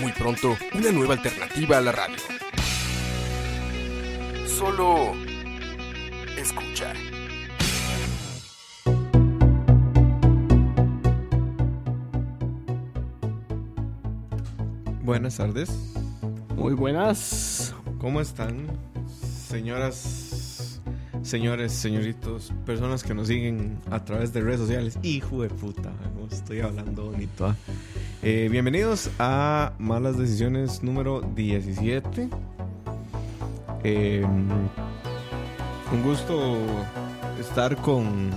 Muy 0.00 0.12
pronto, 0.12 0.56
una 0.74 0.92
nueva 0.92 1.14
alternativa 1.14 1.78
a 1.78 1.80
la 1.80 1.92
radio. 1.92 2.16
Solo 4.46 5.14
escucha. 6.36 6.92
Buenas 15.02 15.36
tardes. 15.36 15.70
Muy 16.56 16.74
buenas. 16.74 17.74
¿Cómo 17.98 18.20
están? 18.20 18.66
Señoras, 19.48 20.80
señores, 21.22 21.72
señoritos, 21.72 22.52
personas 22.66 23.02
que 23.02 23.14
nos 23.14 23.28
siguen 23.28 23.78
a 23.90 24.04
través 24.04 24.32
de 24.34 24.42
redes 24.42 24.60
sociales. 24.60 24.98
Hijo 25.02 25.42
de 25.42 25.48
puta, 25.48 25.92
estoy 26.30 26.60
hablando 26.60 27.06
bonito. 27.06 27.46
¿ah? 27.46 27.56
Eh, 28.22 28.48
bienvenidos 28.50 29.10
a 29.18 29.72
Malas 29.78 30.16
Decisiones 30.18 30.82
número 30.82 31.20
17. 31.20 32.28
Eh, 33.84 34.24
un 34.24 36.02
gusto 36.02 36.56
estar 37.38 37.76
con, 37.76 38.30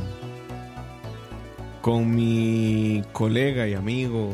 con 1.81 2.13
mi 2.13 3.02
colega 3.13 3.67
y 3.67 3.73
amigo 3.75 4.31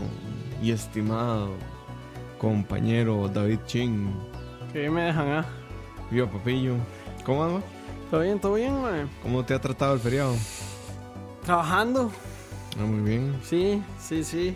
y 0.62 0.72
estimado 0.72 1.50
compañero 2.40 3.28
David 3.28 3.60
Ching. 3.68 4.10
¿Qué 4.72 4.90
me 4.90 5.04
dejan, 5.04 5.28
ah? 5.30 5.46
Viva 6.10 6.28
Papillo. 6.30 6.76
¿Cómo 7.26 7.44
anda? 7.44 7.62
¿Todo 8.10 8.22
bien, 8.22 8.40
todo 8.40 8.54
bien, 8.56 8.82
man? 8.82 9.10
¿Cómo 9.22 9.46
te 9.46 9.54
ha 9.54 9.62
tratado 9.62 9.94
el 9.94 10.00
feriado? 10.00 10.36
Trabajando. 11.46 12.12
Ah, 12.80 12.86
muy 12.86 13.08
bien. 13.08 13.36
Sí, 13.44 13.82
sí, 14.00 14.24
sí. 14.24 14.56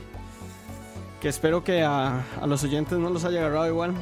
Que 1.22 1.30
espero 1.30 1.64
que 1.64 1.84
a, 1.84 2.24
a 2.42 2.48
los 2.48 2.64
oyentes 2.64 2.98
no 2.98 3.10
los 3.10 3.26
haya 3.26 3.40
agarrado 3.40 3.68
igual. 3.68 3.94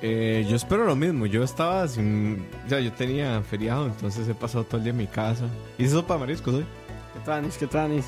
Eh, 0.00 0.44
yo 0.48 0.56
espero 0.56 0.84
lo 0.84 0.96
mismo. 0.96 1.26
Yo 1.26 1.44
estaba 1.44 1.86
sin. 1.86 2.46
Ya, 2.68 2.80
yo 2.80 2.92
tenía 2.92 3.40
feriado, 3.42 3.86
entonces 3.86 4.28
he 4.28 4.34
pasado 4.34 4.64
todo 4.64 4.78
el 4.78 4.84
día 4.84 4.90
en 4.90 4.96
mi 4.96 5.06
casa. 5.06 5.44
Hice 5.78 5.90
sopa 5.90 6.14
de 6.14 6.20
mariscos 6.20 6.54
hoy. 6.54 6.66
¿Qué 7.14 7.20
tranis, 7.24 7.56
qué 7.56 7.66
tranis? 7.66 8.06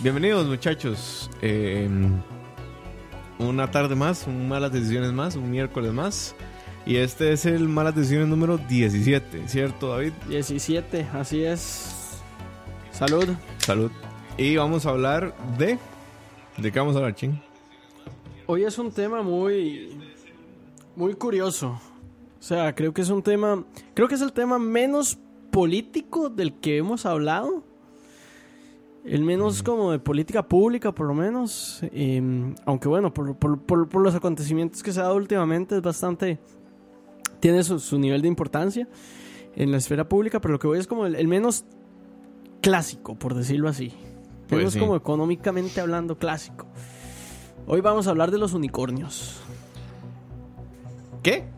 Bienvenidos, 0.00 0.46
muchachos. 0.46 1.30
Eh, 1.42 1.88
una 3.38 3.70
tarde 3.70 3.94
más, 3.94 4.26
un 4.26 4.48
malas 4.48 4.72
decisiones 4.72 5.12
más, 5.12 5.36
un 5.36 5.50
miércoles 5.50 5.92
más. 5.92 6.34
Y 6.86 6.96
este 6.96 7.32
es 7.32 7.44
el 7.44 7.68
malas 7.68 7.94
decisiones 7.94 8.28
número 8.28 8.56
17, 8.56 9.48
¿cierto, 9.48 9.90
David? 9.90 10.12
17, 10.28 11.08
así 11.12 11.44
es. 11.44 12.20
Salud. 12.90 13.28
Salud. 13.58 13.90
Y 14.38 14.56
vamos 14.56 14.86
a 14.86 14.90
hablar 14.90 15.34
de. 15.58 15.78
¿De 16.56 16.70
qué 16.72 16.78
vamos 16.78 16.94
a 16.94 16.98
hablar, 16.98 17.14
ching? 17.14 17.40
Hoy 18.46 18.64
es 18.64 18.78
un 18.78 18.90
tema 18.90 19.22
muy. 19.22 19.96
Muy 20.96 21.14
curioso. 21.14 21.80
O 22.38 22.42
sea, 22.42 22.74
creo 22.74 22.92
que 22.92 23.02
es 23.02 23.10
un 23.10 23.22
tema. 23.22 23.64
Creo 23.94 24.08
que 24.08 24.14
es 24.14 24.20
el 24.20 24.32
tema 24.32 24.58
menos 24.58 25.18
político 25.50 26.28
del 26.28 26.54
que 26.54 26.78
hemos 26.78 27.06
hablado. 27.06 27.64
El 29.04 29.22
menos 29.22 29.62
como 29.62 29.92
de 29.92 29.98
política 29.98 30.46
pública, 30.46 30.92
por 30.92 31.06
lo 31.06 31.14
menos. 31.14 31.80
Eh, 31.92 32.54
aunque 32.66 32.88
bueno, 32.88 33.14
por, 33.14 33.36
por, 33.36 33.60
por, 33.60 33.88
por, 33.88 34.02
los 34.02 34.14
acontecimientos 34.14 34.82
que 34.82 34.92
se 34.92 35.00
ha 35.00 35.04
dado 35.04 35.16
últimamente, 35.16 35.76
es 35.76 35.82
bastante. 35.82 36.38
Tiene 37.38 37.62
su, 37.62 37.78
su, 37.78 37.98
nivel 37.98 38.20
de 38.20 38.28
importancia 38.28 38.86
en 39.54 39.70
la 39.70 39.78
esfera 39.78 40.08
pública, 40.08 40.40
pero 40.40 40.52
lo 40.52 40.58
que 40.58 40.66
voy 40.66 40.78
es 40.78 40.86
como 40.86 41.06
el, 41.06 41.14
el 41.14 41.28
menos 41.28 41.64
clásico, 42.60 43.14
por 43.14 43.34
decirlo 43.34 43.68
así. 43.68 43.94
Pues 44.50 44.72
sí. 44.74 44.78
como 44.78 44.96
económicamente 44.96 45.80
hablando 45.80 46.18
clásico. 46.18 46.66
Hoy 47.66 47.80
vamos 47.80 48.06
a 48.06 48.10
hablar 48.10 48.30
de 48.30 48.38
los 48.38 48.52
unicornios. 48.52 49.40
¿Qué? 51.22 51.44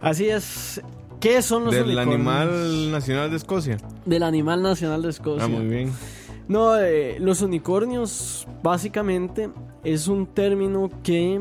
Así 0.00 0.28
es. 0.28 0.80
¿Qué 1.20 1.40
son 1.42 1.64
los 1.64 1.74
Del 1.74 1.84
unicornios? 1.84 2.14
animal 2.16 2.90
nacional 2.90 3.30
de 3.30 3.36
Escocia. 3.36 3.76
Del 4.04 4.24
animal 4.24 4.62
nacional 4.62 5.02
de 5.02 5.10
Escocia. 5.10 5.44
Ah, 5.44 5.48
muy 5.48 5.66
bien. 5.66 5.92
No, 6.48 6.76
eh, 6.76 7.18
los 7.20 7.40
unicornios 7.42 8.48
básicamente 8.62 9.48
es 9.84 10.08
un 10.08 10.26
término 10.26 10.90
que 11.04 11.40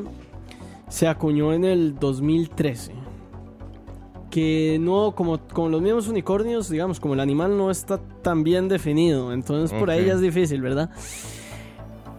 se 0.90 1.08
acuñó 1.08 1.54
en 1.54 1.66
el 1.66 1.98
2013. 2.00 2.94
Que 4.32 4.80
no, 4.82 5.14
como, 5.14 5.40
como 5.54 5.70
los 5.70 5.82
mismos 5.82 6.08
unicornios, 6.08 6.70
digamos, 6.70 7.00
como 7.00 7.14
el 7.14 7.20
animal 7.20 7.56
no 7.56 7.70
está 7.70 8.00
tan 8.24 8.44
bien 8.44 8.68
definido, 8.68 9.34
entonces 9.34 9.78
por 9.78 9.92
ahí 9.92 10.06
ya 10.06 10.14
es 10.14 10.22
difícil, 10.22 10.62
¿verdad? 10.62 10.90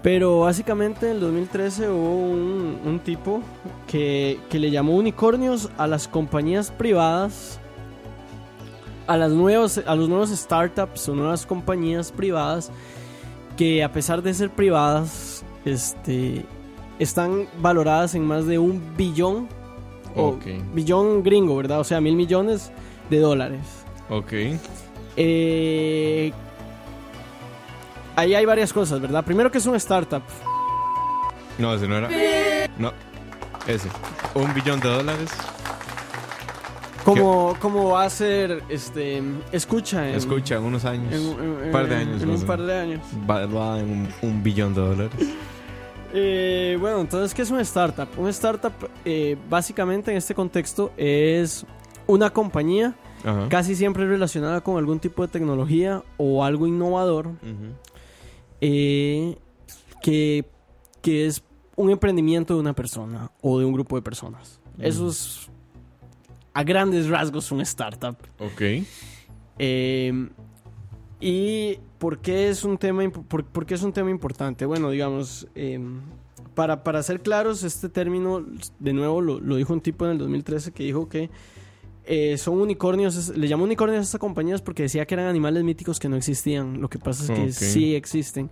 Pero 0.03 0.41
básicamente 0.41 1.07
en 1.07 1.17
el 1.17 1.21
2013 1.21 1.89
hubo 1.89 2.27
un, 2.27 2.81
un 2.85 3.01
tipo 3.01 3.41
que, 3.87 4.39
que 4.51 4.59
le 4.59 4.71
llamó 4.71 4.95
unicornios 4.97 5.71
a 5.79 5.87
las 5.87 6.07
compañías 6.07 6.71
privadas, 6.71 7.59
a, 9.07 9.17
las 9.17 9.33
nuevos, 9.33 9.79
a 9.79 9.95
los 9.95 10.09
nuevos 10.09 10.31
startups 10.31 11.09
o 11.09 11.15
nuevas 11.15 11.47
compañías 11.47 12.13
privadas 12.13 12.71
que 13.57 13.85
a 13.85 13.93
pesar 13.93 14.23
de 14.23 14.35
ser 14.35 14.51
privadas, 14.51 15.45
este, 15.65 16.45
están 16.99 17.47
valoradas 17.61 18.15
en 18.15 18.25
más 18.25 18.47
de 18.47 18.59
un 18.59 18.97
billón, 18.97 19.49
o 20.17 20.29
Ok. 20.29 20.45
billón 20.75 21.23
gringo, 21.23 21.57
¿verdad? 21.57 21.81
O 21.81 21.85
sea, 21.85 22.01
mil 22.01 22.15
millones 22.17 22.71
de 23.11 23.19
dólares. 23.19 23.61
Ok. 24.11 24.33
Eh, 25.17 26.33
ahí 28.17 28.35
hay 28.35 28.45
varias 28.45 28.73
cosas, 28.73 29.01
¿verdad? 29.01 29.25
Primero 29.25 29.51
que 29.51 29.59
es 29.59 29.67
un 29.67 29.77
startup. 29.77 30.23
No, 31.59 31.75
ese 31.75 31.87
no 31.87 31.97
era. 31.97 32.09
No. 32.79 32.93
Ese. 33.67 33.89
Un 34.35 34.53
billón 34.55 34.81
de 34.81 34.89
dólares. 34.89 35.31
¿Cómo, 37.05 37.57
cómo 37.61 37.91
va 37.91 38.05
a 38.05 38.11
ser, 38.11 38.63
este, 38.69 39.21
escucha 39.51 40.09
en, 40.09 40.15
Escucha, 40.15 40.55
en 40.55 40.63
unos 40.63 40.85
años. 40.85 41.13
en, 41.13 41.21
en- 41.21 41.67
Un 41.67 41.73
par 41.73 41.89
de 41.89 41.97
años. 41.97 42.23
en 42.23 42.31
un 42.31 42.43
par 42.43 42.63
de 42.63 42.79
años. 42.79 43.01
Valuada 43.27 43.81
en 43.81 43.91
un, 43.91 44.09
un 44.23 44.43
billón 44.43 44.73
de 44.73 44.81
dólares. 44.83 45.13
Eh, 46.13 46.77
bueno, 46.81 47.01
entonces, 47.01 47.35
¿qué 47.35 47.43
es 47.43 47.51
una 47.51 47.63
startup? 47.63 48.09
Una 48.19 48.31
startup, 48.31 48.73
eh, 49.05 49.37
básicamente 49.49 50.11
en 50.11 50.17
este 50.19 50.35
contexto, 50.35 50.93
es 50.97 51.65
una 52.07 52.31
compañía 52.31 52.95
Ajá. 53.25 53.49
casi 53.49 53.75
siempre 53.75 54.07
relacionada 54.07 54.61
con 54.61 54.77
algún 54.77 54.99
tipo 55.01 55.23
de 55.23 55.29
tecnología 55.29 56.03
o 56.19 56.45
algo 56.45 56.67
innovador 56.67 57.31
eh, 58.61 59.37
que, 60.03 60.45
que 61.01 61.27
es 61.27 61.43
un 61.77 61.91
emprendimiento 61.91 62.55
de 62.55 62.61
una 62.61 62.75
persona 62.75 63.31
o 63.41 63.59
de 63.59 63.65
un 63.65 63.73
grupo 63.73 63.97
de 63.97 64.03
personas. 64.03 64.61
Eso 64.79 65.09
es 65.09 65.49
a 66.55 66.63
grandes 66.65 67.09
rasgos 67.09 67.51
una 67.53 67.63
startup. 67.63 68.17
Ok. 68.39 68.85
Eh, 69.59 70.29
¿Y 71.21 71.79
por 72.03 72.19
qué, 72.19 72.49
es 72.49 72.65
un 72.65 72.79
tema, 72.79 73.09
por, 73.11 73.45
por 73.45 73.65
qué 73.65 73.75
es 73.75 73.83
un 73.85 73.93
tema 73.93 74.11
importante? 74.11 74.67
Bueno, 74.67 74.91
digamos, 74.91 75.47
eh, 75.55 75.79
para, 76.53 76.83
para 76.83 77.01
ser 77.05 77.21
claros, 77.21 77.63
este 77.63 77.89
término, 77.89 78.45
de 78.81 78.93
nuevo, 78.93 79.21
lo, 79.21 79.39
lo 79.39 79.55
dijo 79.55 79.73
un 79.73 79.81
tipo 79.81 80.05
en 80.07 80.11
el 80.11 80.19
2013 80.19 80.73
que 80.73 80.83
dijo 80.83 81.09
que 81.09 81.31
eh, 82.05 82.37
son 82.39 82.61
unicornios, 82.61 83.29
le 83.37 83.47
llamó 83.47 83.63
unicornios 83.63 84.01
a 84.01 84.03
estas 84.03 84.19
compañías 84.19 84.61
porque 84.61 84.83
decía 84.83 85.07
que 85.07 85.15
eran 85.15 85.27
animales 85.27 85.63
míticos 85.63 86.01
que 86.01 86.09
no 86.09 86.17
existían. 86.17 86.81
Lo 86.81 86.91
que 86.91 86.99
pasa 86.99 87.33
es 87.33 87.39
que 87.39 87.53
sí 87.53 87.95
existen. 87.95 88.51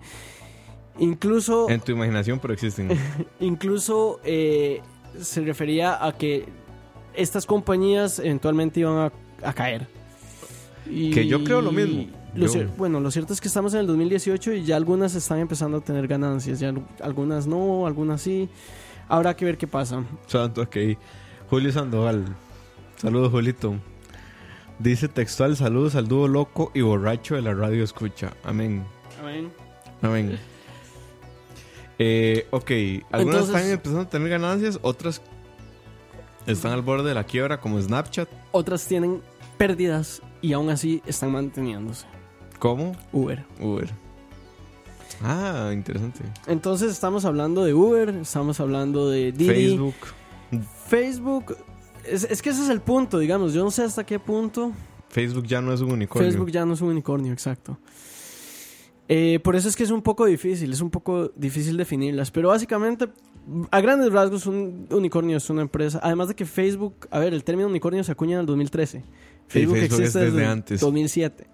Incluso, 1.01 1.69
En 1.69 1.81
tu 1.81 1.91
imaginación, 1.91 2.39
pero 2.39 2.55
existen. 2.55 2.97
incluso 3.41 4.21
eh, 4.23 4.81
se 5.21 5.41
refería 5.41 6.07
a 6.07 6.17
que 6.17 6.45
estas 7.15 7.47
compañías 7.47 8.21
eventualmente 8.21 8.79
iban 8.79 8.97
a, 8.97 9.13
a 9.43 9.53
caer. 9.53 9.89
Y- 10.91 11.11
Que 11.13 11.27
yo 11.27 11.43
creo 11.45 11.61
lo 11.61 11.73
mismo. 11.73 12.07
lo 12.35 12.47
Yo- 12.47 12.53
cier- 12.53 12.69
bueno, 12.77 13.01
lo 13.01 13.11
cierto 13.11 13.33
es 13.33 13.41
que 13.41 13.49
estamos 13.49 13.75
en 13.75 13.81
el 13.81 13.87
2018 13.87 14.53
y 14.53 14.65
ya 14.65 14.77
algunas 14.77 15.15
están 15.15 15.39
empezando 15.39 15.79
a 15.79 15.81
tener 15.81 16.07
ganancias. 16.09 16.61
Ya 16.61 16.69
al- 16.71 16.87
algunas 17.03 17.47
no, 17.47 17.87
algunas 17.87 18.23
sí. 18.23 18.49
Habrá 19.09 19.35
que 19.35 19.45
ver 19.45 19.59
qué 19.59 19.67
pasa. 19.67 20.05
Santo, 20.27 20.63
ok. 20.63 20.77
Julio 21.49 21.73
Sandoval. 21.73 22.25
Saludos, 22.97 23.31
Julito. 23.33 23.75
Dice 24.79 25.09
textual, 25.09 25.57
saludos 25.57 25.95
al 25.95 26.07
dúo 26.09 26.29
loco 26.29 26.71
y 26.75 26.81
borracho 26.83 27.35
de 27.35 27.43
la 27.43 27.53
radio 27.55 27.83
escucha. 27.85 28.33
Amén. 28.45 28.85
Amén. 29.21 29.51
Amén. 30.01 30.39
Eh, 31.99 32.47
ok, 32.51 32.71
algunas 33.11 33.41
Entonces- 33.43 33.57
están 33.57 33.71
empezando 33.71 34.01
a 34.03 34.09
tener 34.09 34.29
ganancias, 34.31 34.79
otras 34.83 35.21
están 36.47 36.73
al 36.73 36.83
borde 36.83 37.09
de 37.09 37.15
la 37.15 37.25
quiebra, 37.25 37.61
como 37.61 37.81
Snapchat. 37.81 38.29
Otras 38.53 38.87
tienen 38.87 39.21
pérdidas 39.59 40.23
y 40.43 40.53
aún 40.53 40.71
así 40.71 41.03
están 41.07 41.33
manteniéndose. 41.33 42.07
¿Cómo? 42.59 42.93
Uber. 43.13 43.45
Uber. 43.61 43.91
Ah, 45.23 45.71
interesante. 45.73 46.21
Entonces 46.47 46.93
estamos 46.93 47.25
hablando 47.25 47.65
de 47.65 47.75
Uber, 47.75 48.11
estamos 48.11 48.61
hablando 48.61 49.09
de 49.11 49.33
Didi. 49.33 49.49
Facebook. 49.49 49.95
Facebook, 50.87 51.57
es, 52.05 52.25
es 52.25 52.43
que 52.43 52.51
ese 52.51 52.63
es 52.63 52.69
el 52.69 52.81
punto, 52.81 53.19
digamos. 53.19 53.53
Yo 53.53 53.63
no 53.63 53.71
sé 53.71 53.83
hasta 53.83 54.05
qué 54.05 54.19
punto 54.19 54.73
Facebook 55.11 55.47
ya 55.47 55.61
no 55.61 55.73
es 55.73 55.81
un 55.81 55.93
unicornio. 55.93 56.31
Facebook 56.31 56.51
ya 56.51 56.65
no 56.65 56.75
es 56.75 56.81
un 56.81 56.89
unicornio, 56.91 57.33
exacto. 57.33 57.79
Eh, 59.09 59.41
por 59.43 59.57
eso 59.57 59.69
es 59.69 59.75
que 59.75 59.83
es 59.83 59.91
un 59.91 60.03
poco 60.03 60.25
difícil, 60.25 60.73
es 60.73 60.81
un 60.81 60.91
poco 60.91 61.33
difícil 61.35 61.77
definirlas. 61.77 62.31
Pero 62.31 62.49
básicamente, 62.49 63.09
a 63.73 63.81
grandes 63.81 64.13
rasgos, 64.13 64.47
un 64.47 64.87
unicornio 64.91 65.37
es 65.37 65.51
una 65.51 65.63
empresa. 65.63 65.99
Además 66.01 66.29
de 66.29 66.37
que 66.37 66.47
Facebook, 66.47 67.09
a 67.11 67.19
ver, 67.19 67.35
el 67.35 67.43
término 67.43 67.69
unicornio 67.69 68.05
se 68.05 68.13
acuña 68.13 68.35
en 68.35 68.41
el 68.41 68.47
2013. 68.47 69.03
Facebook, 69.51 69.77
existe 69.79 70.19
desde 70.19 70.31
desde 70.31 70.47
antes. 70.47 70.81
2007. 70.81 71.47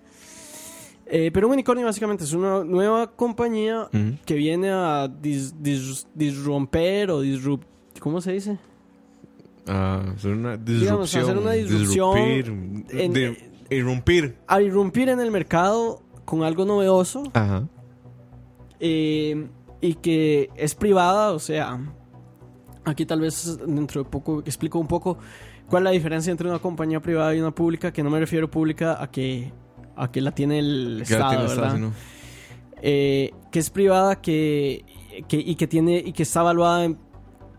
Eh, 1.09 1.31
pero 1.33 1.47
un 1.47 1.53
unicornio 1.53 1.87
básicamente 1.87 2.25
es 2.25 2.33
una 2.33 2.65
nueva 2.65 3.13
compañía 3.15 3.89
que 4.25 4.35
viene 4.35 4.71
a 4.71 5.07
dis- 5.09 5.55
dis- 5.63 6.07
disromper 6.15 7.11
o 7.13 7.21
disrupt... 7.21 7.65
¿Cómo 8.01 8.21
se 8.21 8.33
dice? 8.33 8.59
Ah, 9.69 10.03
hacer 10.17 10.33
una 10.33 10.57
Digamos, 10.57 11.11
disrupción. 11.13 11.23
hacer 11.25 11.39
una 11.39 11.53
disrupción 11.53 12.15
disrupir, 12.15 13.01
en- 13.01 13.13
de- 13.13 13.51
irrumpir. 13.71 14.37
A 14.49 14.61
irrumpir 14.63 15.09
en 15.09 15.21
el 15.21 15.31
mercado 15.31 16.03
con 16.25 16.43
algo 16.43 16.65
novedoso 16.65 17.23
Ajá. 17.35 17.69
eh, 18.81 19.47
y 19.81 19.95
que 19.95 20.51
es 20.57 20.75
privada, 20.75 21.33
o 21.33 21.39
sea, 21.39 21.79
aquí 22.85 23.07
tal 23.07 23.21
vez 23.21 23.59
dentro 23.67 24.03
de 24.05 24.11
poco 24.11 24.41
explico 24.41 24.79
un 24.79 24.89
poco 24.89 25.19
cuál 25.69 25.83
es 25.83 25.85
la 25.85 25.91
diferencia 25.91 26.31
entre 26.31 26.49
una 26.49 26.59
compañía 26.59 27.01
privada 27.01 27.35
y 27.35 27.41
una 27.41 27.51
pública, 27.51 27.93
que 27.93 28.03
no 28.03 28.11
me 28.11 28.21
refiero 28.21 28.51
pública 28.51 29.03
a 29.03 29.11
que, 29.11 29.53
a 29.97 30.11
que 30.11 30.21
la 30.21 30.31
tiene 30.33 30.59
el 30.59 31.03
Que 31.07 31.13
Estado, 31.15 31.29
tiene 31.31 31.43
¿verdad? 31.45 31.57
Estado, 31.57 31.77
sino- 31.77 31.93
Eh, 32.83 33.33
que 33.51 33.59
es 33.59 33.71
privada 33.71 34.21
que, 34.21 34.85
que- 35.29 35.39
y 35.41 35.55
que 35.55 35.67
tiene 35.67 35.97
y 36.05 36.13
que 36.13 36.23
está 36.25 36.41
evaluada 36.41 36.85
en, 36.85 36.99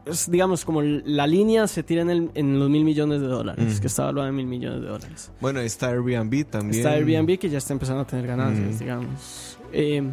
es, 0.05 0.29
digamos 0.29 0.63
como 0.63 0.81
la 0.83 1.25
línea 1.25 1.65
se 1.67 1.81
tira 1.83 2.03
en, 2.03 2.09
el- 2.11 2.31
en 2.35 2.59
los 2.59 2.69
mil 2.69 2.83
millones 2.85 3.19
de 3.19 3.27
dólares 3.27 3.77
Mm. 3.77 3.81
que 3.81 3.87
está 3.87 4.03
evaluada 4.03 4.29
en 4.29 4.35
mil 4.35 4.45
millones 4.45 4.81
de 4.81 4.87
dólares 4.87 5.31
Bueno, 5.41 5.59
está 5.59 5.87
Airbnb 5.89 6.45
también. 6.45 6.75
está 6.85 6.91
Airbnb 6.93 7.39
que 7.39 7.49
ya 7.49 7.57
está 7.57 7.73
empezando 7.73 8.01
a 8.01 8.05
tener 8.07 8.27
ganancias 8.27 8.75
Mm. 8.75 8.79
digamos 8.79 9.57
Eh, 9.73 10.03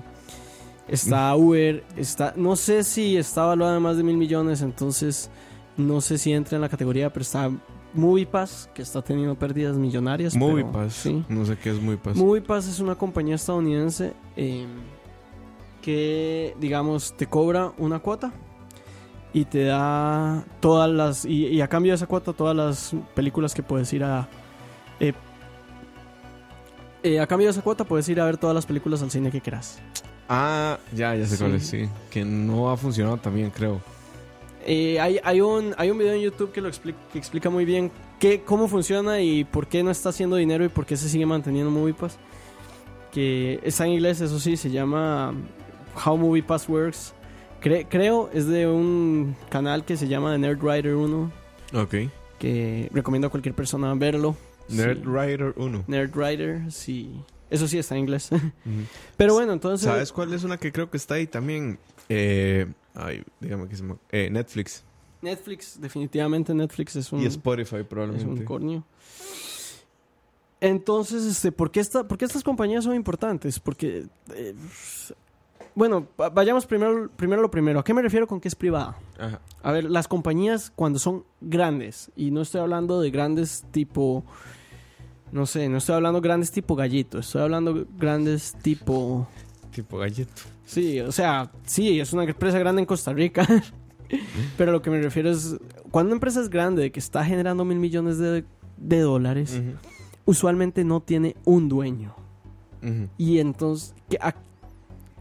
está 0.88 1.36
Uber 1.36 1.84
está 1.96 2.32
no 2.36 2.56
sé 2.56 2.82
si 2.82 3.16
está 3.18 3.44
evaluada 3.44 3.76
en 3.76 3.82
más 3.82 3.96
de 3.98 4.02
mil 4.02 4.16
millones 4.16 4.62
entonces 4.62 5.30
no 5.76 6.00
sé 6.00 6.16
si 6.18 6.32
entra 6.32 6.56
en 6.56 6.62
la 6.62 6.68
categoría 6.70 7.12
pero 7.12 7.22
está 7.22 7.50
MoviePass 7.94 8.68
que 8.74 8.82
está 8.82 9.02
teniendo 9.02 9.34
pérdidas 9.36 9.76
millonarias 9.76 10.36
MoviePass. 10.36 10.92
sí 10.94 11.24
No 11.28 11.44
sé 11.44 11.56
qué 11.56 11.70
es 11.70 11.80
MoviePass. 11.80 12.16
MoviePass 12.16 12.68
es 12.68 12.80
una 12.80 12.94
compañía 12.96 13.36
estadounidense 13.36 14.12
eh, 14.36 14.66
que, 15.82 16.56
digamos, 16.60 17.16
te 17.16 17.26
cobra 17.26 17.72
una 17.78 17.98
cuota 18.00 18.32
y 19.32 19.44
te 19.44 19.64
da 19.64 20.44
todas 20.60 20.90
las. 20.90 21.24
Y, 21.24 21.46
y 21.48 21.60
a 21.60 21.68
cambio 21.68 21.92
de 21.92 21.96
esa 21.96 22.06
cuota, 22.06 22.32
todas 22.32 22.56
las 22.56 22.94
películas 23.14 23.54
que 23.54 23.62
puedes 23.62 23.92
ir 23.92 24.04
a. 24.04 24.28
eh, 25.00 25.12
eh, 27.02 27.20
a 27.20 27.26
cambio 27.26 27.48
de 27.48 27.50
esa 27.52 27.60
cuota, 27.62 27.84
puedes 27.84 28.08
ir 28.08 28.20
a 28.20 28.24
ver 28.24 28.38
todas 28.38 28.54
las 28.54 28.64
películas 28.64 29.02
al 29.02 29.10
cine 29.10 29.30
que 29.30 29.40
quieras. 29.40 29.80
Ah, 30.28 30.78
ya, 30.94 31.14
ya 31.14 31.26
sé 31.26 31.36
cuál 31.36 31.54
es, 31.56 31.66
sí. 31.66 31.86
Que 32.10 32.24
no 32.24 32.70
ha 32.70 32.76
funcionado 32.78 33.18
también, 33.18 33.50
creo. 33.50 33.80
Eh, 34.66 34.98
hay, 35.00 35.20
hay, 35.22 35.40
un, 35.40 35.74
hay 35.76 35.90
un 35.90 35.98
video 35.98 36.14
en 36.14 36.20
YouTube 36.22 36.52
que 36.52 36.60
lo 36.60 36.68
explica, 36.68 36.98
que 37.12 37.18
explica 37.18 37.50
muy 37.50 37.64
bien 37.64 37.90
qué, 38.18 38.42
cómo 38.42 38.66
funciona 38.68 39.20
y 39.20 39.44
por 39.44 39.66
qué 39.66 39.82
no 39.82 39.90
está 39.90 40.08
haciendo 40.08 40.36
dinero 40.36 40.64
y 40.64 40.68
por 40.68 40.86
qué 40.86 40.96
se 40.96 41.08
sigue 41.08 41.26
manteniendo 41.26 41.70
MoviePass. 41.70 42.16
Que 43.12 43.60
está 43.62 43.86
en 43.86 43.92
inglés, 43.92 44.20
eso 44.20 44.40
sí, 44.40 44.56
se 44.56 44.70
llama 44.70 45.32
How 46.04 46.16
MoviePass 46.16 46.68
Works. 46.68 47.14
Cre- 47.62 47.86
creo 47.88 48.28
es 48.32 48.46
de 48.46 48.66
un 48.66 49.36
canal 49.50 49.84
que 49.84 49.96
se 49.96 50.08
llama 50.08 50.32
The 50.32 50.38
Nerd 50.38 50.62
Writer 50.62 50.94
1, 50.94 51.32
Ok. 51.74 51.94
que 52.38 52.88
recomiendo 52.92 53.28
a 53.28 53.30
cualquier 53.30 53.54
persona 53.54 53.94
verlo. 53.94 54.36
Nerd 54.68 54.98
Sí. 54.98 55.04
Rider 55.04 55.54
1. 55.56 55.84
Nerd 55.86 56.70
sí. 56.70 57.10
Eso 57.50 57.68
sí 57.68 57.78
está 57.78 57.94
en 57.94 58.00
inglés. 58.00 58.30
Pero 59.16 59.34
bueno, 59.34 59.52
entonces... 59.52 59.86
¿Sabes 59.88 60.10
cuál 60.12 60.32
es 60.32 60.42
una 60.42 60.56
que 60.56 60.72
creo 60.72 60.90
que 60.90 60.96
está 60.96 61.14
ahí 61.14 61.26
también? 61.26 61.78
Eh, 62.08 62.66
ay, 62.94 63.22
dígame 63.40 63.68
que 63.68 63.76
se 63.76 63.82
llama. 63.82 63.96
Eh, 64.10 64.28
Netflix. 64.30 64.84
Netflix, 65.22 65.80
definitivamente 65.80 66.52
Netflix 66.54 66.96
es 66.96 67.12
un... 67.12 67.20
Y 67.20 67.26
Spotify, 67.26 67.76
Es 67.76 67.82
un 67.82 67.86
probablemente. 67.88 68.30
unicornio. 68.30 68.84
Entonces, 70.60 71.24
este, 71.24 71.52
¿por 71.52 71.70
qué, 71.70 71.80
esta, 71.80 72.06
por 72.06 72.16
qué 72.18 72.24
estas 72.24 72.42
compañías 72.42 72.84
son 72.84 72.94
importantes? 72.94 73.58
Porque, 73.60 74.06
eh, 74.34 74.54
bueno, 75.74 76.06
va- 76.20 76.30
vayamos 76.30 76.64
primero, 76.66 77.10
primero 77.16 77.42
lo 77.42 77.50
primero. 77.50 77.80
¿A 77.80 77.84
qué 77.84 77.92
me 77.92 78.00
refiero 78.02 78.26
con 78.26 78.40
que 78.40 78.48
es 78.48 78.54
privada? 78.54 78.96
Ajá. 79.18 79.40
A 79.62 79.72
ver, 79.72 79.84
las 79.90 80.08
compañías 80.08 80.72
cuando 80.74 80.98
son 80.98 81.24
grandes, 81.40 82.10
y 82.16 82.30
no 82.30 82.40
estoy 82.42 82.60
hablando 82.62 83.00
de 83.00 83.10
grandes 83.10 83.64
tipo, 83.72 84.24
no 85.32 85.44
sé, 85.46 85.68
no 85.68 85.78
estoy 85.78 85.96
hablando 85.96 86.20
grandes 86.22 86.50
tipo 86.50 86.76
gallito, 86.76 87.18
estoy 87.18 87.42
hablando 87.42 87.86
grandes 87.98 88.54
tipo... 88.62 89.26
Tipo 89.74 89.98
gallito. 89.98 90.30
Sí, 90.64 91.00
o 91.00 91.10
sea, 91.12 91.50
sí, 91.66 91.98
es 92.00 92.12
una 92.12 92.24
empresa 92.24 92.58
grande 92.58 92.80
en 92.82 92.86
Costa 92.86 93.12
Rica. 93.12 93.46
Pero 94.56 94.70
lo 94.72 94.80
que 94.82 94.90
me 94.90 95.00
refiero 95.02 95.30
es, 95.30 95.56
cuando 95.90 96.08
una 96.10 96.16
empresa 96.16 96.40
es 96.40 96.48
grande, 96.48 96.92
que 96.92 97.00
está 97.00 97.24
generando 97.24 97.64
mil 97.64 97.78
millones 97.78 98.18
de, 98.18 98.44
de 98.76 99.00
dólares, 99.00 99.60
usualmente 100.24 100.84
no 100.84 101.00
tiene 101.00 101.34
un 101.44 101.68
dueño. 101.68 102.14
Y 103.18 103.38
entonces, 103.38 103.94
¿qué, 104.10 104.18
a- 104.20 104.34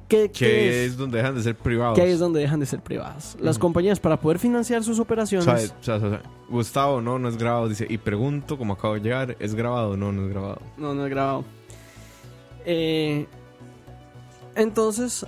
qué- 0.10 0.30
qué 0.32 0.84
es? 0.86 0.92
es 0.92 0.98
donde 0.98 1.18
dejan 1.20 1.34
de 1.36 1.42
ser 1.44 1.56
privados. 1.56 1.98
Ahí 1.98 2.12
es 2.12 2.20
donde 2.20 2.42
dejan 2.42 2.60
de 2.60 2.66
ser 2.66 2.82
privadas. 2.82 3.38
Las 3.40 3.58
compañías, 3.58 4.00
para 4.02 4.20
poder 4.20 4.38
financiar 4.38 4.84
sus 4.84 5.00
operaciones, 5.00 5.48
O 5.48 5.58
sea, 5.58 5.96
o 5.96 6.00
sea, 6.00 6.08
o 6.08 6.10
sea, 6.12 6.22
Gustavo, 6.50 7.00
no, 7.02 7.18
no 7.20 7.30
es 7.30 7.38
grabado. 7.38 7.70
Dice, 7.70 7.88
y 7.90 7.98
pregunto, 7.98 8.58
como 8.58 8.74
acabo 8.74 8.96
de 8.96 9.00
llegar, 9.00 9.38
¿es 9.40 9.56
grabado? 9.56 9.96
No, 9.96 10.12
no 10.12 10.24
es 10.26 10.30
grabado. 10.30 10.62
No, 10.78 10.94
no 10.94 11.06
he 11.06 11.10
grabado. 11.10 11.46
Eh, 12.66 13.26
entonces, 14.56 15.26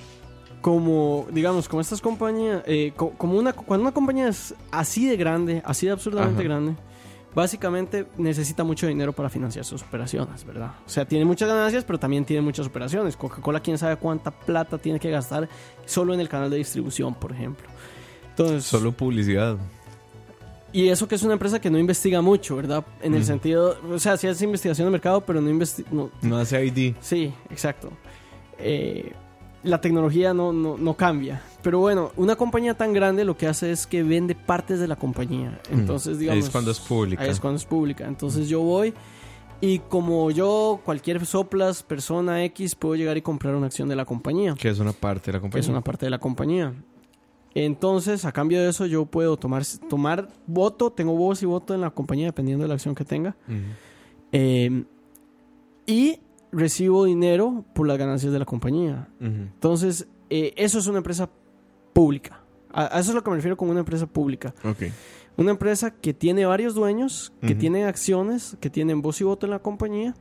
como, 0.62 1.27
digamos, 1.31 1.68
como 1.69 1.81
estas 1.81 2.01
compañías, 2.01 2.63
eh, 2.66 2.94
co- 2.95 3.12
como 3.18 3.38
una, 3.38 3.53
cuando 3.53 3.84
una 3.84 3.94
compañía 3.94 4.27
es 4.27 4.53
así 4.72 5.08
de 5.08 5.15
grande, 5.17 5.62
así 5.65 5.86
de 5.86 5.91
absurdamente 5.91 6.39
Ajá. 6.39 6.44
grande, 6.44 6.75
básicamente 7.36 8.08
necesita 8.17 8.63
mucho 8.63 8.88
dinero 8.88 9.12
para 9.13 9.29
financiar 9.29 9.65
sus 9.65 9.84
operaciones, 9.84 10.44
¿verdad? 10.46 10.72
O 10.86 10.89
sea, 10.89 11.05
tiene 11.05 11.25
muchas 11.25 11.50
ganancias, 11.50 11.84
pero 11.84 12.00
también 12.00 12.24
tiene 12.25 12.41
muchas 12.41 12.65
operaciones. 12.67 13.17
Coca-Cola, 13.17 13.60
quién 13.60 13.77
sabe 13.77 13.98
cuánta 13.98 14.32
plata 14.32 14.77
tiene 14.77 15.00
que 15.00 15.12
gastar 15.12 15.48
solo 15.86 16.13
en 16.13 16.20
el 16.22 16.29
canal 16.29 16.50
de 16.50 16.58
distribución, 16.58 17.13
por 17.13 17.32
ejemplo. 17.34 17.67
Entonces, 18.29 18.63
Solo 18.65 18.91
publicidad. 18.91 19.58
y 20.74 20.89
eso 20.89 21.08
que 21.08 21.15
es 21.15 21.24
una 21.24 21.34
empresa 21.34 21.60
que 21.62 21.70
no 21.70 21.77
investiga 21.77 22.22
mucho, 22.22 22.55
¿verdad? 22.55 22.86
En 23.01 23.13
el 23.15 23.24
sentido, 23.24 23.77
o 23.89 24.00
sea, 24.00 24.17
sí 24.17 24.27
hace 24.27 24.44
investigación 24.46 24.88
de 24.88 24.91
mercado, 24.91 25.22
pero 25.22 25.39
no 25.41 25.50
investiga... 25.50 25.89
No 26.22 26.38
hace 26.38 26.65
ID. 26.65 26.96
Sí, 27.01 27.34
exacto. 27.50 27.91
Eh, 28.59 29.13
la 29.63 29.81
tecnología 29.81 30.33
no, 30.33 30.53
no, 30.53 30.77
no 30.77 30.93
cambia. 30.95 31.41
Pero 31.63 31.79
bueno, 31.79 32.12
una 32.17 32.35
compañía 32.35 32.75
tan 32.75 32.93
grande 32.93 33.25
lo 33.25 33.35
que 33.35 33.47
hace 33.47 33.71
es 33.71 33.88
que 33.88 34.03
vende 34.03 34.35
partes 34.35 34.79
de 34.79 34.88
la 34.88 34.95
compañía. 34.95 35.59
Entonces, 35.71 36.13
Ahí 36.13 36.19
digamos... 36.19 36.45
es 36.45 36.50
cuando 36.51 36.71
es 36.71 36.79
pública. 36.79 37.24
Ahí 37.24 37.29
es 37.31 37.39
cuando 37.39 37.57
es 37.57 37.65
pública. 37.65 38.05
Entonces 38.07 38.47
yo 38.47 38.62
voy 38.62 38.93
y 39.62 39.79
como 39.79 40.29
yo, 40.31 40.81
cualquier 40.85 41.25
soplas, 41.25 41.81
persona 41.81 42.43
X, 42.45 42.75
puedo 42.75 42.95
llegar 42.95 43.17
y 43.17 43.21
comprar 43.21 43.55
una 43.55 43.65
acción 43.67 43.89
de 43.89 43.95
la 43.95 44.05
compañía. 44.05 44.53
Que 44.53 44.69
es 44.69 44.79
una 44.79 44.91
parte 44.91 45.31
de 45.31 45.33
la 45.33 45.39
Que 45.39 45.41
compañía. 45.41 45.62
es 45.63 45.69
una 45.69 45.81
parte 45.81 46.05
de 46.05 46.09
la 46.12 46.19
compañía. 46.19 46.74
Entonces, 47.55 48.25
a 48.25 48.31
cambio 48.33 48.62
de 48.62 48.69
eso, 48.69 48.85
yo 48.85 49.05
puedo 49.05 49.38
tomar, 49.38 49.63
tomar 49.89 50.27
voto, 50.45 50.91
tengo 50.91 51.15
voz 51.15 51.41
y 51.41 51.45
voto 51.45 51.74
en 51.74 51.81
la 51.81 51.89
compañía 51.89 52.27
dependiendo 52.27 52.63
de 52.63 52.67
la 52.67 52.74
acción 52.75 52.93
que 52.93 53.05
tenga. 53.05 53.35
Eh, 54.33 54.83
y 55.88 56.19
recibo 56.52 57.06
dinero 57.06 57.66
por 57.74 57.88
las 57.88 57.98
ganancias 57.98 58.32
de 58.34 58.40
la 58.40 58.46
compañía. 58.46 59.08
Entonces, 59.20 60.08
eh, 60.30 60.54
eso 60.58 60.80
es 60.80 60.88
una 60.88 60.98
empresa 61.00 61.30
pública. 61.94 62.42
A, 62.72 62.98
a 62.98 63.00
eso 63.00 63.12
es 63.12 63.16
lo 63.16 63.24
que 63.24 63.30
me 63.30 63.36
refiero 63.38 63.58
con 63.58 63.70
una 63.70 63.80
empresa 63.80 64.06
pública. 64.08 64.54
Ok. 64.64 64.84
Una 65.38 65.52
empresa 65.52 65.92
que 65.92 66.14
tiene 66.14 66.46
varios 66.46 66.75
dueños, 66.75 67.34
que 67.42 67.54
Ujú. 67.54 67.60
tienen 67.60 67.86
acciones, 67.86 68.58
que 68.62 68.70
tienen 68.70 69.02
voz 69.02 69.20
y 69.22 69.24
voto 69.25 69.46
en 69.46 69.52
la 69.52 69.60
compañía. 69.60 70.14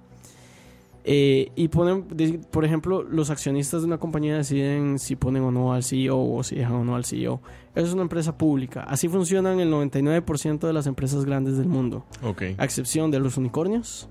eh, 1.07 1.53
y 1.55 1.69
ponen, 1.69 2.05
por 2.51 2.65
ejemplo, 2.65 3.03
los 3.03 3.29
accionistas 3.29 3.83
de 3.83 3.87
una 3.89 3.99
compañía 3.99 4.39
deciden 4.39 4.99
si 4.99 5.17
ponen 5.17 5.43
o 5.43 5.51
no 5.51 5.75
al 5.75 5.83
CEO 5.85 6.19
o 6.19 6.43
si 6.43 6.57
dejan 6.57 6.77
o 6.77 6.85
no 6.85 6.97
al 6.97 7.05
CEO. 7.05 7.43
Eso 7.75 7.87
es 7.89 7.93
una 7.93 8.01
empresa 8.03 8.39
pública. 8.39 8.85
Así 8.85 9.07
funcionan 9.09 9.61
el 9.61 9.71
99% 9.71 10.67
de 10.67 10.73
las 10.73 10.87
empresas 10.87 11.27
grandes 11.27 11.59
del 11.59 11.67
mundo. 11.69 12.07
Ok. 12.23 12.43
A 12.57 12.65
excepción 12.65 13.11
de 13.11 13.21
los 13.21 13.37
unicornios. 13.37 14.09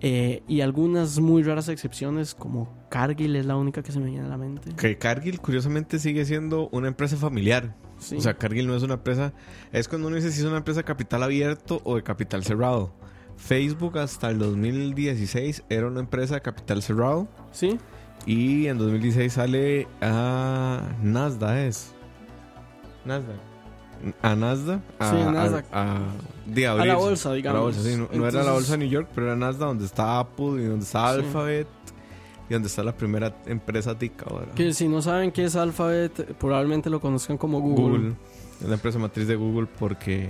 Eh, 0.00 0.42
y 0.46 0.60
algunas 0.60 1.18
muy 1.20 1.42
raras 1.42 1.68
excepciones 1.68 2.34
como 2.34 2.68
Cargill 2.90 3.36
es 3.36 3.46
la 3.46 3.56
única 3.56 3.82
que 3.82 3.92
se 3.92 4.00
me 4.00 4.06
viene 4.06 4.26
a 4.26 4.28
la 4.28 4.36
mente. 4.36 4.74
Que 4.74 4.98
Cargill, 4.98 5.40
curiosamente, 5.40 5.98
sigue 5.98 6.24
siendo 6.24 6.68
una 6.70 6.88
empresa 6.88 7.16
familiar. 7.16 7.74
Sí. 7.98 8.16
O 8.16 8.20
sea, 8.20 8.34
Cargill 8.34 8.66
no 8.66 8.76
es 8.76 8.82
una 8.82 8.94
empresa. 8.94 9.32
Es 9.72 9.88
cuando 9.88 10.08
uno 10.08 10.16
dice 10.16 10.30
si 10.30 10.40
es 10.40 10.46
una 10.46 10.58
empresa 10.58 10.80
de 10.80 10.84
capital 10.84 11.22
abierto 11.22 11.80
o 11.84 11.96
de 11.96 12.02
capital 12.02 12.44
cerrado. 12.44 12.92
Facebook 13.36 13.98
hasta 13.98 14.30
el 14.30 14.38
2016 14.38 15.64
era 15.68 15.86
una 15.86 16.00
empresa 16.00 16.34
de 16.34 16.40
capital 16.42 16.82
cerrado. 16.82 17.28
sí, 17.52 17.78
Y 18.24 18.66
en 18.66 18.78
2016 18.78 19.32
sale 19.32 19.88
a 20.00 20.82
Nasdaq, 21.02 21.56
¿es? 21.56 21.94
Nasdaq. 23.04 23.55
A 24.22 24.34
Nasdaq. 24.34 24.80
A, 24.98 25.10
Sí, 25.10 25.16
a- 25.20 25.30
Nasdaq. 25.32 25.64
A, 25.72 25.98
de 26.46 26.66
a 26.66 26.74
la 26.74 26.96
bolsa, 26.96 27.30
la 27.30 27.34
digamos. 27.36 27.60
bolsa, 27.62 27.82
sí. 27.82 27.96
No, 27.96 27.96
no 27.98 28.04
era 28.04 28.18
la 28.20 28.26
Entonces- 28.28 28.52
bolsa 28.52 28.72
de 28.72 28.78
New 28.78 28.88
York, 28.88 29.08
pero 29.14 29.26
era 29.28 29.36
Nasdaq 29.36 29.68
donde 29.68 29.84
está 29.84 30.18
Apple 30.20 30.62
y 30.62 30.64
donde 30.64 30.84
está 30.84 31.12
Sí. 31.12 31.20
Alphabet 31.20 31.66
y 32.48 32.52
donde 32.52 32.68
está 32.68 32.82
la 32.84 32.96
primera 32.96 33.34
empresa 33.46 33.98
tica 33.98 34.26
ahora. 34.30 34.52
Que 34.54 34.72
si 34.72 34.86
no 34.88 35.02
saben 35.02 35.32
qué 35.32 35.44
es 35.44 35.56
Alphabet, 35.56 36.34
probablemente 36.38 36.88
lo 36.90 37.00
conozcan 37.00 37.36
como 37.38 37.60
Google. 37.60 37.98
Google. 37.98 38.12
Es 38.60 38.68
la 38.68 38.74
empresa 38.74 38.98
matriz 38.98 39.26
de 39.26 39.34
Google 39.36 39.66
porque 39.78 40.28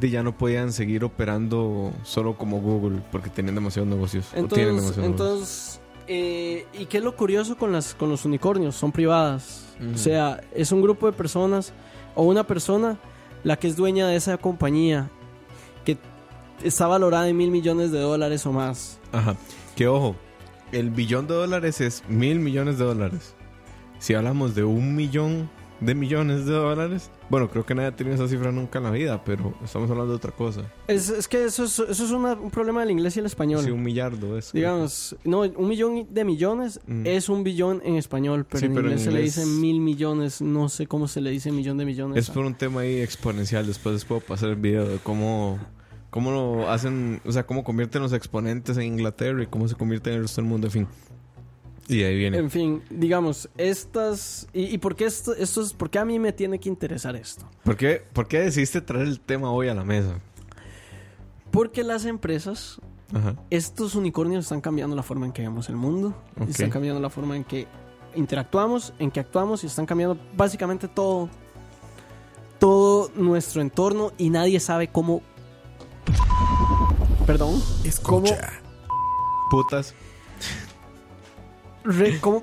ya 0.00 0.22
no 0.22 0.36
podían 0.36 0.72
seguir 0.72 1.04
operando 1.04 1.92
solo 2.04 2.36
como 2.36 2.60
Google 2.60 3.00
porque 3.12 3.28
tenían 3.30 3.54
demasiados 3.54 3.88
negocios. 3.88 4.26
o 4.28 4.30
tienen 4.30 4.44
Entonces, 4.44 4.66
demasiados 4.96 5.06
entonces 5.06 5.80
eh, 6.08 6.66
¿y 6.72 6.86
qué 6.86 6.98
es 6.98 7.04
lo 7.04 7.14
curioso 7.14 7.56
con 7.56 7.70
las 7.70 7.94
con 7.94 8.08
los 8.08 8.24
unicornios? 8.24 8.74
Son 8.74 8.90
privadas. 8.92 9.66
O 9.94 9.96
sea, 9.96 10.40
es 10.54 10.72
un 10.72 10.82
grupo 10.82 11.06
de 11.06 11.12
personas 11.12 11.72
o 12.20 12.24
una 12.24 12.44
persona 12.44 12.98
la 13.44 13.58
que 13.58 13.66
es 13.66 13.76
dueña 13.76 14.06
de 14.06 14.14
esa 14.14 14.36
compañía 14.36 15.08
que 15.86 15.96
está 16.62 16.86
valorada 16.86 17.26
en 17.30 17.36
mil 17.38 17.50
millones 17.50 17.92
de 17.92 17.98
dólares 17.98 18.44
o 18.44 18.52
más. 18.52 19.00
Ajá. 19.10 19.36
Que 19.74 19.88
ojo, 19.88 20.14
el 20.70 20.90
billón 20.90 21.26
de 21.26 21.32
dólares 21.32 21.80
es 21.80 22.04
mil 22.08 22.38
millones 22.38 22.76
de 22.76 22.84
dólares. 22.84 23.34
Si 24.00 24.12
hablamos 24.12 24.54
de 24.54 24.64
un 24.64 24.94
millón 24.94 25.48
de 25.80 25.94
millones 25.94 26.44
de 26.46 26.52
dólares, 26.52 27.10
bueno, 27.30 27.48
creo 27.50 27.64
que 27.64 27.74
nadie 27.74 27.88
ha 27.88 27.96
tenido 27.96 28.14
esa 28.14 28.28
cifra 28.28 28.52
nunca 28.52 28.78
en 28.78 28.84
la 28.84 28.90
vida, 28.90 29.24
pero 29.24 29.54
estamos 29.64 29.90
hablando 29.90 30.12
de 30.12 30.16
otra 30.16 30.30
cosa. 30.32 30.62
Es, 30.88 31.08
es 31.08 31.26
que 31.26 31.44
eso 31.44 31.64
es, 31.64 31.78
eso 31.78 32.04
es 32.04 32.10
una- 32.10 32.34
un 32.34 32.50
problema 32.50 32.80
del 32.80 32.90
inglés 32.90 33.16
y 33.16 33.20
el 33.20 33.26
español. 33.26 33.62
Sí, 33.64 33.70
un 33.70 33.82
millardo 33.82 34.36
es. 34.36 34.52
Digamos, 34.52 35.16
no, 35.24 35.40
un 35.40 35.68
millón 35.68 36.06
de 36.10 36.24
millones 36.24 36.80
Mm. 36.86 37.06
es 37.06 37.28
un 37.28 37.42
billón 37.44 37.80
en 37.84 37.96
español, 37.96 38.44
pero 38.48 38.60
Sí, 38.60 38.66
en 38.66 38.74
pero 38.74 38.86
en 38.88 38.92
inglés 38.92 39.04
se 39.04 39.10
le 39.10 39.20
inglés- 39.20 39.36
dice 39.36 39.46
mil 39.46 39.80
millones, 39.80 40.42
no 40.42 40.68
sé 40.68 40.86
cómo 40.86 41.08
se 41.08 41.20
le 41.20 41.30
dice 41.30 41.50
millón 41.52 41.78
de 41.78 41.84
millones. 41.86 42.18
Es 42.18 42.30
por 42.30 42.44
un 42.44 42.54
tema 42.54 42.80
ahí 42.82 43.00
exponencial. 43.00 43.66
Después 43.66 43.94
les 43.94 44.04
puedo 44.04 44.20
pasar 44.20 44.50
el 44.50 44.56
video 44.56 44.86
de 44.86 44.98
cómo, 44.98 45.58
cómo 46.10 46.30
lo 46.30 46.68
hacen, 46.70 47.20
o 47.24 47.32
sea, 47.32 47.46
cómo 47.46 47.64
convierten 47.64 48.02
los 48.02 48.12
exponentes 48.12 48.76
en 48.76 48.82
Inglaterra 48.84 49.42
y 49.42 49.46
cómo 49.46 49.66
se 49.68 49.76
convierte 49.76 50.10
en 50.10 50.16
el 50.16 50.22
resto 50.22 50.40
del 50.42 50.50
mundo, 50.50 50.66
en 50.66 50.72
fin. 50.72 50.86
Y 51.90 52.04
ahí 52.04 52.16
viene. 52.16 52.38
En 52.38 52.50
fin, 52.50 52.82
digamos, 52.88 53.48
estas... 53.56 54.46
¿Y, 54.52 54.66
y 54.74 54.78
por, 54.78 54.94
qué 54.94 55.06
esto, 55.06 55.34
esto 55.34 55.60
es, 55.60 55.72
por 55.72 55.90
qué 55.90 55.98
a 55.98 56.04
mí 56.04 56.18
me 56.20 56.32
tiene 56.32 56.60
que 56.60 56.68
interesar 56.68 57.16
esto? 57.16 57.44
¿Por 57.64 57.76
qué, 57.76 58.02
¿Por 58.12 58.28
qué 58.28 58.40
decidiste 58.40 58.80
traer 58.80 59.08
el 59.08 59.18
tema 59.20 59.50
hoy 59.50 59.68
a 59.68 59.74
la 59.74 59.82
mesa? 59.82 60.20
Porque 61.50 61.82
las 61.82 62.04
empresas, 62.04 62.80
Ajá. 63.12 63.34
estos 63.50 63.96
unicornios 63.96 64.44
están 64.44 64.60
cambiando 64.60 64.94
la 64.94 65.02
forma 65.02 65.26
en 65.26 65.32
que 65.32 65.42
vemos 65.42 65.68
el 65.68 65.74
mundo, 65.76 66.14
Ok. 66.40 66.50
están 66.50 66.70
cambiando 66.70 67.00
la 67.00 67.10
forma 67.10 67.36
en 67.36 67.42
que 67.42 67.66
interactuamos, 68.14 68.92
en 69.00 69.10
que 69.10 69.18
actuamos 69.18 69.64
y 69.64 69.66
están 69.66 69.84
cambiando 69.86 70.16
básicamente 70.36 70.86
todo, 70.86 71.28
todo 72.60 73.10
nuestro 73.16 73.62
entorno 73.62 74.12
y 74.16 74.30
nadie 74.30 74.60
sabe 74.60 74.88
cómo... 74.88 75.22
Perdón. 77.26 77.60
Escucha. 77.84 78.52
Putas. 79.50 79.94
Re- 81.84 82.20
cómo 82.20 82.42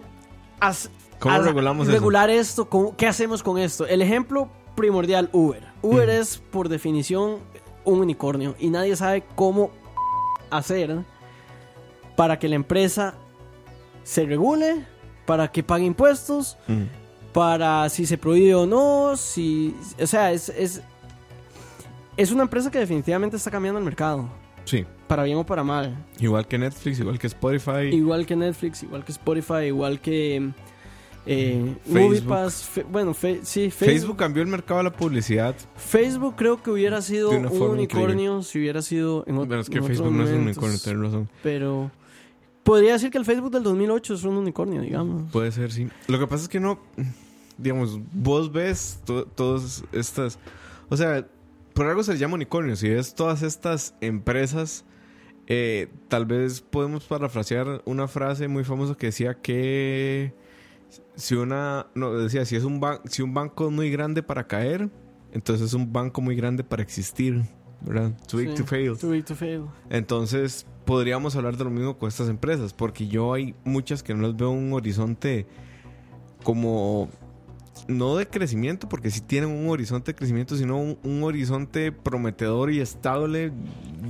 ¿Cómo 1.19 1.35
a- 1.35 1.39
regulamos 1.39 1.87
eso? 1.87 1.93
regular 1.95 2.29
esto? 2.29 2.69
¿Cómo- 2.69 2.95
¿Qué 2.95 3.07
hacemos 3.07 3.43
con 3.43 3.57
esto? 3.57 3.85
El 3.87 4.01
ejemplo 4.01 4.49
primordial, 4.75 5.29
Uber. 5.33 5.63
Uber 5.81 6.09
es, 6.09 6.37
por 6.37 6.69
definición, 6.69 7.37
un 7.85 7.99
unicornio 7.99 8.55
y 8.59 8.69
nadie 8.69 8.95
sabe 8.95 9.23
cómo 9.35 9.71
hacer 10.49 11.03
para 12.15 12.37
que 12.39 12.47
la 12.49 12.55
empresa 12.55 13.15
se 14.03 14.25
regule, 14.25 14.85
para 15.25 15.51
que 15.51 15.63
pague 15.63 15.85
impuestos, 15.85 16.57
Mm. 16.67 16.83
para 17.33 17.87
si 17.89 18.05
se 18.05 18.17
prohíbe 18.17 18.55
o 18.55 18.65
no, 18.65 19.15
si... 19.17 19.75
O 20.01 20.07
sea, 20.07 20.31
es, 20.31 20.49
es, 20.49 20.81
es 22.15 22.31
una 22.31 22.43
empresa 22.43 22.71
que 22.71 22.79
definitivamente 22.79 23.37
está 23.37 23.51
cambiando 23.51 23.77
el 23.79 23.85
mercado, 23.85 24.27
Sí. 24.65 24.85
Para 25.07 25.23
bien 25.23 25.37
o 25.37 25.45
para 25.45 25.63
mal. 25.63 25.95
Igual 26.19 26.47
que 26.47 26.57
Netflix, 26.57 26.99
igual 26.99 27.17
que 27.19 27.27
Spotify. 27.27 27.87
Igual 27.91 28.25
que 28.25 28.35
Netflix, 28.35 28.83
igual 28.83 29.03
que 29.05 29.11
Spotify, 29.13 29.65
igual 29.67 29.99
que 30.01 30.51
eh, 31.25 31.75
Facebook. 31.83 32.01
MoviePass. 32.01 32.63
fe- 32.63 32.85
bueno, 32.89 33.13
fe- 33.13 33.39
sí, 33.43 33.69
Facebook. 33.71 33.87
Facebook. 33.99 34.17
cambió 34.17 34.43
el 34.43 34.49
mercado 34.49 34.77
de 34.79 34.83
la 34.85 34.93
publicidad. 34.93 35.55
Facebook 35.75 36.35
creo 36.37 36.61
que 36.61 36.71
hubiera 36.71 37.01
sido 37.01 37.31
un 37.31 37.45
unicornio 37.61 38.43
si 38.43 38.59
hubiera 38.59 38.81
sido 38.81 39.23
en, 39.27 39.35
ot- 39.37 39.47
Pero 39.47 39.61
es 39.61 39.69
que 39.69 39.81
Facebook 39.81 40.11
no 40.13 40.23
es 40.23 40.29
un 40.29 40.41
unicornio, 40.41 40.77
tienes 40.81 41.01
razón. 41.03 41.29
Pero 41.43 41.91
podría 42.63 42.93
decir 42.93 43.09
que 43.11 43.17
el 43.17 43.25
Facebook 43.25 43.51
del 43.51 43.63
2008 43.63 44.13
es 44.13 44.23
un 44.23 44.37
unicornio, 44.37 44.81
digamos. 44.81 45.31
Puede 45.31 45.51
ser, 45.51 45.71
sí. 45.71 45.87
Lo 46.07 46.19
que 46.19 46.27
pasa 46.27 46.43
es 46.43 46.49
que 46.49 46.59
no, 46.59 46.79
digamos, 47.57 47.99
vos 48.13 48.51
ves 48.51 48.99
to- 49.05 49.25
todas 49.25 49.83
estas, 49.91 50.39
o 50.89 50.95
sea, 50.97 51.27
por 51.73 51.85
algo 51.87 52.03
se 52.03 52.11
les 52.11 52.19
llama 52.19 52.35
unicornios. 52.35 52.79
Si 52.79 52.89
ves 52.89 53.13
todas 53.15 53.43
estas 53.43 53.93
empresas, 54.01 54.83
eh, 55.47 55.87
tal 56.07 56.25
vez 56.25 56.61
podemos 56.61 57.05
parafrasear 57.05 57.81
una 57.85 58.07
frase 58.07 58.47
muy 58.47 58.63
famosa 58.63 58.95
que 58.95 59.07
decía 59.07 59.33
que 59.35 60.33
si 61.15 61.35
una, 61.35 61.87
no, 61.95 62.13
decía, 62.13 62.45
si 62.45 62.55
es 62.55 62.63
un, 62.63 62.79
ban- 62.81 63.01
si 63.05 63.21
un 63.21 63.33
banco 63.33 63.67
es 63.67 63.71
muy 63.73 63.89
grande 63.89 64.23
para 64.23 64.45
caer, 64.47 64.89
entonces 65.31 65.67
es 65.67 65.73
un 65.73 65.91
banco 65.91 66.21
muy 66.21 66.35
grande 66.35 66.63
para 66.63 66.81
existir, 66.83 67.43
¿verdad? 67.81 68.11
Too 68.27 68.37
big 68.39 68.49
Sí, 68.49 68.55
to 68.55 68.65
fail. 68.65 68.97
Too 68.97 69.09
big 69.11 69.25
to 69.25 69.35
fail. 69.35 69.65
Entonces, 69.89 70.65
podríamos 70.85 71.35
hablar 71.35 71.57
de 71.57 71.63
lo 71.63 71.69
mismo 71.69 71.97
con 71.97 72.07
estas 72.09 72.29
empresas, 72.29 72.73
porque 72.73 73.07
yo 73.07 73.33
hay 73.33 73.53
muchas 73.63 74.03
que 74.03 74.13
no 74.13 74.27
les 74.27 74.35
veo 74.35 74.49
un 74.51 74.71
horizonte 74.73 75.45
como 76.43 77.09
no 77.87 78.15
de 78.15 78.27
crecimiento, 78.27 78.89
porque 78.89 79.11
sí 79.11 79.21
tienen 79.21 79.49
un 79.49 79.69
horizonte 79.69 80.11
de 80.11 80.15
crecimiento, 80.15 80.55
sino 80.55 80.77
un, 80.77 80.97
un 81.03 81.23
horizonte 81.23 81.91
prometedor 81.91 82.71
y 82.71 82.79
estable 82.79 83.51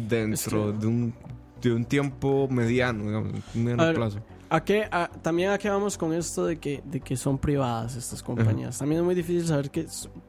dentro 0.10 0.70
Es 0.70 0.74
que- 0.76 0.80
de 0.82 0.88
un 0.88 1.14
de 1.62 1.74
un 1.74 1.86
tiempo 1.86 2.48
mediano, 2.50 3.04
digamos, 3.06 3.34
un 3.56 3.64
mediano 3.64 3.84
A 3.84 3.86
ver, 3.88 3.96
plazo. 3.96 4.20
¿A 4.50 4.64
qué, 4.64 4.88
a- 4.92 5.10
también 5.22 5.50
a 5.52 5.58
qué 5.58 5.70
vamos 5.70 5.98
con 5.98 6.14
esto 6.14 6.46
de 6.46 6.58
que, 6.58 6.82
de 6.86 7.00
que 7.02 7.18
son 7.18 7.38
privadas 7.38 7.96
estas 7.96 8.24
compañías. 8.24 8.78
También 8.78 9.00
es 9.02 9.06
muy 9.06 9.16
difícil 9.16 9.46
saber 9.46 9.70
qué 9.70 9.86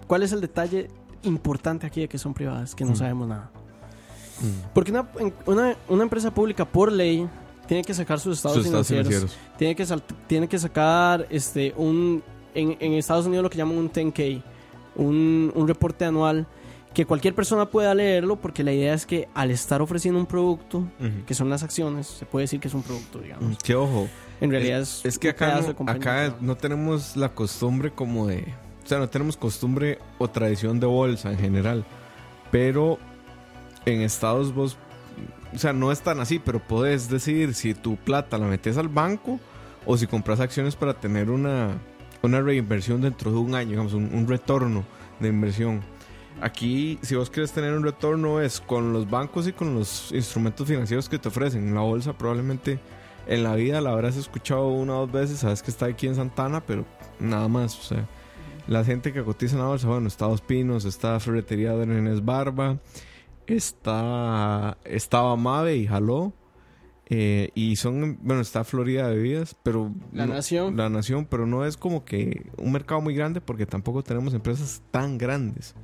cuál 0.06 0.23
es 0.25 0.32
el 0.32 0.40
detalle 0.40 0.88
importante 1.23 1.87
aquí 1.87 2.00
de 2.00 2.08
que 2.08 2.18
son 2.18 2.35
privadas, 2.35 2.75
que 2.75 2.85
no 2.85 2.92
Mm. 2.92 2.97
sabemos 2.97 3.28
nada. 3.28 3.50
Porque 4.73 4.90
una, 4.92 5.08
una, 5.47 5.76
una 5.88 6.02
empresa 6.04 6.32
pública 6.32 6.64
por 6.64 6.92
ley 6.92 7.28
tiene 7.66 7.82
que 7.82 7.92
sacar 7.92 8.20
sus 8.20 8.37
estados, 8.38 8.56
Sus 8.58 8.66
estados 8.66 8.87
financieros, 8.87 9.25
financieros. 9.30 9.56
Tiene, 9.58 9.75
que 9.76 9.85
sal- 9.87 10.02
tiene 10.26 10.49
que 10.49 10.58
sacar 10.58 11.26
este 11.30 11.75
un 11.76 12.23
en, 12.54 12.76
en 12.80 12.92
Estados 12.94 13.26
Unidos 13.26 13.42
lo 13.42 13.50
que 13.50 13.58
llaman 13.58 13.76
un 13.78 13.90
10K, 13.92 14.42
un, 14.97 15.52
un 15.54 15.68
reporte 15.68 16.04
anual 16.04 16.47
que 16.95 17.07
cualquier 17.07 17.35
persona 17.35 17.66
pueda 17.66 17.95
leerlo 17.95 18.37
porque 18.37 18.64
la 18.64 18.73
idea 18.73 18.95
es 18.95 19.07
que 19.07 19.28
al 19.35 19.50
estar 19.50 19.83
ofreciendo 19.83 20.18
un 20.18 20.26
producto, 20.26 20.88
que 21.26 21.35
son 21.35 21.49
las 21.49 21.62
acciones, 21.62 22.07
se 22.07 22.26
puede 22.26 22.45
decir 22.45 22.61
que 22.61 22.68
es 22.68 22.75
un 22.75 22.83
producto, 22.83 23.21
digamos. 23.21 23.59
Que 23.59 23.75
ojo, 23.75 24.09
En 24.40 24.50
realidad 24.50 24.80
es, 24.80 25.04
es 25.04 25.18
que 25.18 25.28
acá, 25.28 25.61
no, 25.61 25.90
acá 25.90 26.35
no 26.40 26.57
tenemos 26.57 27.16
la 27.16 27.30
costumbre 27.30 27.92
como 27.92 28.26
de... 28.26 28.54
O 28.85 28.88
sea, 28.88 28.99
no 28.99 29.09
tenemos 29.09 29.37
costumbre 29.37 29.99
o 30.18 30.28
tradición 30.28 30.80
de 30.80 30.87
bolsa 30.87 31.30
en 31.30 31.38
general. 31.38 31.85
Pero 32.50 32.99
en 33.85 34.00
Estados 34.00 34.54
vos... 34.54 34.76
O 35.54 35.59
sea, 35.59 35.73
no 35.73 35.92
es 35.92 36.00
tan 36.00 36.21
así, 36.21 36.38
pero 36.38 36.59
podés 36.59 37.09
decidir 37.09 37.54
si 37.54 37.75
tu 37.75 37.97
plata 37.97 38.38
la 38.38 38.47
metes 38.47 38.76
al 38.76 38.88
banco 38.88 39.40
o 39.87 39.97
si 39.97 40.07
compras 40.07 40.40
acciones 40.40 40.76
para 40.76 40.95
tener 40.95 41.30
una, 41.30 41.78
una 42.23 42.40
reinversión 42.40 43.00
dentro 43.00 43.30
de 43.30 43.38
un 43.38 43.54
año, 43.54 43.71
digamos, 43.71 43.95
un, 43.95 44.12
un 44.12 44.26
retorno 44.26 44.85
de 45.21 45.28
inversión. 45.28 45.83
Aquí, 46.40 46.99
si 47.02 47.16
vos 47.16 47.30
quieres 47.30 47.50
tener 47.52 47.75
un 47.75 47.83
retorno, 47.83 48.40
es 48.40 48.61
con 48.61 48.92
los 48.92 49.11
bancos 49.11 49.49
y 49.49 49.52
con 49.52 49.75
los 49.75 50.12
instrumentos 50.12 50.68
financieros 50.68 51.09
que 51.09 51.18
te 51.18 51.28
ofrecen. 51.28 51.66
En 51.68 51.75
la 51.75 51.80
bolsa, 51.80 52.16
probablemente 52.16 52.78
en 53.26 53.42
la 53.42 53.54
vida 53.57 53.80
la 53.80 53.90
habrás 53.90 54.16
escuchado 54.16 54.68
una 54.68 54.95
o 54.97 55.00
dos 55.00 55.12
veces. 55.12 55.40
Sabes 55.40 55.62
que 55.62 55.71
está 55.73 55.87
aquí 55.87 56.07
en 56.07 56.14
Santana, 56.14 56.61
pero 56.64 56.85
nada 57.18 57.49
más. 57.49 57.76
O 57.78 57.83
sea, 57.83 58.07
la 58.68 58.85
gente 58.85 59.12
que 59.12 59.25
cotiza 59.25 59.57
en 59.57 59.62
la 59.62 59.68
bolsa, 59.68 59.88
bueno, 59.88 60.07
está 60.07 60.26
Dos 60.26 60.40
Pinos, 60.40 60.85
está 60.85 61.18
Ferretería 61.18 61.73
de 61.75 61.87
Renes 61.87 62.25
Barba, 62.25 62.78
está, 63.49 64.78
estaba 64.85 65.37
Mave 65.37 65.76
y 65.76 65.87
Jaló. 65.87 66.33
eh, 67.11 67.50
y 67.54 67.76
son, 67.76 68.18
bueno, 68.23 68.42
está 68.42 68.64
Florida 68.64 69.09
de 69.09 69.16
Bebidas, 69.16 69.57
pero... 69.62 69.90
La 70.12 70.26
no- 70.26 70.35
Nación. 70.35 70.76
La 70.76 70.88
Nación, 70.90 71.26
pero 71.28 71.47
no 71.47 71.64
es 71.64 71.76
como 71.78 72.04
que 72.04 72.47
un 72.59 72.71
mercado 72.71 73.00
muy 73.00 73.14
grande 73.14 73.40
porque 73.40 73.64
tampoco 73.66 74.02
tenemos 74.04 74.35
empresas 74.35 74.83
tan 74.90 75.16
grandes. 75.18 75.75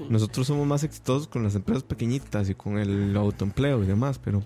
Sí. 0.00 0.06
Nosotros 0.08 0.46
somos 0.46 0.66
más 0.66 0.82
exitosos 0.82 1.28
con 1.28 1.42
las 1.42 1.54
empresas 1.54 1.82
pequeñitas 1.82 2.48
y 2.48 2.54
con 2.54 2.78
el 2.78 3.14
autoempleo 3.16 3.82
y 3.82 3.86
demás, 3.86 4.18
pero 4.18 4.42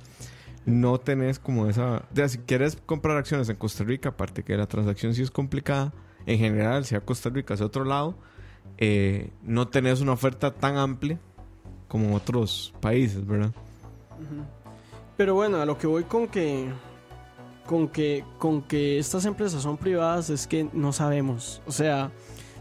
no 0.67 0.99
tenés 0.99 1.39
como 1.39 1.69
esa... 1.69 2.05
O 2.11 2.17
sea, 2.17 2.29
si 2.29 2.39
quieres 2.39 2.77
comprar 2.85 3.17
acciones 3.17 3.49
en 3.49 3.57
Costa 3.57 3.85
Rica, 3.85 4.11
aparte 4.11 4.43
que 4.43 4.57
la 4.57 4.67
transacción 4.67 5.15
sí 5.15 5.23
es 5.23 5.31
complicada, 5.31 5.93
en 6.27 6.39
general, 6.39 6.85
sea 6.85 7.01
Costa 7.01 7.31
Rica, 7.31 7.57
sea 7.57 7.67
otro 7.67 7.85
lado, 7.85 8.17
eh, 8.79 9.31
no 9.43 9.69
tenés 9.69 10.01
una 10.01 10.13
oferta 10.13 10.53
tan 10.53 10.77
amplia 10.77 11.21
como 11.87 12.07
en 12.07 12.15
otros 12.15 12.75
países, 12.81 13.25
¿verdad? 13.25 13.53
Pero 15.17 15.35
bueno, 15.35 15.61
a 15.61 15.67
lo 15.67 15.79
que 15.79 15.87
voy 15.87 16.05
con 16.05 16.27
que 16.27 16.69
con 17.67 17.89
que 17.89 18.25
con 18.39 18.63
que 18.63 18.99
estas 18.99 19.25
empresas 19.25 19.63
son 19.63 19.77
privadas 19.77 20.29
es 20.29 20.47
que 20.47 20.69
no 20.73 20.93
sabemos. 20.93 21.63
O 21.67 21.73
sea, 21.73 22.11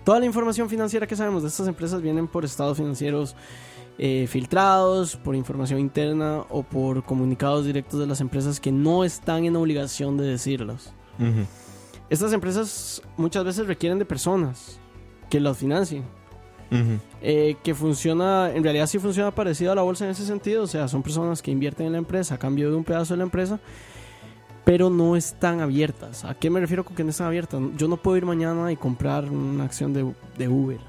toda 0.03 0.19
la 0.19 0.25
información 0.25 0.69
financiera 0.69 1.07
que 1.07 1.15
sabemos 1.15 1.43
de 1.43 1.49
estas 1.49 1.67
empresas 1.67 2.01
vienen 2.01 2.27
por 2.27 2.45
estados 2.45 2.77
financieros 2.77 3.35
eh, 3.97 4.25
filtrados, 4.27 5.15
por 5.15 5.35
información 5.35 5.79
interna 5.79 6.43
o 6.49 6.63
por 6.63 7.03
comunicados 7.03 7.65
directos 7.65 7.99
de 7.99 8.07
las 8.07 8.21
empresas 8.21 8.59
que 8.59 8.71
no 8.71 9.03
están 9.03 9.45
en 9.45 9.55
obligación 9.55 10.17
de 10.17 10.25
decirlos. 10.25 10.93
Estas 12.09 12.33
empresas 12.33 13.01
muchas 13.17 13.43
veces 13.43 13.67
requieren 13.67 13.99
de 13.99 14.05
personas 14.05 14.79
que 15.29 15.39
las 15.39 15.57
financien. 15.57 16.03
Eh, 17.21 17.55
que 17.63 17.75
funciona, 17.75 18.49
en 18.51 18.63
realidad 18.63 18.87
sí 18.87 18.97
funciona 18.97 19.29
parecido 19.29 19.71
a 19.71 19.75
la 19.75 19.83
bolsa 19.83 20.05
en 20.05 20.11
ese 20.11 20.25
sentido, 20.25 20.63
o 20.63 20.67
sea, 20.67 20.87
son 20.87 21.03
personas 21.03 21.43
que 21.43 21.51
invierten 21.51 21.85
en 21.85 21.91
la 21.91 21.97
empresa 21.99 22.33
a 22.33 22.39
cambio 22.39 22.71
de 22.71 22.75
un 22.75 22.83
pedazo 22.83 23.13
de 23.13 23.19
la 23.19 23.25
empresa, 23.25 23.59
pero 24.65 24.89
no 24.89 25.15
están 25.15 25.59
abiertas. 25.61 26.23
¿A 26.25 26.33
qué 26.35 26.49
me 26.49 26.59
refiero 26.59 26.83
con 26.85 26.95
que 26.95 27.03
no 27.03 27.09
están 27.09 27.27
abiertas? 27.27 27.61
Yo 27.77 27.87
no 27.87 27.97
puedo 27.97 28.17
ir 28.17 28.25
mañana 28.25 28.71
y 28.71 28.77
comprar 28.77 29.25
una 29.29 29.63
acción 29.65 29.93
de, 29.93 30.13
de 30.37 30.47
Uber. 30.47 30.79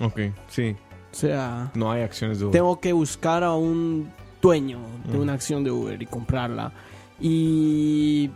Ok, 0.00 0.20
sí. 0.48 0.74
O 1.10 1.14
sea, 1.14 1.70
No 1.74 1.90
hay 1.92 2.02
acciones 2.02 2.38
de 2.38 2.46
Uber. 2.46 2.52
tengo 2.52 2.80
que 2.80 2.92
buscar 2.92 3.44
a 3.44 3.52
un 3.54 4.10
dueño 4.40 4.78
de 5.04 5.18
Mm. 5.18 5.20
una 5.20 5.32
acción 5.34 5.62
de 5.62 5.70
Uber 5.70 6.00
y 6.00 6.06
comprarla. 6.06 6.72
Y... 7.20 8.30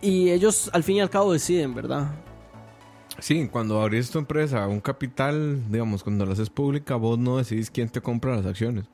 Y 0.00 0.30
ellos 0.30 0.68
al 0.72 0.82
fin 0.82 0.96
y 0.96 1.00
al 1.00 1.10
cabo 1.10 1.32
deciden, 1.32 1.74
¿verdad? 1.74 2.12
Sí, 3.20 3.46
cuando 3.48 3.80
abrís 3.80 4.10
tu 4.10 4.18
empresa, 4.18 4.66
un 4.66 4.80
capital, 4.80 5.62
digamos, 5.70 6.02
cuando 6.02 6.26
la 6.26 6.32
haces 6.32 6.50
pública, 6.50 6.96
vos 6.96 7.18
no 7.18 7.36
decidís 7.36 7.70
quién 7.70 7.88
te 7.88 8.00
compra 8.00 8.34
las 8.34 8.46
acciones. 8.46 8.86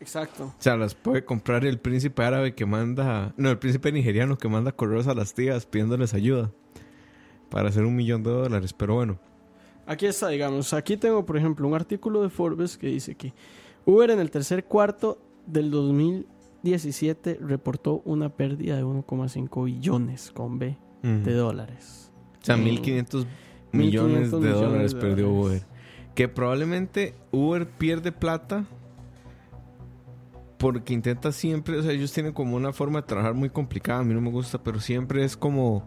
Exacto. 0.00 0.44
O 0.44 0.54
sea, 0.58 0.76
las 0.76 0.94
puede 0.94 1.24
comprar 1.24 1.64
el 1.64 1.78
príncipe 1.78 2.22
árabe 2.22 2.54
que 2.54 2.66
manda... 2.66 3.32
No, 3.36 3.50
el 3.50 3.58
príncipe 3.58 3.90
nigeriano 3.92 4.36
que 4.36 4.48
manda 4.48 4.72
correos 4.72 5.06
a 5.06 5.14
las 5.14 5.32
tías 5.34 5.66
pidiéndoles 5.66 6.12
ayuda 6.14 6.50
para 7.50 7.68
hacer 7.70 7.84
un 7.84 7.96
millón 7.96 8.22
de 8.22 8.30
dólares. 8.30 8.72
Pero 8.72 8.94
bueno, 8.94 9.18
Aquí 9.88 10.06
está, 10.06 10.28
digamos, 10.28 10.72
aquí 10.72 10.96
tengo, 10.96 11.24
por 11.24 11.36
ejemplo, 11.36 11.68
un 11.68 11.74
artículo 11.74 12.20
de 12.22 12.28
Forbes 12.28 12.76
que 12.76 12.88
dice 12.88 13.14
que 13.14 13.32
Uber 13.84 14.10
en 14.10 14.18
el 14.18 14.32
tercer 14.32 14.64
cuarto 14.64 15.22
del 15.46 15.70
2017 15.70 17.38
reportó 17.40 18.02
una 18.04 18.28
pérdida 18.30 18.76
de 18.76 18.84
1,5 18.84 19.64
billones 19.64 20.32
con 20.32 20.58
B 20.58 20.76
de 21.02 21.32
dólares. 21.34 22.10
o 22.42 22.44
sea, 22.44 22.56
Mm. 22.56 22.64
1.500 22.64 23.26
millones 23.70 24.30
de 24.32 24.38
1.500 24.38 24.40
millones 24.40 24.60
dólares 24.60 24.94
de 24.94 25.00
perdió 25.00 25.28
dólares. 25.28 25.62
Uber. 25.62 25.76
Que 26.16 26.28
probablemente 26.28 27.14
Uber 27.30 27.68
pierde 27.68 28.10
plata 28.10 28.64
porque 30.58 30.94
intenta 30.94 31.32
siempre, 31.32 31.78
o 31.78 31.82
sea, 31.82 31.92
ellos 31.92 32.12
tienen 32.12 32.32
como 32.32 32.56
una 32.56 32.72
forma 32.72 33.00
de 33.02 33.06
trabajar 33.06 33.34
muy 33.34 33.50
complicada, 33.50 34.00
a 34.00 34.04
mí 34.04 34.14
no 34.14 34.20
me 34.20 34.30
gusta, 34.30 34.62
pero 34.62 34.80
siempre 34.80 35.24
es 35.24 35.36
como 35.36 35.82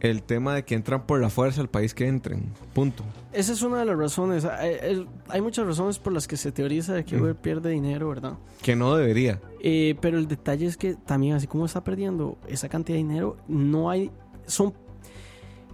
el 0.00 0.22
tema 0.22 0.54
de 0.54 0.64
que 0.64 0.74
entran 0.74 1.04
por 1.06 1.20
la 1.20 1.28
fuerza 1.28 1.60
al 1.60 1.68
país 1.68 1.92
que 1.94 2.06
entren. 2.08 2.52
Punto. 2.72 3.04
Esa 3.32 3.52
es 3.52 3.60
una 3.62 3.78
de 3.80 3.84
las 3.84 3.98
razones. 3.98 4.46
Hay, 4.46 5.40
muchas 5.42 5.66
razones 5.66 5.98
por 5.98 6.12
las 6.14 6.26
que 6.26 6.38
se 6.38 6.52
teoriza 6.52 6.94
de 6.94 7.04
que 7.04 7.16
Mm. 7.16 7.22
Uber 7.22 7.36
pierde 7.36 7.70
dinero, 7.70 8.08
¿verdad? 8.08 8.38
Que 8.62 8.74
no 8.74 8.96
debería. 8.96 9.40
Eh, 9.62 9.94
pero 10.00 10.16
el 10.18 10.26
detalle 10.26 10.64
es 10.66 10.78
que 10.78 10.94
también, 10.94 11.34
así 11.36 11.46
como 11.46 11.66
está 11.66 11.84
perdiendo 11.84 12.38
esa 12.48 12.68
cantidad 12.70 12.96
de 12.96 13.02
dinero, 13.02 13.36
no 13.46 13.90
hay. 13.90 14.10
Son. 14.46 14.72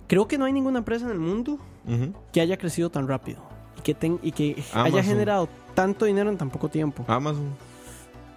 Creo 0.09 0.27
que 0.29 0.39
no 0.39 0.45
hay 0.45 0.53
ninguna 0.53 0.79
empresa 0.81 1.05
en 1.07 1.13
el 1.13 1.19
mundo 1.21 1.59
que 2.33 2.41
haya 2.41 2.57
crecido 2.57 2.91
tan 2.91 3.07
rápido 3.07 3.39
y 3.79 3.83
que, 3.83 3.95
ten- 3.95 4.19
y 4.23 4.33
que 4.33 4.61
haya 4.75 5.05
generado 5.05 5.49
tanto 5.75 6.05
dinero 6.05 6.31
en 6.31 6.37
tan 6.37 6.51
poco 6.51 6.69
tiempo. 6.69 7.05
Amazon. 7.07 7.45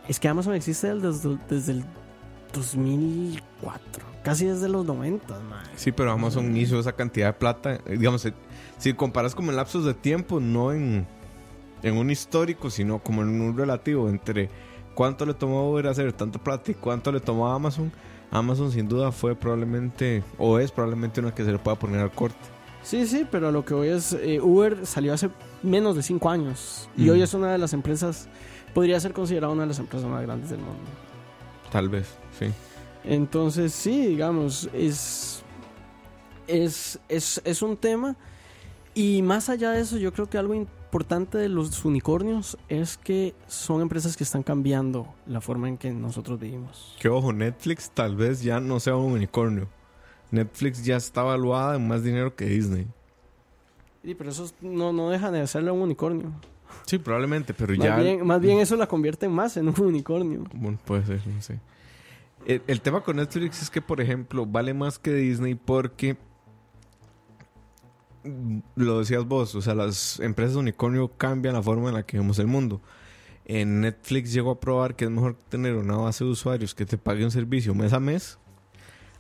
Es 0.10 0.20
que 0.20 0.28
Amazon 0.28 0.56
existe 0.56 0.94
desde, 0.96 1.38
desde 1.50 1.72
el 1.72 1.84
2004, 2.54 4.04
casi 4.24 4.46
desde 4.46 4.68
los 4.68 4.86
90, 4.86 5.40
man. 5.42 5.64
Sí, 5.76 5.92
pero 5.92 6.12
Amazon 6.12 6.56
hizo 6.58 6.80
esa 6.80 6.94
cantidad 6.94 7.28
de 7.28 7.34
plata. 7.34 7.76
eh, 7.76 7.82
Digamos, 7.98 8.26
eh, 8.26 8.34
si 8.78 8.94
comparas 8.94 9.36
como 9.36 9.52
en 9.52 9.56
lapsos 9.58 9.86
de 9.86 9.94
tiempo, 9.94 10.40
no 10.40 10.74
en, 10.74 11.06
en 11.84 11.98
un 11.98 12.10
histórico, 12.10 12.70
sino 12.70 13.00
como 13.00 13.22
en 13.22 13.40
un 13.40 13.56
relativo 13.58 14.10
entre 14.10 14.50
cuánto 14.96 15.26
le 15.26 15.34
tomó 15.34 15.70
Uber 15.72 15.88
hacer 15.88 16.12
tanta 16.14 16.40
plata 16.40 16.72
y 16.72 16.74
cuánto 16.74 17.12
le 17.12 17.20
tomó 17.20 17.48
a 17.48 17.56
Amazon. 17.56 17.92
Amazon 18.32 18.72
sin 18.72 18.88
duda 18.88 19.12
fue 19.12 19.36
probablemente, 19.36 20.24
o 20.38 20.60
es 20.60 20.72
probablemente 20.72 21.20
una 21.20 21.34
que 21.34 21.46
se 21.46 21.52
le 21.52 21.58
pueda 21.60 21.78
poner 21.78 22.02
al 22.02 22.12
corte. 22.12 22.38
Sí, 22.84 23.06
sí, 23.06 23.26
pero 23.30 23.52
lo 23.52 23.66
que 23.66 23.74
hoy 23.74 23.90
es, 23.90 24.14
eh, 24.14 24.40
Uber 24.42 24.86
salió 24.86 25.14
hace 25.14 25.30
menos 25.64 25.96
de 25.96 26.02
5 26.04 26.30
años 26.30 26.90
y 26.98 27.04
Mm. 27.06 27.10
hoy 27.12 27.22
es 27.22 27.34
una 27.34 27.52
de 27.52 27.58
las 27.58 27.74
empresas, 27.74 28.28
podría 28.74 29.00
ser 29.00 29.14
considerada 29.14 29.52
una 29.54 29.64
de 29.64 29.68
las 29.68 29.80
empresas 29.80 30.10
más 30.10 30.22
grandes 30.24 30.50
del 30.50 30.60
mundo. 30.60 30.80
Tal 31.72 31.90
vez, 31.90 32.08
sí. 32.40 32.48
Entonces, 33.04 33.74
sí, 33.74 34.08
digamos, 34.08 34.70
es, 34.74 35.44
es, 36.48 37.00
es, 37.10 37.42
es 37.44 37.62
un 37.62 37.78
tema. 37.78 38.16
Y 38.96 39.22
más 39.22 39.50
allá 39.50 39.72
de 39.72 39.82
eso, 39.82 39.98
yo 39.98 40.12
creo 40.12 40.30
que 40.30 40.38
algo 40.38 40.54
importante 40.56 41.38
de 41.38 41.48
los 41.48 41.86
unicornios 41.86 42.58
es 42.70 42.98
que 42.98 43.36
son 43.48 43.82
empresas 43.82 44.18
que 44.18 44.24
están 44.24 44.42
cambiando 44.44 45.08
la 45.28 45.42
forma 45.42 45.68
en 45.70 45.78
que 45.78 45.92
nosotros 45.92 46.40
vivimos. 46.40 46.96
Que 47.00 47.08
ojo, 47.08 47.32
Netflix 47.32 47.92
tal 47.92 48.16
vez 48.16 48.42
ya 48.42 48.60
no 48.60 48.80
sea 48.80 48.96
un 48.96 49.14
unicornio. 49.14 49.68
Netflix 50.32 50.84
ya 50.84 50.98
está 50.98 51.24
valuada 51.24 51.76
en 51.76 51.88
más 51.88 52.04
dinero 52.04 52.36
que 52.36 52.46
Disney. 52.46 52.88
Sí, 54.04 54.16
pero 54.16 54.30
eso 54.30 54.50
no, 54.62 54.94
no 54.94 55.10
deja 55.10 55.32
de 55.32 55.42
hacerle 55.42 55.72
un 55.72 55.82
unicornio. 55.82 56.32
Sí, 56.86 56.98
probablemente, 56.98 57.54
pero 57.54 57.76
Más, 57.76 57.84
ya... 57.86 57.98
bien, 57.98 58.26
más 58.26 58.40
bien 58.42 58.60
eso 58.60 58.76
la 58.76 58.88
convierte 58.88 59.28
más 59.28 59.58
en 59.58 59.68
un 59.68 59.80
unicornio. 59.80 60.44
Bueno, 60.54 60.78
puede 60.86 61.06
ser, 61.06 61.22
no 61.28 61.42
sé. 61.42 61.60
El, 62.46 62.62
el 62.68 62.82
tema 62.82 63.02
con 63.02 63.18
Netflix 63.18 63.62
es 63.62 63.70
que, 63.70 63.82
por 63.82 64.00
ejemplo, 64.02 64.46
vale 64.46 64.74
más 64.74 64.98
que 64.98 65.14
Disney 65.14 65.56
porque 65.56 66.18
mm, 68.24 68.60
lo 68.76 69.00
decías 69.00 69.26
vos, 69.26 69.54
o 69.56 69.62
sea, 69.62 69.76
las 69.76 70.20
empresas 70.20 70.54
de 70.54 70.60
unicornio 70.60 71.10
cambian 71.18 71.56
la 71.56 71.62
forma 71.62 71.90
en 71.90 71.96
la 71.96 72.04
que 72.04 72.18
vemos 72.18 72.40
el 72.40 72.48
mundo. 72.48 72.82
En 73.46 73.82
Netflix 73.82 74.32
llegó 74.32 74.52
a 74.52 74.60
probar 74.60 74.96
que 74.96 75.06
es 75.06 75.12
mejor 75.12 75.36
tener 75.50 75.76
una 75.76 75.98
base 75.98 76.24
de 76.24 76.30
usuarios 76.30 76.76
que 76.76 76.86
te 76.86 76.98
pague 76.98 77.26
un 77.26 77.32
servicio 77.32 77.74
mes 77.74 77.94
a 77.94 78.00
mes 78.00 78.38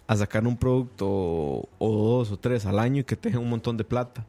a 0.10 0.15
sacar 0.15 0.48
un 0.48 0.58
producto 0.58 1.08
o, 1.08 1.69
o 1.78 2.17
dos 2.17 2.32
o 2.32 2.38
tres 2.38 2.65
al 2.65 2.80
año 2.80 3.02
y 3.02 3.04
que 3.04 3.15
te 3.15 3.30
deje 3.30 3.38
un 3.38 3.48
montón 3.48 3.78
de 3.78 3.84
plata. 3.84 4.26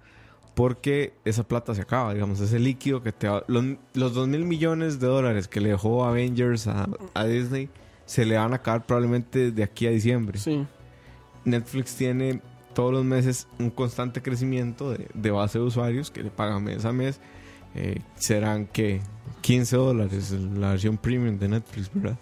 Porque 0.54 1.14
esa 1.24 1.42
plata 1.42 1.74
se 1.74 1.80
acaba, 1.80 2.12
digamos, 2.12 2.38
ese 2.40 2.58
líquido 2.58 3.02
que 3.02 3.12
te 3.12 3.28
Los, 3.46 3.64
los 3.94 4.12
2 4.12 4.28
mil 4.28 4.44
millones 4.44 5.00
de 5.00 5.06
dólares 5.06 5.48
que 5.48 5.58
le 5.58 5.70
dejó 5.70 6.04
Avengers 6.04 6.66
a, 6.66 6.86
a 7.14 7.24
Disney 7.24 7.70
se 8.04 8.26
le 8.26 8.36
van 8.36 8.52
a 8.52 8.56
acabar 8.56 8.84
probablemente 8.84 9.52
de 9.52 9.62
aquí 9.62 9.86
a 9.86 9.90
diciembre. 9.90 10.38
Sí. 10.38 10.66
Netflix 11.46 11.96
tiene 11.96 12.42
todos 12.74 12.92
los 12.92 13.04
meses 13.04 13.48
un 13.58 13.70
constante 13.70 14.20
crecimiento 14.20 14.90
de, 14.90 15.08
de 15.14 15.30
base 15.30 15.58
de 15.58 15.64
usuarios 15.64 16.10
que 16.10 16.22
le 16.22 16.30
pagan 16.30 16.62
mes 16.62 16.84
a 16.84 16.92
mes. 16.92 17.20
Eh, 17.74 18.02
serán 18.16 18.66
que 18.66 19.00
15 19.40 19.76
dólares 19.76 20.32
la 20.32 20.72
versión 20.72 20.98
premium 20.98 21.38
de 21.38 21.48
Netflix, 21.48 21.90
¿verdad? 21.94 22.18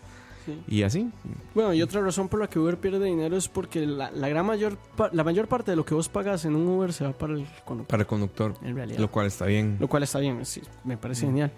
Sí. 0.53 0.63
Y 0.69 0.83
así. 0.83 1.11
Bueno, 1.55 1.73
y 1.75 1.83
otra 1.83 2.01
razón 2.01 2.29
por 2.29 2.41
la 2.41 2.49
que 2.49 2.59
Uber 2.59 2.77
pierde 2.79 3.05
dinero 3.07 3.37
es 3.37 3.49
porque 3.49 3.87
la, 3.87 4.11
la 4.11 4.29
gran 4.29 4.47
mayor 4.47 4.79
la 5.13 5.25
mayor 5.25 5.49
parte 5.49 5.71
de 5.73 5.77
lo 5.77 5.85
que 5.85 5.95
vos 5.95 6.09
pagas 6.09 6.45
en 6.45 6.57
un 6.57 6.67
Uber 6.67 6.93
se 6.93 7.05
va 7.05 7.13
para 7.13 7.35
el 7.35 7.47
conductor, 7.65 7.87
Para 7.87 8.03
el 8.03 8.07
conductor. 8.07 8.55
en 8.63 8.75
realidad. 8.75 8.99
Lo 9.01 9.11
cual 9.11 9.27
está 9.27 9.47
bien. 9.47 9.77
Lo 9.81 9.89
cual 9.89 10.03
está 10.03 10.19
bien, 10.19 10.45
sí, 10.45 10.63
me 10.85 10.97
parece 10.97 11.27
genial. 11.27 11.53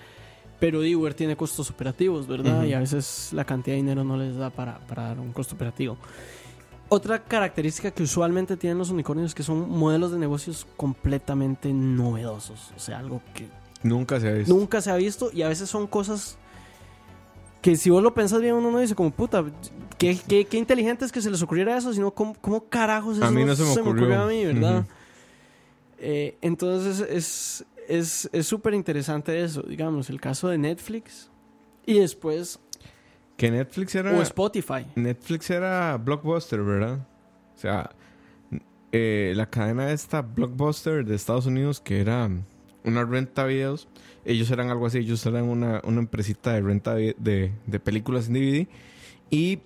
Pero 0.58 0.80
Uber 0.80 1.14
tiene 1.14 1.36
costos 1.36 1.70
operativos, 1.70 2.26
¿verdad? 2.26 2.64
Y 2.64 2.74
a 2.74 2.80
veces 2.80 3.30
la 3.32 3.44
cantidad 3.46 3.74
de 3.74 3.80
dinero 3.82 4.04
no 4.04 4.16
les 4.18 4.36
da 4.36 4.50
para, 4.50 4.78
para 4.86 5.04
dar 5.04 5.18
un 5.20 5.32
costo 5.32 5.54
operativo. 5.54 5.96
Otra 6.90 7.22
característica 7.22 7.92
que 7.92 8.02
usualmente 8.02 8.56
tienen 8.56 8.76
los 8.76 8.90
unicornios 8.90 9.28
es 9.30 9.34
que 9.34 9.44
son 9.44 9.70
modelos 9.70 10.10
de 10.10 10.18
negocios 10.18 10.66
completamente 10.76 11.72
novedosos. 11.72 12.72
O 12.76 12.80
sea, 12.80 12.98
algo 12.98 13.22
que 13.32 13.48
Nunca 13.82 14.20
se 14.20 14.28
ha 14.28 14.32
visto. 14.32 14.52
nunca 14.54 14.80
se 14.82 14.90
ha 14.90 14.96
visto 14.96 15.30
y 15.32 15.42
a 15.42 15.48
veces 15.48 15.70
son 15.70 15.86
cosas 15.86 16.36
que 17.60 17.76
si 17.76 17.90
vos 17.90 18.02
lo 18.02 18.14
pensás 18.14 18.40
bien 18.40 18.54
uno 18.54 18.70
no 18.70 18.78
dice 18.78 18.94
como 18.94 19.10
puta, 19.10 19.44
qué, 19.98 20.18
qué, 20.26 20.44
qué 20.46 20.56
inteligente 20.56 21.04
es 21.04 21.12
que 21.12 21.20
se 21.20 21.30
les 21.30 21.42
ocurriera 21.42 21.76
eso, 21.76 21.92
sino 21.92 22.10
cómo, 22.12 22.34
cómo 22.40 22.64
carajos 22.68 23.16
eso 23.16 23.26
A 23.26 23.30
mí 23.30 23.44
no 23.44 23.54
se 23.54 23.64
me 23.64 23.90
ocurrió. 23.90 24.22
a 24.22 24.26
mí, 24.26 24.44
¿verdad? 24.44 24.86
Eh, 25.98 26.36
entonces 26.40 27.00
es 27.00 27.64
es 27.88 28.30
es 28.32 28.46
súper 28.46 28.72
interesante 28.74 29.42
eso, 29.42 29.62
digamos, 29.62 30.08
el 30.10 30.20
caso 30.20 30.48
de 30.48 30.56
Netflix 30.58 31.28
y 31.84 31.98
después 31.98 32.58
Que 33.36 33.50
Netflix 33.50 33.94
era. 33.94 34.16
o 34.16 34.22
Spotify. 34.22 34.86
Netflix 34.94 35.50
era 35.50 35.96
Blockbuster, 35.98 36.62
¿verdad? 36.62 37.06
O 37.56 37.58
sea, 37.60 37.90
eh, 38.92 39.34
la 39.36 39.50
cadena 39.50 39.92
esta 39.92 40.22
Blockbuster 40.22 41.04
de 41.04 41.14
Estados 41.14 41.46
Unidos 41.46 41.80
que 41.80 42.00
era 42.00 42.30
una 42.84 43.04
renta 43.04 43.44
videos. 43.44 43.88
Ellos 44.24 44.50
eran 44.50 44.70
algo 44.70 44.86
así, 44.86 44.98
ellos 44.98 45.24
eran 45.26 45.44
una, 45.44 45.80
una 45.84 46.00
empresita 46.00 46.52
de 46.52 46.60
renta 46.60 46.94
de, 46.94 47.14
de, 47.18 47.80
películas 47.80 48.28
en 48.28 48.34
DVD. 48.34 48.68
Y 49.30 49.60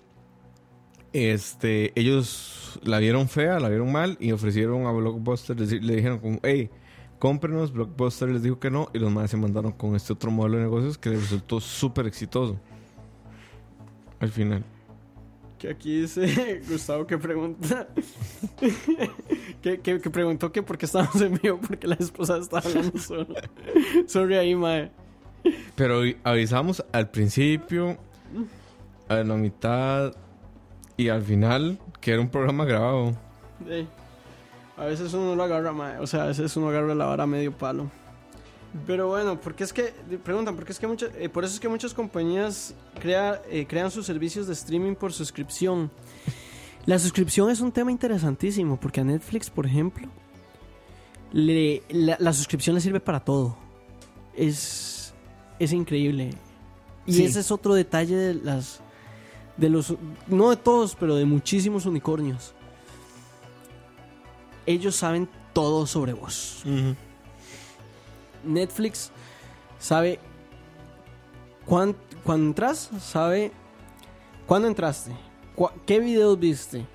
este, 1.13 1.91
ellos 1.99 2.79
la 2.83 2.99
vieron 2.99 3.27
fea, 3.27 3.59
la 3.59 3.69
vieron 3.69 3.91
mal 3.91 4.17
y 4.19 4.31
ofrecieron 4.31 4.85
a 4.85 4.91
Blockbuster, 4.91 5.59
le, 5.59 5.81
le 5.81 5.95
dijeron 5.95 6.19
como, 6.19 6.39
hey, 6.43 6.69
cómprenos. 7.19 7.71
Blockbuster 7.73 8.29
les 8.29 8.43
dijo 8.43 8.59
que 8.59 8.69
no 8.69 8.89
y 8.93 8.99
los 8.99 9.11
más 9.11 9.31
se 9.31 9.37
mandaron 9.37 9.71
con 9.71 9.95
este 9.95 10.13
otro 10.13 10.31
modelo 10.31 10.57
de 10.57 10.63
negocios 10.63 10.97
que 10.97 11.09
les 11.09 11.21
resultó 11.21 11.59
súper 11.59 12.07
exitoso. 12.07 12.59
Al 14.19 14.29
final. 14.29 14.63
Que 15.65 15.71
aquí 15.71 16.01
dice 16.01 16.61
Gustavo 16.69 17.07
que 17.07 17.17
pregunta. 17.17 17.87
que, 19.63 19.79
que, 19.79 19.99
que 19.99 20.09
preguntó 20.11 20.51
que 20.51 20.61
por 20.61 20.77
qué 20.77 20.85
estábamos 20.85 21.19
en 21.19 21.39
vivo, 21.41 21.59
porque 21.59 21.87
la 21.87 21.95
esposa 21.95 22.37
estaba 22.37 22.61
hablando 22.63 22.99
solo. 22.99 23.33
Sorry 24.07 24.35
ahí, 24.35 24.53
mae. 24.53 24.91
Pero 25.75 26.01
avisamos 26.23 26.85
al 26.91 27.09
principio, 27.09 27.97
a 29.07 29.15
la 29.15 29.33
mitad 29.33 30.15
y 30.97 31.09
al 31.09 31.23
final 31.23 31.79
que 31.99 32.11
era 32.11 32.21
un 32.21 32.29
programa 32.29 32.63
grabado. 32.65 33.17
A 34.77 34.85
veces 34.85 35.11
uno 35.15 35.35
lo 35.35 35.43
agarra, 35.43 35.73
mae. 35.73 35.97
O 35.97 36.05
sea, 36.05 36.25
a 36.25 36.27
veces 36.27 36.55
uno 36.57 36.69
agarra 36.69 36.93
la 36.93 37.05
vara 37.05 37.25
medio 37.25 37.51
palo. 37.51 37.89
Pero 38.85 39.07
bueno, 39.07 39.39
porque 39.39 39.63
es 39.63 39.71
que, 39.71 39.93
preguntan, 40.23 40.55
porque 40.55 40.71
es 40.73 40.79
que 40.79 40.87
muchas, 40.87 41.11
eh, 41.17 41.29
por 41.29 41.45
eso 41.45 41.53
es 41.53 41.59
que 41.59 41.69
muchas 41.69 41.93
compañías 41.93 42.73
crea, 42.99 43.41
eh, 43.49 43.65
crean 43.67 43.89
sus 43.89 44.05
servicios 44.05 44.47
de 44.47 44.53
streaming 44.53 44.95
por 44.95 45.13
suscripción. 45.13 45.89
La 46.85 46.99
suscripción 46.99 47.49
es 47.49 47.61
un 47.61 47.71
tema 47.71 47.91
interesantísimo, 47.91 48.77
porque 48.79 49.01
a 49.01 49.03
Netflix, 49.03 49.49
por 49.49 49.65
ejemplo, 49.65 50.07
le, 51.31 51.83
la, 51.89 52.17
la 52.19 52.33
suscripción 52.33 52.75
le 52.75 52.81
sirve 52.81 52.99
para 52.99 53.19
todo. 53.21 53.55
Es, 54.35 55.13
es 55.57 55.71
increíble. 55.71 56.31
Y 57.05 57.13
Sí. 57.13 57.23
ese 57.23 57.39
es 57.39 57.51
otro 57.51 57.73
detalle 57.75 58.15
de 58.15 58.33
las, 58.35 58.81
de 59.57 59.69
los, 59.69 59.95
no 60.27 60.49
de 60.49 60.57
todos, 60.57 60.95
pero 60.99 61.15
de 61.15 61.23
muchísimos 61.25 61.85
unicornios. 61.85 62.53
Ellos 64.65 64.95
saben 64.95 65.29
todo 65.53 65.85
sobre 65.87 66.13
vos. 66.13 66.63
Netflix 68.45 69.11
sabe 69.79 70.19
cuán- 71.65 71.95
cuando 72.23 72.47
entras, 72.47 72.89
sabe 73.01 73.51
cuándo 74.47 74.67
entraste, 74.67 75.11
cua- 75.55 75.73
qué 75.85 75.99
videos 75.99 76.39
viste, 76.39 76.85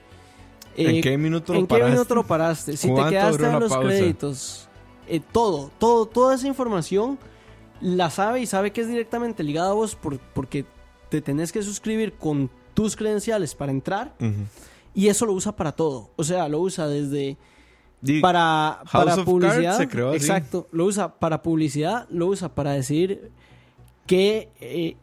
¿En 0.77 0.97
eh, 0.97 1.01
qué 1.01 1.19
minuto 1.19 1.53
lo 1.53 1.59
en 1.61 1.67
qué 1.67 1.75
paraste? 1.75 1.91
minuto 1.93 2.15
lo 2.15 2.27
paraste, 2.27 2.77
si 2.77 2.87
te 2.89 2.93
¿Cuánto 2.95 3.11
quedaste 3.11 3.43
la 3.43 3.59
los 3.59 3.73
pausa? 3.73 3.89
créditos, 3.89 4.69
eh, 5.09 5.21
todo, 5.33 5.71
todo, 5.79 6.07
toda 6.07 6.35
esa 6.35 6.47
información 6.47 7.19
la 7.81 8.11
sabe 8.11 8.41
y 8.41 8.47
sabe 8.47 8.73
que 8.73 8.81
es 8.83 8.89
directamente 8.89 9.43
ligada 9.43 9.71
a 9.71 9.75
vos 9.75 9.95
por- 9.95 10.19
porque 10.19 10.65
te 11.09 11.21
tenés 11.21 11.51
que 11.51 11.63
suscribir 11.63 12.13
con 12.15 12.51
tus 12.75 12.95
credenciales 12.95 13.55
para 13.55 13.73
entrar 13.73 14.15
y 14.95 15.09
eso 15.09 15.27
lo 15.27 15.33
usa 15.33 15.53
para 15.57 15.73
todo, 15.73 16.11
o 16.17 16.23
sea, 16.25 16.49
lo 16.49 16.61
usa 16.61 16.87
desde 16.87 17.37
Para, 18.23 18.81
House 18.87 18.91
para 19.05 19.15
of 19.17 19.25
publicidad. 19.25 19.63
Cards 19.63 19.77
se 19.79 19.89
creó 19.89 20.09
así. 20.11 20.17
Exacto. 20.19 20.69
Lo 20.73 20.87
usa 20.87 21.15
para 21.19 21.43
publicidad, 21.43 22.07
lo 22.11 22.27
usa 22.29 22.55
para 22.55 22.73
decidir 22.73 23.31
qué, 24.07 24.49
eh, 24.61 24.97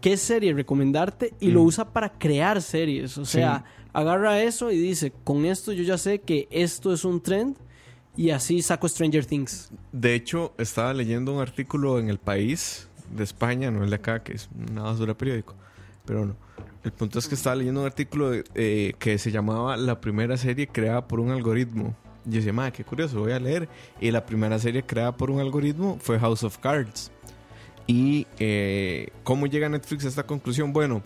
qué 0.00 0.16
serie 0.16 0.52
recomendarte 0.54 1.34
y 1.40 1.50
lo 1.50 1.62
Mm. 1.62 1.66
usa 1.66 1.92
para 1.92 2.10
crear 2.12 2.62
series. 2.62 3.18
O 3.18 3.24
sea, 3.24 3.64
agarra 3.92 4.40
eso 4.42 4.70
y 4.70 4.78
dice, 4.78 5.12
con 5.24 5.44
esto 5.44 5.72
yo 5.72 5.82
ya 5.82 5.98
sé 5.98 6.20
que 6.20 6.46
esto 6.50 6.92
es 6.92 7.04
un 7.04 7.20
trend 7.20 7.56
y 8.16 8.30
así 8.30 8.62
saco 8.62 8.88
Stranger 8.88 9.26
Things. 9.26 9.70
De 9.92 10.14
hecho, 10.14 10.52
estaba 10.58 10.94
leyendo 10.94 11.32
un 11.34 11.40
artículo 11.40 11.98
en 11.98 12.08
El 12.08 12.18
País 12.18 12.88
de 13.14 13.24
España, 13.24 13.70
no 13.70 13.82
el 13.82 13.90
de 13.90 13.96
acá, 13.96 14.22
que 14.22 14.34
es 14.34 14.48
una 14.70 14.82
basura 14.82 15.14
periódico, 15.14 15.54
pero 16.04 16.24
no. 16.26 16.36
El 16.84 16.92
punto 16.92 17.18
es 17.18 17.26
que 17.26 17.34
estaba 17.34 17.56
leyendo 17.56 17.80
un 17.80 17.86
artículo 17.86 18.30
eh, 18.54 18.92
que 18.98 19.18
se 19.18 19.30
llamaba 19.32 19.76
La 19.76 20.00
primera 20.00 20.36
serie 20.36 20.68
creada 20.68 21.08
por 21.08 21.18
un 21.18 21.30
algoritmo. 21.30 21.96
Y 22.26 22.30
yo 22.30 22.36
decía, 22.36 22.52
madre, 22.52 22.72
qué 22.72 22.84
curioso, 22.84 23.20
voy 23.20 23.32
a 23.32 23.38
leer. 23.38 23.68
Y 24.00 24.10
la 24.10 24.24
primera 24.24 24.58
serie 24.58 24.82
creada 24.82 25.12
por 25.16 25.30
un 25.30 25.40
algoritmo 25.40 25.98
fue 26.00 26.18
House 26.18 26.42
of 26.44 26.58
Cards. 26.58 27.10
¿Y 27.86 28.26
eh, 28.38 29.08
cómo 29.24 29.46
llega 29.46 29.68
Netflix 29.68 30.04
a 30.06 30.08
esta 30.08 30.24
conclusión? 30.26 30.72
Bueno, 30.72 31.02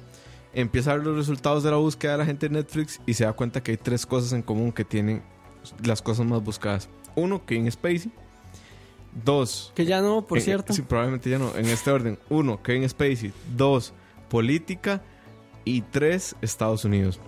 empieza 0.55 0.93
a 0.93 0.97
ver 0.97 1.05
los 1.07 1.17
resultados 1.17 1.63
de 1.65 1.71
la 1.73 1.77
búsqueda 1.77 2.13
de 2.13 2.19
la 2.19 2.25
gente 2.25 2.47
en 2.47 2.53
Netflix 2.53 3.01
y 3.05 3.15
se 3.15 3.25
da 3.25 3.33
cuenta 3.33 3.63
que 3.63 3.73
hay 3.73 3.77
tres 3.77 4.07
cosas 4.07 4.33
en 4.33 4.43
común 4.43 4.71
que 4.73 4.85
tienen 4.85 5.23
las 5.85 6.01
cosas 6.03 6.25
más 6.25 6.43
buscadas. 6.43 6.89
Uno, 7.17 7.45
Kevin 7.45 7.71
Spacey. 7.71 8.13
Dos, 9.25 9.73
Que 9.75 9.85
ya 9.85 10.01
no, 10.01 10.27
por 10.27 10.39
en- 10.39 10.45
cierto. 10.45 10.73
Sí, 10.73 10.83
probablemente 10.83 11.29
ya 11.31 11.39
no. 11.39 11.57
En 11.57 11.67
este 11.67 11.91
orden. 11.91 12.19
Uno, 12.29 12.63
Kevin 12.63 12.89
Spacey. 12.89 13.33
Dos, 13.57 13.93
política. 14.29 15.03
Y 15.65 15.83
tres, 15.83 16.37
Estados 16.41 16.85
Unidos. 16.85 17.19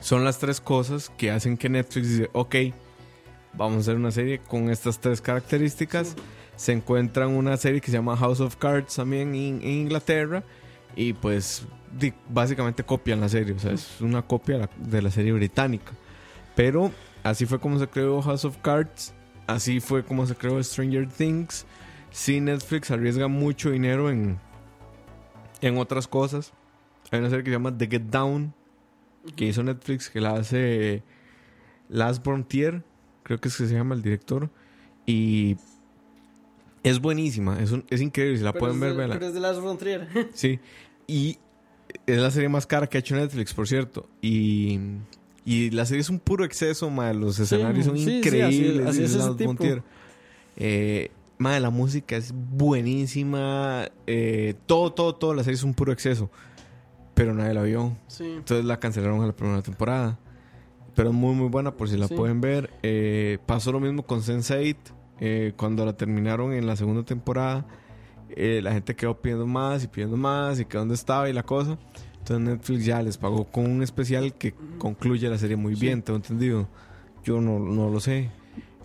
Son 0.00 0.24
las 0.24 0.38
tres 0.38 0.60
cosas 0.60 1.10
que 1.18 1.30
hacen 1.32 1.56
que 1.56 1.68
Netflix 1.68 2.08
dice, 2.08 2.30
ok, 2.32 2.54
vamos 3.58 3.76
a 3.76 3.80
hacer 3.80 3.96
una 3.96 4.12
serie 4.12 4.38
con 4.38 4.70
estas 4.70 5.00
tres 5.00 5.20
características. 5.20 6.14
Se 6.56 6.72
encuentran 6.72 7.30
una 7.30 7.56
serie 7.56 7.80
que 7.80 7.90
se 7.90 7.96
llama 7.96 8.16
House 8.16 8.40
of 8.40 8.56
Cards 8.56 8.94
también 8.94 9.34
en, 9.34 9.60
en 9.62 9.70
Inglaterra. 9.70 10.44
Y 10.96 11.12
pues 11.12 11.66
básicamente 12.28 12.84
copian 12.84 13.20
la 13.20 13.28
serie. 13.28 13.54
O 13.54 13.58
sea, 13.58 13.72
es 13.72 14.00
una 14.00 14.22
copia 14.22 14.70
de 14.78 15.02
la, 15.02 15.10
serie 15.10 15.32
británica. 15.32 15.92
Pero 16.56 16.90
así 17.22 17.46
fue 17.46 17.58
como 17.60 17.78
se 17.78 17.88
creó 17.88 18.22
House 18.22 18.44
of 18.44 18.56
Cards. 18.58 19.12
Así 19.46 19.80
fue 19.80 20.04
como 20.04 20.26
se 20.26 20.34
creó 20.34 20.62
Stranger 20.62 21.08
Things. 21.08 21.66
Sí, 22.10 22.40
Netflix 22.40 22.90
arriesga 22.90 23.28
mucho 23.28 23.70
dinero 23.70 24.10
en, 24.10 24.38
en 25.60 25.78
otras 25.78 26.06
cosas. 26.06 26.52
Hay 27.10 27.18
una 27.18 27.28
serie 27.28 27.44
que 27.44 27.50
se 27.50 27.56
llama 27.56 27.76
The 27.76 27.86
Get 27.86 28.02
Down, 28.02 28.54
que 29.36 29.46
hizo 29.46 29.62
Netflix, 29.62 30.10
que 30.10 30.20
la 30.20 30.34
hace 30.34 31.02
Last 31.88 32.22
Frontier, 32.22 32.82
creo 33.28 33.40
que 33.40 33.48
es 33.48 33.56
que 33.56 33.66
se 33.68 33.74
llama 33.74 33.94
el 33.94 34.02
director. 34.02 34.50
Y 35.06 35.56
es 36.82 36.98
buenísima, 37.00 37.60
es, 37.60 37.70
un- 37.72 37.84
es 37.90 38.00
increíble, 38.00 38.38
si 38.38 38.42
la 38.44 38.52
Pero 38.52 38.60
pueden 38.74 38.80
ver, 38.80 38.96
pero 39.12 39.26
es 39.26 39.34
de 39.34 39.40
Last 39.40 39.60
Frontier. 39.60 40.08
Sí. 40.34 40.58
Y 41.06 41.38
es 42.06 42.18
la 42.18 42.30
serie 42.30 42.48
más 42.48 42.66
cara 42.66 42.86
que 42.86 42.98
ha 42.98 43.00
hecho 43.00 43.14
Netflix, 43.16 43.54
por 43.54 43.68
cierto. 43.68 44.08
Y, 44.20 44.78
y 45.44 45.70
la 45.70 45.86
serie 45.86 46.00
es 46.02 46.10
un 46.10 46.18
puro 46.18 46.44
exceso, 46.44 46.90
madre. 46.90 47.14
Los 47.14 47.38
escenarios 47.38 47.86
son 47.86 47.96
sí, 47.96 48.04
sí, 48.04 48.10
así- 48.10 48.16
increíbles. 48.18 48.86
así 48.86 49.02
es 49.04 49.14
Lars 49.16 49.36
tipo. 49.36 49.48
Montiel. 49.50 49.82
Eh, 50.56 51.10
madre, 51.38 51.60
la 51.60 51.70
música 51.70 52.16
es 52.16 52.32
buenísima. 52.34 53.88
Eh, 54.06 54.54
todo, 54.66 54.92
todo, 54.92 55.14
todo. 55.14 55.34
La 55.34 55.44
serie 55.44 55.56
es 55.56 55.62
un 55.62 55.74
puro 55.74 55.92
exceso. 55.92 56.30
Pero 57.14 57.34
nadie 57.34 57.54
la 57.54 57.62
vio. 57.62 57.96
Sí. 58.06 58.24
Entonces 58.24 58.64
la 58.64 58.78
cancelaron 58.78 59.22
a 59.22 59.26
la 59.26 59.32
primera 59.34 59.62
temporada. 59.62 60.18
Pero 60.98 61.10
es 61.10 61.14
muy, 61.14 61.32
muy 61.34 61.48
buena 61.48 61.70
por 61.70 61.88
si 61.88 61.96
la 61.96 62.08
Sí. 62.08 62.14
pueden 62.14 62.40
ver. 62.40 62.70
Eh, 62.82 63.38
pasó 63.46 63.70
lo 63.70 63.78
mismo 63.80 64.02
con 64.02 64.20
Sense8. 64.20 64.76
eh, 65.20 65.52
cuando 65.56 65.84
la 65.86 65.96
terminaron 65.96 66.52
en 66.52 66.66
la 66.66 66.74
segunda 66.76 67.04
temporada, 67.04 67.66
eh, 68.30 68.60
la 68.62 68.72
gente 68.72 68.94
quedó 68.96 69.20
pidiendo 69.20 69.46
más 69.46 69.82
y 69.84 69.88
pidiendo 69.88 70.16
más 70.16 70.60
y 70.60 70.64
que 70.64 70.76
dónde 70.78 70.94
estaba 70.94 71.28
y 71.28 71.32
la 71.32 71.42
cosa. 71.44 71.78
Entonces 72.18 72.40
Netflix 72.40 72.84
ya 72.84 73.00
les 73.02 73.16
pagó 73.16 73.44
con 73.44 73.68
un 73.70 73.82
especial 73.82 74.34
que 74.34 74.54
concluye 74.78 75.28
la 75.28 75.38
serie 75.38 75.56
muy 75.56 75.74
Sí. 75.76 75.80
bien, 75.86 76.02
tengo 76.02 76.16
entendido. 76.18 76.68
Yo 77.24 77.40
no, 77.40 77.58
no 77.60 77.90
lo 77.90 78.00
sé. 78.00 78.30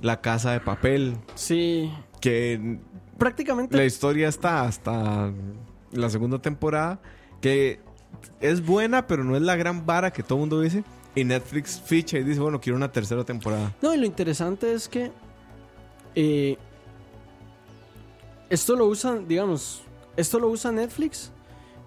La 0.02 0.22
casa 0.22 0.52
de 0.54 0.60
papel, 0.60 1.18
Sí. 1.36 1.92
que 2.22 2.80
Prácticamente 3.18 3.76
la 3.78 3.86
historia 3.86 4.28
está 4.28 4.64
hasta 4.64 5.32
la 5.92 6.10
segunda 6.10 6.40
temporada, 6.42 7.00
que 7.42 7.80
es 8.42 8.66
buena, 8.66 9.06
pero 9.08 9.24
no 9.24 9.36
es 9.36 9.42
la 9.44 9.56
gran 9.56 9.86
vara 9.86 10.12
que 10.12 10.24
todo 10.24 10.38
el 10.38 10.42
mundo 10.42 10.62
dice. 10.62 10.84
Y 11.16 11.24
Netflix 11.24 11.80
ficha 11.80 12.18
y 12.18 12.24
dice, 12.24 12.40
bueno, 12.40 12.60
quiero 12.60 12.76
una 12.78 12.92
tercera 12.92 13.24
temporada. 13.24 13.74
No, 13.82 13.94
y 13.94 13.98
lo 13.98 14.06
interesante 14.06 14.74
es 14.74 14.88
que 14.88 15.12
eh, 16.16 16.58
esto 18.50 18.76
lo 18.76 18.88
usan, 18.88 19.28
digamos, 19.28 19.84
esto 20.18 20.40
lo 20.40 20.48
usa 20.48 20.72
Netflix 20.72 21.32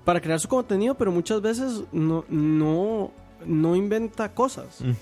para 0.04 0.20
crear 0.20 0.38
su 0.38 0.48
contenido, 0.48 0.94
pero 0.94 1.10
muchas 1.10 1.40
veces 1.40 1.82
no, 1.92 2.24
no, 2.28 3.10
no 3.44 3.76
inventa 3.76 4.32
cosas. 4.32 4.80
Mm. 4.80 4.92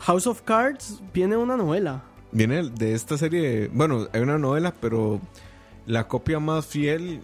House 0.00 0.26
of 0.26 0.42
Cards 0.42 1.00
viene 1.14 1.36
de 1.36 1.42
una 1.42 1.56
novela. 1.56 2.02
Viene 2.32 2.68
de 2.70 2.94
esta 2.94 3.16
serie, 3.16 3.68
bueno, 3.72 4.08
hay 4.12 4.20
una 4.20 4.38
novela, 4.38 4.74
pero 4.80 5.20
la 5.86 6.08
copia 6.08 6.40
más 6.40 6.66
fiel 6.66 7.22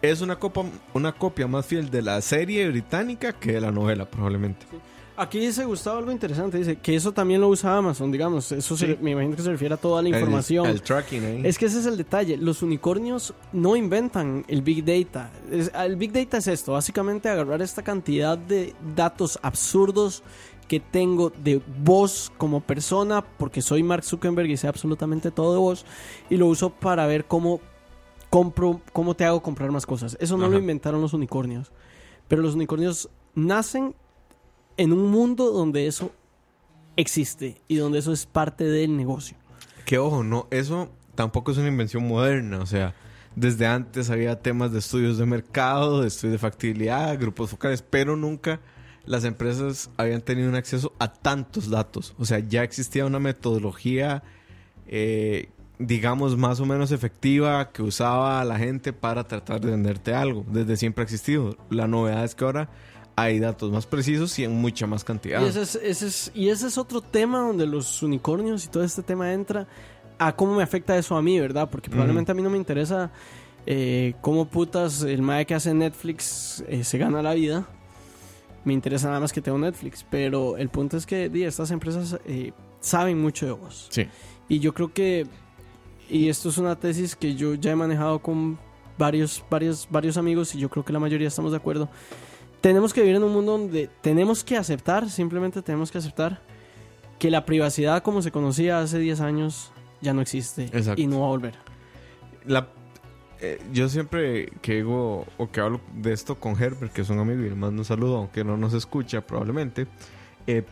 es 0.00 0.20
una, 0.20 0.38
copa, 0.38 0.64
una 0.94 1.12
copia 1.12 1.46
más 1.46 1.66
fiel 1.66 1.90
de 1.90 2.02
la 2.02 2.20
serie 2.22 2.68
británica 2.68 3.32
que 3.32 3.52
de 3.52 3.60
la 3.60 3.70
novela, 3.70 4.06
probablemente. 4.06 4.66
Aquí 5.16 5.38
dice 5.38 5.64
Gustavo 5.66 5.98
algo 5.98 6.10
interesante, 6.10 6.56
dice 6.58 6.76
que 6.76 6.96
eso 6.96 7.12
también 7.12 7.40
lo 7.40 7.48
usa 7.48 7.76
Amazon, 7.76 8.10
digamos, 8.10 8.50
eso 8.50 8.76
se- 8.76 8.96
me 9.00 9.10
imagino 9.10 9.36
que 9.36 9.42
se 9.42 9.50
refiere 9.50 9.74
a 9.74 9.76
toda 9.76 10.00
la 10.02 10.08
información. 10.08 10.64
El, 10.66 10.72
el 10.72 10.82
tracking 10.82 11.24
ahí. 11.24 11.40
Es 11.44 11.58
que 11.58 11.66
ese 11.66 11.80
es 11.80 11.86
el 11.86 11.96
detalle. 11.98 12.38
Los 12.38 12.62
unicornios 12.62 13.34
no 13.52 13.76
inventan 13.76 14.44
el 14.48 14.62
Big 14.62 14.84
Data. 14.84 15.30
Es- 15.50 15.70
el 15.74 15.96
Big 15.96 16.12
Data 16.12 16.38
es 16.38 16.46
esto: 16.46 16.72
básicamente 16.72 17.28
agarrar 17.28 17.60
esta 17.60 17.82
cantidad 17.82 18.38
de 18.38 18.74
datos 18.96 19.38
absurdos 19.42 20.22
que 20.66 20.80
tengo 20.80 21.30
de 21.44 21.60
vos 21.84 22.32
como 22.38 22.60
persona, 22.62 23.22
porque 23.36 23.60
soy 23.60 23.82
Mark 23.82 24.04
Zuckerberg 24.04 24.48
y 24.48 24.56
sé 24.56 24.66
absolutamente 24.68 25.30
todo 25.30 25.52
de 25.52 25.58
vos, 25.58 25.84
y 26.30 26.38
lo 26.38 26.46
uso 26.46 26.70
para 26.70 27.06
ver 27.06 27.26
cómo 27.26 27.60
compro, 28.30 28.80
cómo 28.94 29.14
te 29.14 29.26
hago 29.26 29.42
comprar 29.42 29.70
más 29.70 29.84
cosas. 29.84 30.16
Eso 30.20 30.38
no 30.38 30.48
lo 30.48 30.58
inventaron 30.58 31.02
los 31.02 31.12
unicornios, 31.12 31.70
pero 32.28 32.40
los 32.40 32.54
unicornios 32.54 33.10
nacen 33.34 33.94
en 34.82 34.92
un 34.92 35.12
mundo 35.12 35.52
donde 35.52 35.86
eso 35.86 36.10
existe 36.96 37.62
y 37.68 37.76
donde 37.76 38.00
eso 38.00 38.12
es 38.12 38.26
parte 38.26 38.64
del 38.64 38.96
negocio. 38.96 39.36
Que 39.84 39.98
ojo, 39.98 40.24
no, 40.24 40.48
eso 40.50 40.90
tampoco 41.14 41.52
es 41.52 41.58
una 41.58 41.68
invención 41.68 42.08
moderna, 42.08 42.58
o 42.58 42.66
sea, 42.66 42.92
desde 43.36 43.66
antes 43.66 44.10
había 44.10 44.40
temas 44.42 44.72
de 44.72 44.80
estudios 44.80 45.18
de 45.18 45.26
mercado, 45.26 46.02
de 46.02 46.08
estudios 46.08 46.32
de 46.32 46.38
factibilidad, 46.38 47.16
grupos 47.16 47.50
focales, 47.50 47.80
pero 47.80 48.16
nunca 48.16 48.58
las 49.06 49.22
empresas 49.24 49.88
habían 49.96 50.20
tenido 50.20 50.48
un 50.48 50.56
acceso 50.56 50.92
a 50.98 51.12
tantos 51.12 51.70
datos. 51.70 52.14
O 52.18 52.24
sea, 52.24 52.40
ya 52.40 52.64
existía 52.64 53.06
una 53.06 53.20
metodología, 53.20 54.24
eh, 54.88 55.48
digamos, 55.78 56.36
más 56.36 56.58
o 56.58 56.66
menos 56.66 56.90
efectiva 56.90 57.70
que 57.70 57.82
usaba 57.82 58.44
la 58.44 58.58
gente 58.58 58.92
para 58.92 59.28
tratar 59.28 59.60
de 59.60 59.70
venderte 59.70 60.12
algo. 60.12 60.44
Desde 60.50 60.76
siempre 60.76 61.02
ha 61.02 61.04
existido. 61.04 61.56
La 61.70 61.86
novedad 61.86 62.24
es 62.24 62.34
que 62.34 62.44
ahora 62.44 62.68
hay 63.16 63.38
datos 63.40 63.70
más 63.70 63.86
precisos 63.86 64.38
y 64.38 64.44
en 64.44 64.52
mucha 64.52 64.86
más 64.86 65.04
cantidad. 65.04 65.42
Y 65.42 65.46
ese, 65.48 65.62
es, 65.62 65.74
ese 65.76 66.06
es- 66.06 66.32
y 66.34 66.48
ese 66.48 66.66
es 66.68 66.78
otro 66.78 67.00
tema 67.00 67.40
donde 67.40 67.66
los 67.66 68.02
unicornios 68.02 68.64
y 68.64 68.68
todo 68.68 68.82
este 68.84 69.02
tema 69.02 69.32
entra 69.32 69.66
a 70.18 70.34
cómo 70.34 70.54
me 70.56 70.62
afecta 70.62 70.96
eso 70.96 71.16
a 71.16 71.22
mí, 71.22 71.38
¿verdad? 71.40 71.68
Porque 71.70 71.90
probablemente 71.90 72.32
a 72.32 72.34
mí 72.34 72.42
no 72.42 72.50
me 72.50 72.56
interesa 72.58 73.10
eh, 73.66 74.14
cómo 74.20 74.46
putas 74.46 75.02
el 75.02 75.22
mae 75.22 75.46
que 75.46 75.54
hace 75.54 75.72
Netflix 75.74 76.64
eh, 76.68 76.84
se 76.84 76.98
gana 76.98 77.22
la 77.22 77.34
vida. 77.34 77.66
Me 78.64 78.72
interesa 78.72 79.08
nada 79.08 79.20
más 79.20 79.32
que 79.32 79.40
tengo 79.42 79.58
Netflix. 79.58 80.04
Pero 80.08 80.56
el 80.56 80.68
punto 80.68 80.96
es 80.96 81.04
que 81.06 81.28
di, 81.28 81.42
estas 81.44 81.70
empresas 81.72 82.18
eh, 82.26 82.52
saben 82.80 83.20
mucho 83.20 83.46
de 83.46 83.52
vos. 83.52 83.88
Sí. 83.90 84.06
Y 84.48 84.58
yo 84.60 84.72
creo 84.72 84.92
que, 84.92 85.26
y 86.08 86.28
esto 86.28 86.48
es 86.50 86.58
una 86.58 86.76
tesis 86.76 87.16
que 87.16 87.34
yo 87.34 87.54
ya 87.54 87.72
he 87.72 87.76
manejado 87.76 88.20
con 88.20 88.58
varios, 88.98 89.42
varios, 89.50 89.88
varios 89.90 90.16
amigos 90.16 90.54
y 90.54 90.58
yo 90.58 90.68
creo 90.68 90.84
que 90.84 90.92
la 90.92 90.98
mayoría 91.00 91.26
estamos 91.28 91.50
de 91.50 91.56
acuerdo. 91.56 91.88
Tenemos 92.62 92.94
que 92.94 93.02
vivir 93.02 93.16
en 93.16 93.24
un 93.24 93.32
mundo 93.32 93.52
donde 93.58 93.90
tenemos 94.00 94.44
que 94.44 94.56
aceptar, 94.56 95.10
simplemente 95.10 95.60
tenemos 95.62 95.90
que 95.90 95.98
aceptar 95.98 96.40
que 97.18 97.30
la 97.30 97.44
privacidad 97.44 98.02
como 98.02 98.22
se 98.22 98.30
conocía 98.30 98.80
hace 98.80 98.98
10 98.98 99.20
años 99.20 99.72
ya 100.00 100.14
no 100.14 100.22
existe 100.22 100.64
Exacto. 100.72 101.00
y 101.02 101.06
no 101.06 101.20
va 101.20 101.26
a 101.26 101.28
volver. 101.30 101.54
La, 102.46 102.68
eh, 103.40 103.60
yo 103.72 103.88
siempre 103.88 104.46
que 104.62 104.76
digo 104.76 105.26
o 105.38 105.50
que 105.50 105.60
hablo 105.60 105.80
de 105.94 106.12
esto 106.12 106.36
con 106.40 106.60
Herbert, 106.60 106.92
que 106.92 107.02
es 107.02 107.10
un 107.10 107.18
amigo 107.18 107.42
y 107.42 107.50
le 107.50 107.54
mando 107.56 107.82
un 107.82 107.84
saludo, 107.84 108.16
aunque 108.16 108.44
no 108.44 108.56
nos 108.56 108.74
escucha 108.74 109.20
probablemente. 109.26 109.86
eh, 110.46 110.64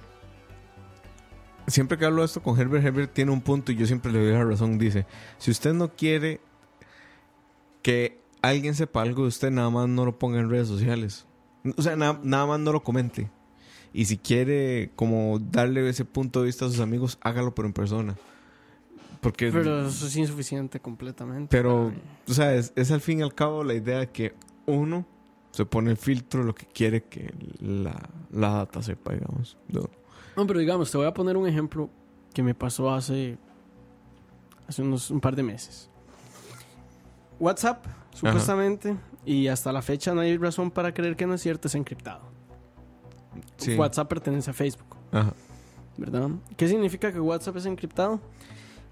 siempre 1.66 1.98
que 1.98 2.04
hablo 2.04 2.22
de 2.22 2.26
esto 2.26 2.42
con 2.42 2.58
Herbert, 2.58 2.84
Herbert 2.84 3.12
tiene 3.12 3.30
un 3.32 3.40
punto 3.40 3.70
y 3.72 3.76
yo 3.76 3.86
siempre 3.86 4.10
le 4.12 4.18
doy 4.24 4.32
la 4.32 4.44
razón. 4.44 4.78
Dice: 4.78 5.06
Si 5.38 5.50
usted 5.50 5.72
no 5.72 5.88
quiere 5.94 6.40
que 7.82 8.20
alguien 8.42 8.74
sepa 8.74 9.02
algo 9.02 9.22
de 9.22 9.28
usted, 9.28 9.50
nada 9.50 9.70
más 9.70 9.88
no 9.88 10.04
lo 10.04 10.18
ponga 10.18 10.38
en 10.40 10.50
redes 10.50 10.68
sociales. 10.68 11.26
O 11.76 11.82
sea, 11.82 11.96
na- 11.96 12.20
nada 12.22 12.46
más 12.46 12.60
no 12.60 12.72
lo 12.72 12.82
comente. 12.82 13.30
Y 13.92 14.04
si 14.04 14.16
quiere 14.18 14.90
como 14.96 15.38
darle 15.40 15.88
ese 15.88 16.04
punto 16.04 16.40
de 16.40 16.46
vista 16.46 16.64
a 16.64 16.68
sus 16.68 16.80
amigos, 16.80 17.18
hágalo 17.22 17.54
pero 17.54 17.66
en 17.66 17.74
persona. 17.74 18.16
Porque 19.20 19.50
Pero 19.52 19.86
eso 19.86 20.06
es 20.06 20.16
insuficiente 20.16 20.80
completamente. 20.80 21.48
pero, 21.54 21.92
o 22.28 22.32
sea, 22.32 22.54
es, 22.54 22.72
es 22.76 22.90
al 22.90 23.00
fin 23.02 23.18
y 23.18 23.22
al 23.22 23.34
cabo 23.34 23.64
la 23.64 23.74
idea 23.74 23.98
de 23.98 24.08
que 24.10 24.34
uno 24.66 25.04
se 25.50 25.66
pone 25.66 25.90
el 25.90 25.96
filtro 25.98 26.42
lo 26.44 26.54
que 26.54 26.64
quiere 26.66 27.02
que 27.04 27.34
la, 27.58 28.08
la 28.30 28.50
data 28.50 28.82
sepa, 28.82 29.12
digamos. 29.12 29.58
No. 29.68 29.82
No, 30.36 30.46
pero 30.46 30.60
digamos, 30.60 30.90
te 30.90 30.96
voy 30.96 31.06
a 31.06 31.12
poner 31.12 31.36
un 31.36 31.46
ejemplo 31.46 31.90
que 32.32 32.42
me 32.42 32.54
pasó 32.54 32.90
hace, 32.94 33.36
hace 34.68 34.80
unos 34.80 35.10
un 35.10 35.20
par 35.20 35.34
de 35.36 35.42
meses. 35.42 35.90
WhatsApp, 37.38 37.84
supuestamente, 38.14 38.96
y 39.26 39.48
hasta 39.48 39.72
la 39.72 39.82
fecha 39.82 40.14
no 40.14 40.20
hay 40.20 40.36
razón 40.36 40.70
para 40.70 40.92
creer 40.94 41.16
que 41.16 41.26
no 41.26 41.34
es 41.34 41.42
cierto, 41.42 41.68
es 41.68 41.74
encriptado. 41.74 42.22
Sí. 43.56 43.74
WhatsApp 43.76 44.08
pertenece 44.08 44.50
a 44.50 44.54
Facebook, 44.54 44.96
Ajá. 45.12 45.32
¿verdad? 45.96 46.30
¿Qué 46.56 46.66
significa 46.68 47.12
que 47.12 47.20
WhatsApp 47.20 47.56
es 47.56 47.66
encriptado? 47.66 48.20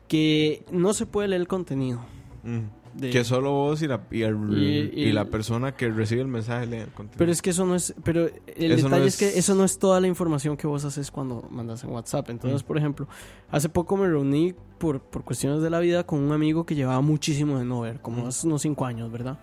Que 0.06 0.64
no 0.70 0.94
se 0.94 1.06
puede 1.06 1.28
leer 1.28 1.42
el 1.42 1.48
contenido. 1.48 2.00
Mm. 2.44 2.58
de- 2.94 3.10
Que 3.10 3.22
solo 3.22 3.52
vos 3.52 3.82
y 3.82 3.86
la, 3.86 4.00
y, 4.10 4.22
el- 4.22 4.58
Y- 4.58 4.90
y- 5.02 5.08
y 5.08 5.12
la 5.12 5.26
persona 5.26 5.72
que 5.76 5.88
recibe 5.90 6.22
el 6.22 6.26
mensaje 6.26 6.66
leen 6.66 6.82
el 6.82 6.88
contenido. 6.88 7.18
Pero 7.18 7.30
es 7.30 7.42
que 7.42 7.50
eso 7.50 7.64
no 7.66 7.74
es. 7.76 7.94
Pero 8.02 8.26
el 8.26 8.72
Eso 8.72 8.88
no 8.88 8.94
detalle 8.96 9.06
es- 9.08 9.20
es... 9.22 9.32
que 9.32 9.38
eso 9.38 9.54
no 9.54 9.64
es 9.64 9.78
toda 9.78 10.00
la 10.00 10.08
información 10.08 10.56
que 10.56 10.66
vos 10.66 10.84
haces 10.84 11.10
cuando 11.10 11.46
mandas 11.50 11.84
en 11.84 11.90
WhatsApp. 11.90 12.30
Entonces, 12.30 12.64
Mm. 12.64 12.66
por 12.66 12.78
ejemplo, 12.78 13.06
hace 13.50 13.68
poco 13.68 13.96
me 13.96 14.08
reuní 14.08 14.54
por, 14.78 15.00
por 15.00 15.22
cuestiones 15.22 15.62
de 15.62 15.70
la 15.70 15.78
vida 15.80 16.04
con 16.06 16.18
un 16.20 16.32
amigo 16.32 16.64
que 16.64 16.74
llevaba 16.74 17.00
muchísimo 17.00 17.58
de 17.58 17.64
no 17.66 17.82
ver, 17.82 18.00
como 18.00 18.24
Mm. 18.24 18.28
hace 18.28 18.46
unos 18.46 18.62
5 18.62 18.84
años, 18.86 19.12
¿verdad? 19.12 19.38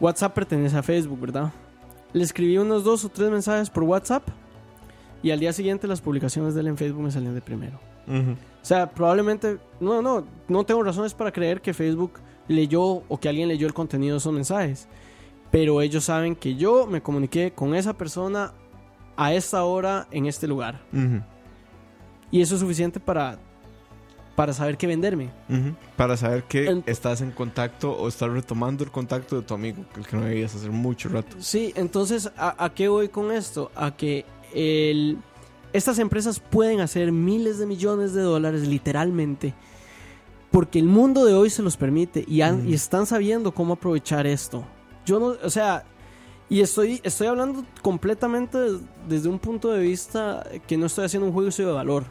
WhatsApp 0.00 0.34
pertenece 0.34 0.76
a 0.76 0.82
Facebook, 0.82 1.20
¿verdad? 1.20 1.52
Le 2.12 2.24
escribí 2.24 2.58
unos 2.58 2.84
dos 2.84 3.04
o 3.04 3.08
tres 3.08 3.30
mensajes 3.30 3.70
por 3.70 3.84
WhatsApp 3.84 4.26
y 5.22 5.30
al 5.30 5.40
día 5.40 5.52
siguiente 5.52 5.86
las 5.86 6.00
publicaciones 6.00 6.54
de 6.54 6.60
él 6.60 6.68
en 6.68 6.76
Facebook 6.76 7.02
me 7.02 7.10
salían 7.10 7.34
de 7.34 7.40
primero. 7.40 7.78
O 8.08 8.64
sea, 8.64 8.90
probablemente, 8.90 9.58
no, 9.80 10.00
no, 10.00 10.24
no 10.48 10.64
tengo 10.64 10.82
razones 10.82 11.12
para 11.14 11.32
creer 11.32 11.60
que 11.60 11.74
Facebook 11.74 12.20
leyó 12.46 12.82
o 12.82 13.18
que 13.18 13.28
alguien 13.28 13.48
leyó 13.48 13.66
el 13.66 13.74
contenido 13.74 14.14
de 14.14 14.18
esos 14.18 14.32
mensajes. 14.32 14.88
Pero 15.50 15.82
ellos 15.82 16.04
saben 16.04 16.36
que 16.36 16.54
yo 16.54 16.86
me 16.86 17.02
comuniqué 17.02 17.52
con 17.52 17.74
esa 17.74 17.96
persona 17.96 18.52
a 19.16 19.32
esta 19.32 19.64
hora 19.64 20.06
en 20.10 20.26
este 20.26 20.46
lugar. 20.46 20.80
Y 22.30 22.40
eso 22.40 22.54
es 22.54 22.60
suficiente 22.60 23.00
para, 23.00 23.38
para 24.36 24.52
saber 24.52 24.76
qué 24.76 24.86
venderme. 24.86 25.30
Para 25.96 26.16
saber 26.16 26.44
que 26.44 26.82
estás 26.86 27.20
en 27.22 27.32
contacto 27.32 27.90
o 27.92 28.06
estás 28.06 28.30
retomando 28.30 28.84
el 28.84 28.90
contacto 28.90 29.36
de 29.36 29.42
tu 29.42 29.54
amigo, 29.54 29.84
el 29.96 30.06
que 30.06 30.16
no 30.16 30.22
veías 30.24 30.54
hace 30.54 30.68
mucho 30.70 31.08
rato. 31.08 31.36
Sí, 31.40 31.72
entonces, 31.74 32.30
¿a, 32.36 32.62
a 32.64 32.72
qué 32.74 32.88
voy 32.88 33.08
con 33.08 33.32
esto? 33.32 33.72
A 33.74 33.96
que 33.96 34.24
el, 34.54 35.18
estas 35.72 35.98
empresas 35.98 36.38
pueden 36.38 36.80
hacer 36.80 37.10
miles 37.12 37.58
de 37.58 37.66
millones 37.66 38.12
de 38.12 38.20
dólares 38.22 38.68
literalmente 38.68 39.54
porque 40.50 40.78
el 40.78 40.86
mundo 40.86 41.24
de 41.24 41.34
hoy 41.34 41.50
se 41.50 41.62
los 41.62 41.76
permite 41.76 42.24
y, 42.26 42.40
han- 42.40 42.66
y 42.68 42.74
están 42.74 43.04
sabiendo 43.06 43.52
cómo 43.52 43.74
aprovechar 43.74 44.26
esto. 44.26 44.64
Yo 45.04 45.18
no, 45.20 45.26
o 45.42 45.50
sea, 45.50 45.84
y 46.48 46.60
estoy, 46.60 47.00
estoy 47.02 47.26
hablando 47.26 47.64
completamente 47.82 48.56
des- 48.58 48.80
desde 49.08 49.28
un 49.28 49.38
punto 49.38 49.70
de 49.72 49.80
vista 49.82 50.46
que 50.66 50.76
no 50.78 50.86
estoy 50.86 51.04
haciendo 51.06 51.26
un 51.26 51.34
juicio 51.34 51.66
de 51.66 51.72
valor. 51.72 52.04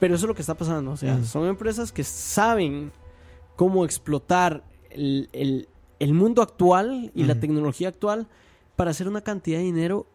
Pero 0.00 0.14
eso 0.14 0.26
es 0.26 0.28
lo 0.28 0.34
que 0.34 0.42
está 0.42 0.54
pasando. 0.56 0.92
O 0.92 0.96
sea, 0.96 1.16
Mm. 1.16 1.24
son 1.24 1.46
empresas 1.46 1.90
que 1.92 2.04
saben 2.04 2.92
cómo 3.56 3.84
explotar 3.84 4.62
el, 4.90 5.28
el- 5.32 5.68
el 5.98 6.14
mundo 6.14 6.42
actual 6.42 7.10
y 7.14 7.24
la 7.24 7.40
tecnología 7.40 7.88
actual 7.88 8.28
para 8.76 8.92
hacer 8.92 9.08
una 9.08 9.22
cantidad 9.22 9.58
de 9.58 9.64
dinero 9.64 10.06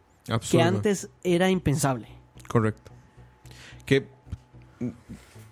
que 0.50 0.62
antes 0.62 1.10
era 1.22 1.50
impensable. 1.50 2.08
Correcto. 2.48 2.90
Que 3.84 4.06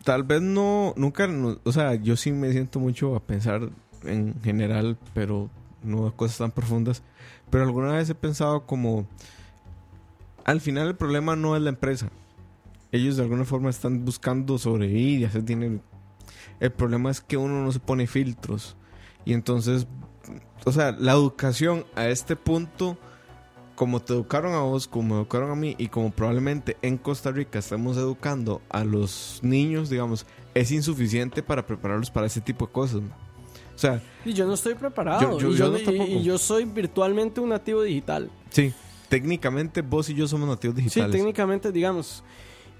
tal 0.05 0.23
vez 0.23 0.40
no, 0.40 0.95
nunca, 0.97 1.27
no- 1.27 1.59
o 1.62 1.73
sea, 1.73 1.95
yo 1.97 2.16
sí 2.16 2.33
me 2.33 2.51
siento 2.53 2.81
mucho 2.81 3.14
a 3.14 3.21
pensar 3.21 3.68
en 4.05 4.40
general, 4.42 4.97
pero 5.12 5.51
no 5.83 6.07
a 6.07 6.16
cosas 6.16 6.38
tan 6.38 6.51
profundas. 6.51 7.03
Pero 7.51 7.64
alguna 7.64 7.92
vez 7.92 8.09
he 8.09 8.14
pensado 8.14 8.64
como, 8.64 9.07
al 10.45 10.62
final 10.62 10.88
el 10.88 10.97
problema 10.97 11.37
no 11.37 11.55
es 11.57 11.62
la 11.62 11.68
empresa. 11.68 12.09
Ellos 12.92 13.16
de 13.16 13.22
alguna 13.22 13.44
forma 13.44 13.70
están 13.70 14.05
buscando 14.05 14.59
sobrevivir 14.59 15.20
y 15.20 15.24
hacer 15.24 15.44
dinero. 15.44 15.81
El 16.61 16.70
problema 16.72 17.11
es 17.11 17.20
que 17.20 17.37
uno 17.37 17.64
no 17.64 17.72
se 17.72 17.81
pone 17.81 18.07
filtros. 18.07 18.76
Y 19.24 19.33
entonces, 19.33 19.87
o 20.64 20.72
sea, 20.72 20.92
la 20.92 21.12
educación 21.12 21.85
a 21.96 22.07
este 22.09 22.37
punto 22.37 22.96
como 23.74 24.00
te 24.00 24.12
educaron 24.12 24.52
a 24.55 24.61
vos, 24.61 24.87
como 24.87 25.09
me 25.09 25.20
educaron 25.22 25.50
a 25.50 25.55
mí 25.57 25.74
y 25.78 25.88
como 25.88 26.11
probablemente 26.12 26.76
en 26.83 26.98
Costa 26.98 27.33
Rica 27.33 27.59
estamos 27.59 27.96
educando 27.96 28.61
a 28.68 28.85
los 28.85 29.40
niños, 29.42 29.88
digamos, 29.88 30.26
es 30.55 30.70
insuficiente 30.70 31.42
para 31.42 31.66
prepararlos 31.66 32.11
para 32.11 32.26
ese 32.26 32.40
tipo 32.42 32.66
de 32.66 32.72
cosas. 32.72 33.00
O 33.74 33.78
sea, 33.78 34.00
Y 34.24 34.35
yo 34.35 34.46
no 34.46 34.52
estoy 34.55 34.74
preparado. 34.74 35.22
Yo- 35.22 35.38
yo- 35.40 35.50
y, 35.55 35.57
yo 35.57 35.78
yo, 35.78 35.94
no 35.96 36.05
y- 36.07 36.22
yo 36.22 36.38
soy 36.38 36.64
virtualmente 36.66 37.40
un 37.40 37.48
nativo 37.48 37.83
digital. 37.83 38.31
sí, 38.50 38.72
técnicamente 39.09 39.81
vos 39.83 40.09
y 40.11 40.14
yo 40.14 40.28
somos 40.28 40.48
nativos 40.48 40.76
Sí, 40.76 40.83
digitales. 40.85 41.12
técnicamente, 41.16 41.72
digamos. 41.72 42.22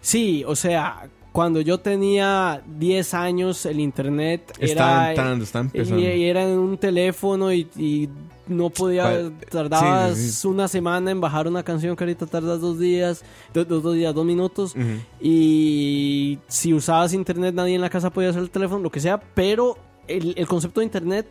Sí, 0.03 0.45
o 0.47 0.55
sea, 0.57 1.09
cuando 1.33 1.62
yo 1.62 1.79
tenía 1.81 2.62
10 2.79 3.15
años, 3.15 3.65
el 3.65 3.81
internet 3.81 4.53
está 4.59 5.05
era. 5.05 5.11
entrando, 5.11 5.45
está 5.45 5.61
empezando. 5.61 5.99
y 6.03 6.25
era 6.25 6.43
en 6.43 6.59
un 6.59 6.77
teléfono 6.77 7.51
y, 7.53 7.69
y 7.79 8.09
no 8.49 8.69
podía. 8.69 9.31
Tardabas 9.49 10.19
sí, 10.19 10.31
sí. 10.33 10.47
una 10.47 10.69
semana 10.69 11.11
en 11.11 11.21
bajar 11.23 11.47
una 11.49 11.62
canción 11.62 11.97
que 11.97 12.05
ahorita 12.05 12.27
tardas 12.27 12.61
dos 12.61 12.79
días, 12.79 13.23
do- 13.55 13.65
do- 13.65 13.81
dos 13.81 13.95
días, 13.95 14.12
dos 14.15 14.27
minutos. 14.27 14.75
Y 15.21 16.38
si 16.49 16.75
usabas 16.75 17.12
internet, 17.15 17.55
nadie 17.55 17.77
en 17.77 17.81
la 17.81 17.88
casa 17.91 18.11
podía 18.11 18.31
hacer 18.31 18.43
el 18.43 18.51
teléfono, 18.51 18.83
lo 18.83 18.91
que 18.91 19.01
sea, 19.01 19.19
pero 19.19 19.79
el, 20.09 20.35
el 20.37 20.47
concepto 20.47 20.81
de 20.81 20.87
internet 20.87 21.27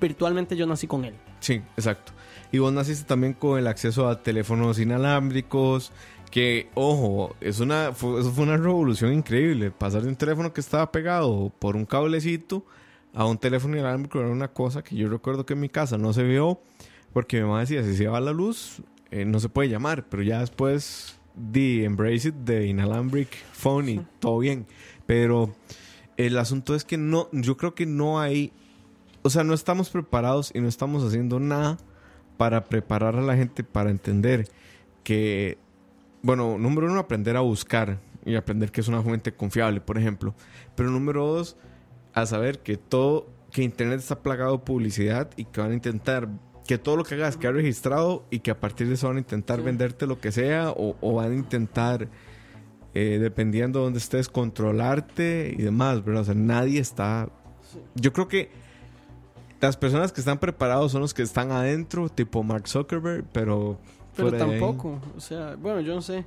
virtualmente 0.00 0.56
yo 0.56 0.66
nací 0.66 0.86
con 0.86 1.04
él. 1.04 1.14
Sí, 1.40 1.62
exacto. 1.76 2.12
Y 2.52 2.58
vos 2.58 2.72
naciste 2.72 3.04
también 3.04 3.32
con 3.32 3.58
el 3.58 3.66
acceso 3.66 4.08
a 4.08 4.22
teléfonos 4.22 4.78
inalámbricos, 4.78 5.92
que, 6.36 6.68
ojo, 6.74 7.34
es 7.40 7.60
una, 7.60 7.94
fue, 7.94 8.20
eso 8.20 8.30
fue 8.30 8.44
una 8.44 8.58
revolución 8.58 9.10
increíble. 9.10 9.70
Pasar 9.70 10.02
de 10.02 10.10
un 10.10 10.16
teléfono 10.16 10.52
que 10.52 10.60
estaba 10.60 10.92
pegado 10.92 11.50
por 11.58 11.76
un 11.76 11.86
cablecito 11.86 12.62
a 13.14 13.24
un 13.24 13.38
teléfono 13.38 13.74
inalámbrico 13.74 14.20
era 14.20 14.28
una 14.28 14.48
cosa 14.48 14.84
que 14.84 14.94
yo 14.96 15.08
recuerdo 15.08 15.46
que 15.46 15.54
en 15.54 15.60
mi 15.60 15.70
casa 15.70 15.96
no 15.96 16.12
se 16.12 16.24
vio, 16.24 16.60
porque 17.14 17.38
mi 17.38 17.44
mamá 17.44 17.60
decía, 17.60 17.82
si 17.82 17.96
se 17.96 18.06
va 18.06 18.20
la 18.20 18.32
luz, 18.32 18.82
eh, 19.10 19.24
no 19.24 19.40
se 19.40 19.48
puede 19.48 19.70
llamar, 19.70 20.10
pero 20.10 20.22
ya 20.22 20.40
después 20.40 21.18
de 21.36 21.84
Embrace 21.84 22.28
It 22.28 22.34
de 22.34 22.66
Inalambric 22.66 23.30
Phone 23.52 23.88
y 23.88 24.06
todo 24.20 24.40
bien. 24.40 24.66
Pero 25.06 25.54
el 26.18 26.36
asunto 26.36 26.74
es 26.74 26.84
que 26.84 26.98
no, 26.98 27.30
yo 27.32 27.56
creo 27.56 27.74
que 27.74 27.86
no 27.86 28.20
hay, 28.20 28.52
o 29.22 29.30
sea, 29.30 29.42
no 29.42 29.54
estamos 29.54 29.88
preparados 29.88 30.52
y 30.54 30.60
no 30.60 30.68
estamos 30.68 31.02
haciendo 31.02 31.40
nada 31.40 31.78
para 32.36 32.66
preparar 32.66 33.16
a 33.16 33.22
la 33.22 33.36
gente 33.36 33.64
para 33.64 33.88
entender 33.88 34.50
que, 35.02 35.56
bueno, 36.22 36.58
número 36.58 36.90
uno, 36.90 36.98
aprender 36.98 37.36
a 37.36 37.40
buscar 37.40 37.98
y 38.24 38.34
aprender 38.34 38.72
que 38.72 38.80
es 38.80 38.88
una 38.88 39.02
fuente 39.02 39.32
confiable, 39.32 39.80
por 39.80 39.98
ejemplo. 39.98 40.34
Pero 40.74 40.90
número 40.90 41.26
dos, 41.26 41.56
a 42.12 42.26
saber 42.26 42.58
que 42.60 42.76
todo, 42.76 43.28
que 43.52 43.62
Internet 43.62 44.00
está 44.00 44.22
plagado 44.22 44.52
de 44.52 44.64
publicidad 44.64 45.30
y 45.36 45.44
que 45.44 45.60
van 45.60 45.70
a 45.70 45.74
intentar 45.74 46.28
que 46.66 46.78
todo 46.78 46.96
lo 46.96 47.04
que 47.04 47.14
hagas 47.14 47.36
quede 47.36 47.52
registrado 47.52 48.24
y 48.30 48.40
que 48.40 48.50
a 48.50 48.58
partir 48.58 48.88
de 48.88 48.94
eso 48.94 49.06
van 49.06 49.16
a 49.16 49.20
intentar 49.20 49.62
venderte 49.62 50.06
lo 50.06 50.18
que 50.18 50.32
sea 50.32 50.70
o, 50.70 50.96
o 51.00 51.14
van 51.14 51.32
a 51.32 51.34
intentar, 51.36 52.08
eh, 52.94 53.18
dependiendo 53.20 53.78
de 53.78 53.84
dónde 53.84 53.98
estés, 54.00 54.28
controlarte 54.28 55.54
y 55.56 55.62
demás, 55.62 56.04
¿verdad? 56.04 56.22
O 56.22 56.24
sea, 56.24 56.34
nadie 56.34 56.80
está... 56.80 57.28
Yo 57.94 58.12
creo 58.12 58.26
que 58.26 58.50
las 59.60 59.76
personas 59.76 60.12
que 60.12 60.20
están 60.20 60.38
preparados 60.38 60.92
son 60.92 61.02
los 61.02 61.14
que 61.14 61.22
están 61.22 61.52
adentro, 61.52 62.08
tipo 62.08 62.42
Mark 62.42 62.68
Zuckerberg, 62.68 63.24
pero... 63.32 63.78
Pero 64.16 64.28
ahí- 64.30 64.38
tampoco, 64.38 65.00
o 65.16 65.20
sea, 65.20 65.56
bueno, 65.60 65.80
yo 65.80 65.94
no 65.94 66.02
sé. 66.02 66.24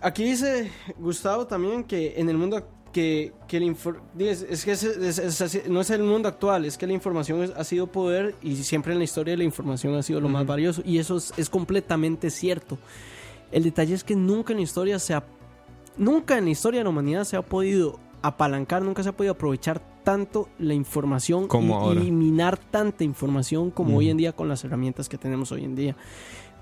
Aquí 0.00 0.24
dice 0.24 0.70
Gustavo 0.98 1.46
también 1.46 1.82
que 1.84 2.14
en 2.20 2.28
el 2.28 2.36
mundo 2.36 2.64
que, 2.92 3.32
que 3.48 3.56
el 3.58 3.64
infor- 3.64 3.98
dice, 4.14 4.46
es 4.48 4.64
que 4.64 4.70
es- 4.72 4.82
es- 4.84 5.18
es 5.40 5.68
no 5.68 5.80
es 5.80 5.90
el 5.90 6.02
mundo 6.02 6.28
actual, 6.28 6.64
es 6.64 6.78
que 6.78 6.86
la 6.86 6.92
información 6.92 7.42
es- 7.42 7.50
ha 7.50 7.64
sido 7.64 7.86
poder 7.88 8.34
y 8.42 8.56
siempre 8.56 8.92
en 8.92 8.98
la 8.98 9.04
historia 9.04 9.36
la 9.36 9.44
información 9.44 9.94
ha 9.96 10.02
sido 10.02 10.20
lo 10.20 10.28
más 10.28 10.46
valioso 10.46 10.82
y 10.84 10.98
eso 10.98 11.16
es, 11.16 11.32
es 11.36 11.50
completamente 11.50 12.30
cierto. 12.30 12.78
El 13.50 13.64
detalle 13.64 13.94
es 13.94 14.04
que 14.04 14.14
nunca 14.16 14.52
en 14.52 14.58
la 14.58 14.62
historia 14.62 14.98
se 14.98 15.14
ha, 15.14 15.24
nunca 15.96 16.38
en 16.38 16.44
la 16.44 16.50
historia 16.50 16.80
de 16.80 16.84
la 16.84 16.90
humanidad 16.90 17.24
se 17.24 17.36
ha 17.36 17.42
podido 17.42 17.98
apalancar, 18.22 18.82
nunca 18.82 19.02
se 19.02 19.08
ha 19.10 19.12
podido 19.16 19.32
aprovechar 19.32 19.82
tanto 20.08 20.48
la 20.58 20.72
información 20.72 21.48
Como 21.48 21.74
y 21.74 21.76
ahora. 21.76 22.00
eliminar 22.00 22.56
tanta 22.56 23.04
información 23.04 23.70
como 23.70 23.98
hoy 23.98 24.08
en 24.08 24.16
día 24.16 24.32
con 24.32 24.48
las 24.48 24.64
herramientas 24.64 25.06
que 25.06 25.18
tenemos 25.18 25.52
hoy 25.52 25.64
en 25.64 25.74
día. 25.74 25.96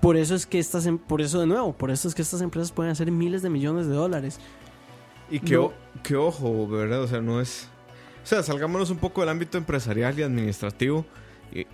Por 0.01 0.17
eso 0.17 0.35
es 0.35 0.45
que 0.45 0.59
estas, 0.59 0.85
em- 0.85 0.97
por 0.97 1.21
eso 1.21 1.39
de 1.39 1.47
nuevo, 1.47 1.71
por 1.71 1.89
eso 1.89 2.09
es 2.09 2.13
que 2.13 2.21
estas 2.23 2.41
empresas 2.41 2.73
pueden 2.73 2.91
hacer 2.91 3.09
miles 3.09 3.41
de 3.41 3.49
millones 3.49 3.87
de 3.87 3.93
dólares. 3.93 4.41
Y 5.31 5.39
que, 5.39 5.55
No. 5.55 5.71
que 6.03 6.17
ojo, 6.17 6.67
¿verdad? 6.67 7.01
O 7.03 7.07
sea, 7.07 7.21
no 7.21 7.39
es... 7.39 7.69
O 8.21 8.27
sea, 8.27 8.43
salgámonos 8.43 8.89
un 8.89 8.97
poco 8.97 9.21
del 9.21 9.29
ámbito 9.29 9.57
empresarial 9.57 10.19
y 10.19 10.23
administrativo 10.23 11.05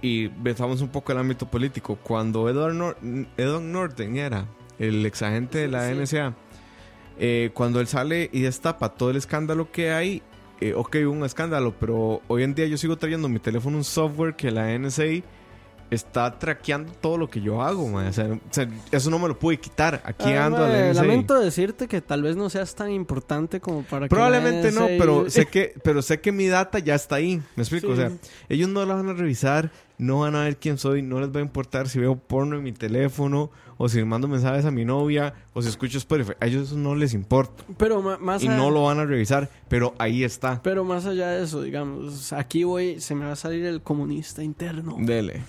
y, 0.03 0.27
un 0.27 0.89
poco 0.89 1.11
el 1.11 1.17
ámbito 1.17 1.47
político. 1.47 1.97
Cuando 2.03 2.47
Edward, 2.49 2.75
Nor- 2.75 3.27
Edward 3.35 3.63
Norton 3.63 4.15
era 4.15 4.45
el 4.77 5.03
exagente 5.07 5.57
de 5.57 5.67
la 5.69 5.89
sí. 5.89 5.95
NSA, 5.95 6.35
eh, 7.17 7.49
cuando 7.55 7.79
él 7.79 7.87
sale 7.87 8.29
y 8.31 8.41
destapa 8.41 8.89
todo 8.89 9.09
el 9.09 9.15
escándalo 9.17 9.71
que 9.71 9.91
hay, 9.91 10.21
eh, 10.69 10.73
ok, 10.75 10.95
hubo 11.05 11.11
un 11.11 11.23
escándalo, 11.25 11.73
pero 11.79 12.21
hoy 12.27 12.43
en 12.43 12.53
día 12.55 12.65
yo 12.67 12.77
sigo 12.77 12.97
trayendo 12.97 13.27
en 13.27 13.33
mi 13.33 13.39
teléfono 13.39 13.77
un 13.77 13.83
software 13.83 14.35
que 14.35 14.51
la 14.51 14.77
NSA 14.77 15.03
está 15.89 16.39
traqueando 16.39 16.91
todo 16.93 17.17
lo 17.17 17.29
que 17.29 17.39
yo 17.39 17.61
hago, 17.61 17.87
man. 17.87 18.07
O 18.07 18.13
sea, 18.13 18.25
o 18.25 18.39
sea, 18.49 18.67
eso 18.91 19.09
no 19.11 19.19
me 19.19 19.27
lo 19.27 19.37
pude 19.37 19.59
quitar. 19.59 20.01
Aquí 20.05 20.31
Ah, 20.31 20.45
ando 20.47 20.57
a 20.63 20.67
la 20.67 20.89
NSA. 20.91 21.01
lamento 21.03 21.39
decirte 21.39 21.87
que 21.87 22.01
tal 22.01 22.23
vez 22.23 22.35
no 22.35 22.49
seas 22.49 22.73
tan 22.73 22.89
importante 22.89 23.59
como 23.59 23.83
para 23.83 24.07
que 24.07 24.15
la 24.15 24.19
Probablemente 24.19 24.71
no, 24.71 24.85
NSA 24.87 24.95
pero 24.97 25.25
sé 25.29 25.45
que, 25.45 25.75
pero 25.83 26.01
sé 26.01 26.19
que 26.19 26.31
mi 26.31 26.47
data 26.47 26.79
ya 26.79 26.95
está 26.95 27.15
ahí. 27.17 27.41
Me 27.55 27.61
explico, 27.63 27.87
Sí. 27.87 27.93
o 27.93 27.95
sea, 27.95 28.11
ellos 28.49 28.69
no 28.69 28.83
la 28.85 28.95
van 28.95 29.09
a 29.09 29.13
revisar, 29.13 29.71
no 30.03 30.19
van 30.19 30.35
a 30.35 30.43
ver 30.43 30.57
quién 30.57 30.77
soy, 30.77 31.01
no 31.01 31.19
les 31.19 31.29
va 31.33 31.39
a 31.39 31.41
importar 31.43 31.87
si 31.89 31.99
veo 31.99 32.15
porno 32.15 32.55
en 32.57 32.63
mi 32.63 32.71
teléfono, 32.71 33.49
o 33.77 33.89
si 33.89 34.03
mando 34.03 34.27
mensajes 34.27 34.65
a 34.65 34.71
mi 34.71 34.85
novia, 34.85 35.33
o 35.53 35.61
si 35.61 35.69
escucho 35.69 35.97
Spotify. 35.97 36.33
A 36.39 36.45
ellos 36.47 36.67
eso 36.67 36.77
no 36.77 36.93
les 36.95 37.13
importa. 37.13 37.63
Pero 37.77 38.01
más 38.19 38.43
Y 38.43 38.47
a- 38.47 38.55
no 38.57 38.69
lo 38.69 38.83
van 38.83 38.99
a 38.99 39.05
revisar, 39.05 39.49
pero 39.67 39.93
ahí 39.97 40.23
está. 40.23 40.61
pero 40.61 40.83
más 40.83 41.05
allá 41.05 41.29
de 41.29 41.43
eso, 41.43 41.61
digamos, 41.61 42.31
aquí 42.33 42.63
voy, 42.63 42.99
se 42.99 43.15
me 43.15 43.25
va 43.25 43.31
a 43.31 43.35
salir 43.35 43.65
el 43.65 43.81
comunista 43.81 44.43
interno. 44.43 44.95
Dele. 44.99 45.41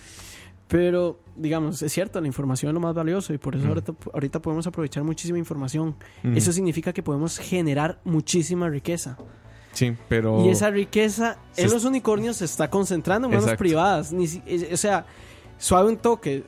Pero, 0.67 1.21
digamos, 1.37 1.83
es 1.83 1.93
cierto, 1.93 2.21
la 2.21 2.27
información 2.27 2.71
es 2.71 2.75
lo 2.75 2.81
más 2.81 2.95
valioso 2.95 3.35
y 3.35 3.39
por 3.39 3.55
eso 3.55 3.67
Mm. 3.67 3.69
ahorita, 3.69 3.95
ahorita 4.15 4.41
podemos 4.43 4.67
aprovechar 4.67 5.05
muchísima 5.05 5.39
información. 5.39 5.95
Mm. 6.23 6.37
Eso 6.37 6.53
significa 6.53 6.93
que 6.93 7.03
podemos 7.03 7.39
generar 7.39 8.01
muchísima 8.05 8.69
riqueza. 8.69 9.17
Sí, 9.75 9.95
pero... 10.09 10.45
Y 10.45 10.49
esa 10.49 10.71
riqueza 10.71 11.37
Se 11.53 11.65
en 11.65 11.71
los 11.71 11.85
unicornios 11.85 12.37
se 12.37 12.47
está 12.47 12.71
concentrando 12.71 13.27
en 13.27 13.33
manos 13.33 13.45
Exacto. 13.45 13.59
privadas. 13.59 14.13
Ni 14.13 14.27
o 14.73 14.77
sea, 14.77 15.07
suave 15.59 15.91
un 15.91 15.97
toque. 15.97 16.45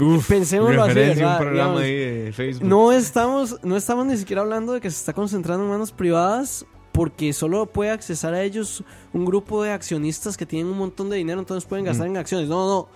Uf, 0.00 0.28
pensémoslo 0.28 0.82
así, 0.82 0.94
¿verdad? 0.94 1.32
un 1.32 1.38
programa 1.38 1.52
Digamos, 1.52 1.82
ahí 1.82 1.94
de 1.94 2.32
Facebook. 2.32 2.68
No 2.68 2.92
estamos, 2.92 3.58
no 3.62 3.76
estamos 3.76 4.06
ni 4.06 4.16
siquiera 4.16 4.42
hablando 4.42 4.72
de 4.72 4.80
que 4.80 4.90
se 4.90 4.96
está 4.96 5.12
concentrando 5.12 5.64
en 5.64 5.70
manos 5.70 5.92
privadas 5.92 6.64
porque 6.92 7.32
solo 7.32 7.66
puede 7.66 7.90
accesar 7.90 8.34
a 8.34 8.42
ellos 8.42 8.82
un 9.12 9.24
grupo 9.24 9.62
de 9.62 9.72
accionistas 9.72 10.36
que 10.36 10.46
tienen 10.46 10.72
un 10.72 10.78
montón 10.78 11.10
de 11.10 11.16
dinero, 11.16 11.40
entonces 11.40 11.68
pueden 11.68 11.84
gastar 11.84 12.06
en 12.06 12.16
acciones. 12.16 12.48
No, 12.48 12.66
no. 12.66 12.88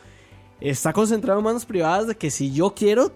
Está 0.60 0.92
concentrado 0.92 1.38
en 1.40 1.44
manos 1.44 1.64
privadas 1.64 2.06
de 2.06 2.16
que 2.16 2.30
si 2.30 2.52
yo 2.52 2.74
quiero, 2.74 3.12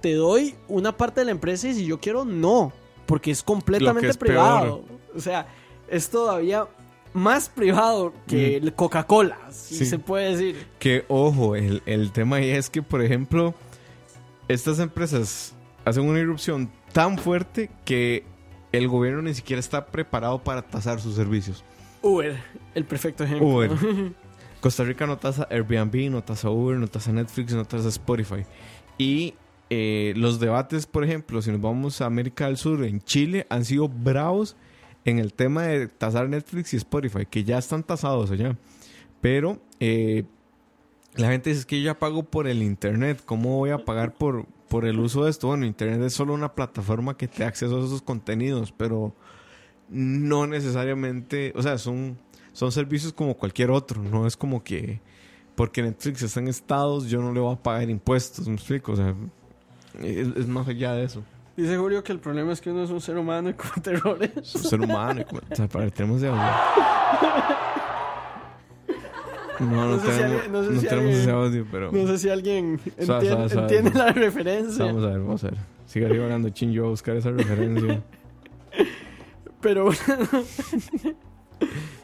te 0.00 0.14
doy 0.14 0.54
una 0.68 0.96
parte 0.96 1.20
de 1.20 1.26
la 1.26 1.32
empresa 1.32 1.68
y 1.68 1.74
si 1.74 1.86
yo 1.86 2.00
quiero, 2.00 2.24
no. 2.24 2.72
Porque 3.06 3.30
es 3.30 3.42
completamente 3.42 4.08
es 4.08 4.16
privado. 4.16 4.84
O 5.14 5.20
sea, 5.20 5.46
es 5.92 6.10
todavía 6.10 6.66
más 7.14 7.48
privado 7.48 8.12
que 8.26 8.56
el 8.56 8.74
Coca-Cola, 8.74 9.38
si 9.50 9.76
Sí. 9.76 9.86
se 9.86 9.98
puede 9.98 10.30
decir. 10.30 10.66
Que, 10.78 11.04
ojo, 11.08 11.54
el, 11.54 11.82
el 11.86 12.10
tema 12.10 12.36
ahí 12.36 12.50
es 12.50 12.70
que, 12.70 12.82
por 12.82 13.02
ejemplo, 13.02 13.54
estas 14.48 14.78
empresas 14.78 15.54
hacen 15.84 16.04
una 16.08 16.18
irrupción 16.18 16.70
tan 16.92 17.18
fuerte 17.18 17.70
que 17.84 18.24
el 18.72 18.88
gobierno 18.88 19.22
ni 19.22 19.34
siquiera 19.34 19.60
está 19.60 19.86
preparado 19.86 20.42
para 20.42 20.62
tasar 20.62 21.00
sus 21.00 21.14
servicios. 21.14 21.62
Uber, 22.00 22.42
el 22.74 22.84
perfecto 22.84 23.24
ejemplo. 23.24 23.46
Uber. 23.46 23.70
Costa 24.60 24.84
Rica 24.84 25.06
no 25.06 25.18
tasa 25.18 25.46
Airbnb, 25.50 26.08
no 26.10 26.22
tasa 26.22 26.48
Uber, 26.48 26.76
no 26.78 26.86
tasa 26.88 27.12
Netflix, 27.12 27.52
no 27.52 27.64
tasa 27.64 27.88
Spotify. 27.88 28.44
Y 28.96 29.34
eh, 29.70 30.14
los 30.16 30.38
debates, 30.40 30.86
por 30.86 31.04
ejemplo, 31.04 31.42
si 31.42 31.50
nos 31.50 31.60
vamos 31.60 32.00
a 32.00 32.06
América 32.06 32.46
del 32.46 32.56
Sur, 32.56 32.84
en 32.84 33.00
Chile, 33.02 33.46
han 33.50 33.64
sido 33.64 33.88
bravos 33.88 34.56
en 35.04 35.18
el 35.18 35.32
tema 35.34 35.64
de 35.64 35.88
tasar 35.88 36.28
Netflix 36.28 36.74
y 36.74 36.76
Spotify, 36.76 37.26
que 37.26 37.44
ya 37.44 37.58
están 37.58 37.82
tasados 37.82 38.30
allá. 38.30 38.56
Pero 39.20 39.60
eh, 39.80 40.24
la 41.14 41.30
gente 41.30 41.50
dice 41.50 41.60
"Es 41.60 41.66
que 41.66 41.80
yo 41.80 41.86
ya 41.86 41.98
pago 41.98 42.24
por 42.24 42.46
el 42.46 42.62
Internet, 42.62 43.22
¿cómo 43.24 43.58
voy 43.58 43.70
a 43.70 43.78
pagar 43.84 44.14
por, 44.14 44.46
por 44.68 44.84
el 44.84 44.98
uso 44.98 45.24
de 45.24 45.30
esto? 45.30 45.48
Bueno, 45.48 45.66
Internet 45.66 46.02
es 46.02 46.14
solo 46.14 46.34
una 46.34 46.54
plataforma 46.54 47.16
que 47.16 47.28
te 47.28 47.42
da 47.42 47.48
acceso 47.48 47.76
a 47.76 47.84
esos 47.84 48.02
contenidos, 48.02 48.72
pero 48.72 49.14
no 49.88 50.46
necesariamente, 50.46 51.52
o 51.54 51.62
sea, 51.62 51.78
son, 51.78 52.16
son 52.52 52.72
servicios 52.72 53.12
como 53.12 53.36
cualquier 53.36 53.70
otro, 53.70 54.02
no 54.02 54.26
es 54.26 54.36
como 54.36 54.62
que 54.62 55.00
porque 55.54 55.82
Netflix 55.82 56.22
está 56.22 56.40
en 56.40 56.48
estados, 56.48 57.10
yo 57.10 57.20
no 57.20 57.32
le 57.32 57.40
voy 57.40 57.52
a 57.52 57.62
pagar 57.62 57.90
impuestos, 57.90 58.48
me 58.48 58.54
explico, 58.54 58.92
o 58.92 58.96
sea, 58.96 59.14
es 60.02 60.46
más 60.46 60.66
allá 60.66 60.94
de 60.94 61.04
eso. 61.04 61.22
Dice 61.56 61.76
Julio 61.76 62.02
que 62.02 62.12
el 62.12 62.18
problema 62.18 62.52
es 62.52 62.60
que 62.60 62.70
uno 62.70 62.82
es 62.84 62.90
un 62.90 63.00
ser 63.00 63.16
humano 63.18 63.50
y 63.50 63.54
comete 63.54 63.90
errores. 63.90 64.30
Es 64.36 64.54
un 64.54 64.62
ser 64.62 64.80
humano, 64.80 65.20
y 65.20 65.24
como- 65.24 65.40
o 65.50 65.54
sea, 65.56 65.68
para 65.68 65.90
tenemos 65.90 66.20
de 66.20 66.28
audio. 66.28 66.42
No, 69.60 69.66
no, 69.70 69.96
No 69.96 70.00
sé 70.00 70.06
si 70.12 70.18
tenemos, 70.18 70.32
alguien- 70.42 70.52
no 70.52 70.62
sé 70.64 70.70
no 70.72 70.80
si 70.80 70.86
tenemos 70.86 71.04
alguien- 71.06 71.20
ese 71.22 71.30
audio, 71.30 71.66
pero 71.70 71.92
No 71.92 72.06
sé 72.08 72.18
si 72.18 72.28
alguien 72.30 72.64
entiende, 72.84 73.06
Suave, 73.06 73.28
suave, 73.28 73.48
suave. 73.48 73.62
entiende 73.76 73.98
la 73.98 74.12
referencia. 74.12 74.84
vamos 74.86 75.04
a 75.04 75.06
ver, 75.08 75.18
vamos 75.20 75.44
a 75.44 75.48
ver. 75.50 75.58
Sigue 75.86 76.06
hablando 76.06 76.48
chin, 76.48 76.72
yo 76.72 76.86
a 76.86 76.88
buscar 76.88 77.14
esa 77.16 77.30
referencia. 77.30 78.02
Pero 79.60 79.84
ver 79.86 79.96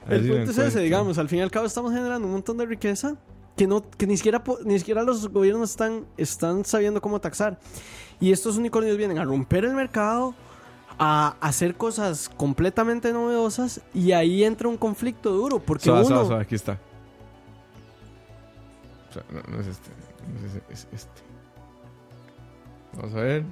el 0.09 0.23
si 0.23 0.29
punto 0.31 0.51
es 0.53 0.59
ese, 0.59 0.79
digamos. 0.81 1.19
Al 1.19 1.29
fin 1.29 1.41
y 1.41 1.43
al 1.43 1.51
cabo 1.51 1.67
estamos 1.67 1.93
generando 1.93 2.27
un 2.29 2.33
montón 2.35 2.59
de 2.59 2.67
riqueza 2.67 3.17
que 3.57 3.67
no 3.67 3.83
que 3.91 4.07
ni 4.07 4.17
siquiera 4.17 4.45
ni 4.65 4.79
siquiera 4.79 5.03
los 5.03 5.29
gobiernos 5.29 5.71
están 5.71 6.05
están 6.17 6.65
sabiendo 6.65 7.01
cómo 7.01 7.21
taxar. 7.21 7.59
Y 8.21 8.33
estos 8.33 8.57
unicornios 8.57 8.97
vienen 8.97 9.19
a 9.19 9.25
romper 9.25 9.65
el 9.65 9.75
mercado, 9.75 10.35
a 10.99 11.37
hacer 11.41 11.77
cosas 11.77 12.29
completamente 12.29 13.13
novedosas 13.13 13.81
y 13.95 14.13
ahí 14.13 14.43
entra 14.43 14.69
un 14.69 14.77
conflicto 14.77 15.31
duro 15.31 15.61
porque 15.61 15.85
Suave, 15.85 16.01
uno 16.01 16.09
suave, 16.09 16.27
suave, 16.27 16.43
aquí 16.43 16.55
está. 16.57 16.79
O 19.11 19.13
sea, 19.13 19.23
no, 19.31 19.41
no 19.55 19.61
es 19.61 19.67
este. 19.69 19.91
No 20.29 20.47
es, 20.47 20.55
ese, 20.55 20.63
es 20.71 20.89
este. 20.93 21.21
Vamos 22.97 23.15
a 23.15 23.21
ver. 23.21 23.45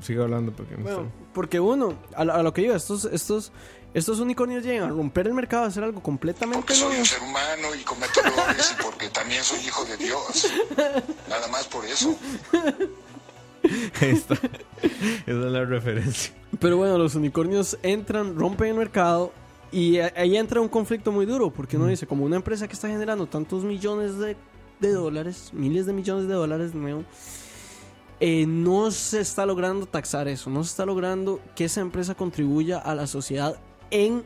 Sigue 0.00 0.22
hablando 0.22 0.52
porque 0.52 0.76
no 0.76 0.84
Bueno, 0.84 1.00
está. 1.00 1.12
porque 1.34 1.58
uno, 1.60 1.94
a, 2.14 2.24
lo- 2.24 2.32
a 2.34 2.42
lo 2.44 2.52
que 2.52 2.62
iba, 2.62 2.76
estos, 2.76 3.04
estos, 3.06 3.50
estos 3.98 4.20
unicornios 4.20 4.64
llegan 4.64 4.88
a 4.88 4.92
romper 4.92 5.26
el 5.26 5.34
mercado, 5.34 5.64
a 5.64 5.66
hacer 5.66 5.84
algo 5.84 6.02
completamente 6.02 6.58
Porque 6.58 6.74
soy 6.74 6.88
nuevo. 6.88 7.00
un 7.00 7.06
ser 7.06 7.22
humano 7.22 7.74
y 7.78 7.84
cometo 7.84 8.20
errores 8.20 8.74
y 8.78 8.82
porque 8.82 9.08
también 9.08 9.42
soy 9.44 9.60
hijo 9.60 9.84
de 9.84 9.96
Dios. 9.96 10.50
Nada 11.28 11.48
más 11.48 11.66
por 11.66 11.84
eso. 11.84 12.16
Ahí 14.00 14.10
está. 14.10 14.34
Esa 14.34 14.50
es 15.26 15.34
la 15.34 15.64
referencia. 15.64 16.32
Pero 16.58 16.76
bueno, 16.76 16.96
los 16.98 17.14
unicornios 17.14 17.78
entran, 17.82 18.36
rompen 18.36 18.68
el 18.68 18.74
mercado 18.74 19.32
y 19.70 19.98
ahí 19.98 20.36
entra 20.36 20.60
un 20.60 20.68
conflicto 20.68 21.12
muy 21.12 21.26
duro, 21.26 21.50
porque 21.52 21.76
uno 21.76 21.86
dice, 21.86 22.06
como 22.06 22.24
una 22.24 22.36
empresa 22.36 22.66
que 22.66 22.72
está 22.74 22.88
generando 22.88 23.26
tantos 23.26 23.64
millones 23.64 24.18
de, 24.18 24.36
de 24.80 24.92
dólares, 24.92 25.50
miles 25.52 25.84
de 25.86 25.92
millones 25.92 26.26
de 26.26 26.34
dólares, 26.34 26.74
nuevo, 26.74 27.04
eh, 28.20 28.46
no 28.46 28.90
se 28.90 29.20
está 29.20 29.44
logrando 29.44 29.86
taxar 29.86 30.26
eso, 30.26 30.50
no 30.50 30.64
se 30.64 30.70
está 30.70 30.86
logrando 30.86 31.40
que 31.54 31.66
esa 31.66 31.80
empresa 31.80 32.14
contribuya 32.14 32.78
a 32.78 32.94
la 32.94 33.06
sociedad 33.06 33.58
en, 33.90 34.24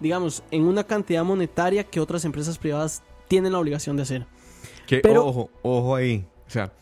digamos, 0.00 0.42
en 0.50 0.64
una 0.64 0.84
cantidad 0.84 1.24
monetaria 1.24 1.84
que 1.84 2.00
otras 2.00 2.24
empresas 2.24 2.58
privadas 2.58 3.02
tienen 3.28 3.52
la 3.52 3.58
obligación 3.58 3.96
de 3.96 4.02
hacer. 4.02 4.26
Que, 4.86 4.98
Pero- 4.98 5.26
ojo, 5.26 5.50
ojo 5.62 5.94
ahí. 5.96 6.26
O 6.46 6.50
sea, 6.50 6.72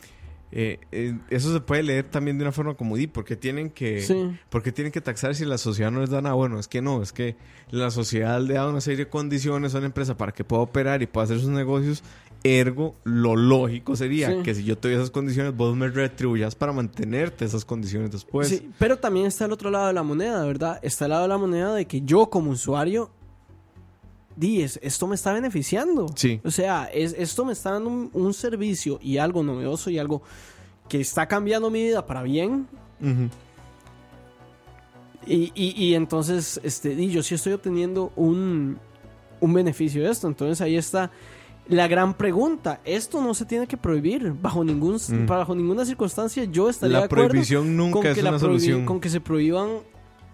eh, 0.57 0.79
eh, 0.93 1.13
eso 1.29 1.51
se 1.51 1.59
puede 1.59 1.83
leer 1.83 2.05
también 2.09 2.37
de 2.37 2.45
una 2.45 2.53
forma 2.53 2.75
como 2.75 2.95
di, 2.95 3.07
porque 3.07 3.35
tienen 3.35 3.69
que, 3.69 3.99
Sí. 4.01 4.31
porque 4.49 4.71
tienen 4.71 4.93
que 4.93 5.01
taxar 5.01 5.35
si 5.35 5.43
la 5.43 5.57
sociedad 5.57 5.91
no 5.91 5.99
les 5.99 6.09
da 6.09 6.21
nada. 6.21 6.33
Bueno, 6.35 6.57
es 6.59 6.69
que 6.69 6.81
no, 6.81 7.01
es 7.03 7.11
que 7.11 7.35
la 7.71 7.91
sociedad 7.91 8.39
le 8.41 8.53
da 8.53 8.69
una 8.69 8.79
serie 8.79 9.03
de 9.05 9.09
condiciones 9.09 9.75
a 9.75 9.79
una 9.79 9.87
empresa 9.87 10.15
para 10.15 10.31
que 10.31 10.45
pueda 10.45 10.61
operar 10.61 11.01
y 11.01 11.07
pueda 11.07 11.25
hacer 11.25 11.39
sus 11.39 11.49
negocios. 11.49 12.03
Ergo, 12.43 12.95
lo 13.03 13.35
lógico 13.35 13.95
sería 13.95 14.29
Sí. 14.29 14.43
que 14.43 14.53
si 14.55 14.63
yo 14.63 14.77
te 14.77 14.87
doy 14.87 14.97
esas 14.97 15.09
condiciones, 15.09 15.55
vos 15.57 15.75
me 15.75 15.87
retribuyas 15.89 16.53
para 16.55 16.71
mantenerte 16.71 17.43
esas 17.43 17.65
condiciones 17.65 18.11
después. 18.11 18.47
Sí, 18.47 18.69
pero 18.77 18.97
también 18.97 19.25
está 19.25 19.45
el 19.45 19.51
otro 19.51 19.71
lado 19.71 19.87
de 19.87 19.93
la 19.93 20.03
moneda, 20.03 20.45
¿verdad? 20.45 20.79
Está 20.83 21.05
el 21.05 21.09
lado 21.09 21.23
de 21.23 21.29
la 21.29 21.37
moneda 21.37 21.73
de 21.73 21.85
que 21.85 22.01
yo 22.01 22.29
como 22.29 22.51
usuario, 22.51 23.09
di, 24.35 24.61
es- 24.61 24.79
esto 24.83 25.07
me 25.07 25.15
está 25.15 25.33
beneficiando. 25.33 26.07
Sí. 26.15 26.41
O 26.43 26.51
sea, 26.51 26.85
es, 26.93 27.15
esto 27.17 27.45
me 27.45 27.53
está 27.53 27.71
dando 27.71 27.89
un, 27.89 28.09
un 28.13 28.33
servicio 28.33 28.99
y 29.01 29.17
algo 29.17 29.43
novedoso 29.43 29.89
y 29.89 29.97
algo 29.99 30.21
que 30.89 31.01
está 31.01 31.27
cambiando 31.27 31.69
mi 31.71 31.83
vida 31.83 32.05
para 32.05 32.21
bien. 32.23 32.67
Y, 35.27 35.51
y- 35.55 35.73
y 35.83 35.95
entonces, 35.95 36.59
este, 36.63 36.95
di, 36.95 37.09
yo 37.09 37.23
sí 37.23 37.33
estoy 37.35 37.53
obteniendo 37.53 38.11
un, 38.15 38.77
un 39.39 39.53
beneficio 39.53 40.03
de 40.03 40.11
esto. 40.11 40.27
Entonces 40.27 40.61
ahí 40.61 40.75
está 40.77 41.09
la 41.67 41.87
gran 41.87 42.13
pregunta. 42.13 42.79
Esto 42.85 43.21
no 43.23 43.33
se 43.33 43.45
tiene 43.45 43.65
que 43.65 43.75
prohibir 43.77 44.33
bajo, 44.39 44.63
ningún, 44.63 44.95
Mm. 45.09 45.25
bajo 45.25 45.55
ninguna 45.55 45.83
circunstancia. 45.85 46.43
Yo 46.43 46.69
estaría 46.69 46.93
La 46.93 46.99
de 46.99 47.05
acuerdo 47.05 47.29
prohibición 47.29 47.75
nunca 47.75 47.93
con 47.99 48.05
es 48.07 48.13
que 48.15 48.21
una 48.21 48.37
solución. 48.37 48.85
Con 48.85 48.99
que 48.99 49.09
se 49.09 49.19
prohíban 49.19 49.69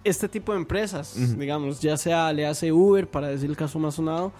este 0.03 0.27
tipo 0.27 0.51
de 0.51 0.59
empresas, 0.59 1.15
digamos, 1.37 1.79
ya 1.79 1.97
sea 1.97 2.31
le 2.33 2.45
hace 2.45 2.71
Uber, 2.71 3.07
para 3.07 3.27
decir 3.27 3.49
el 3.49 3.55
caso 3.55 3.79
más 3.79 3.95
sonado, 3.95 4.31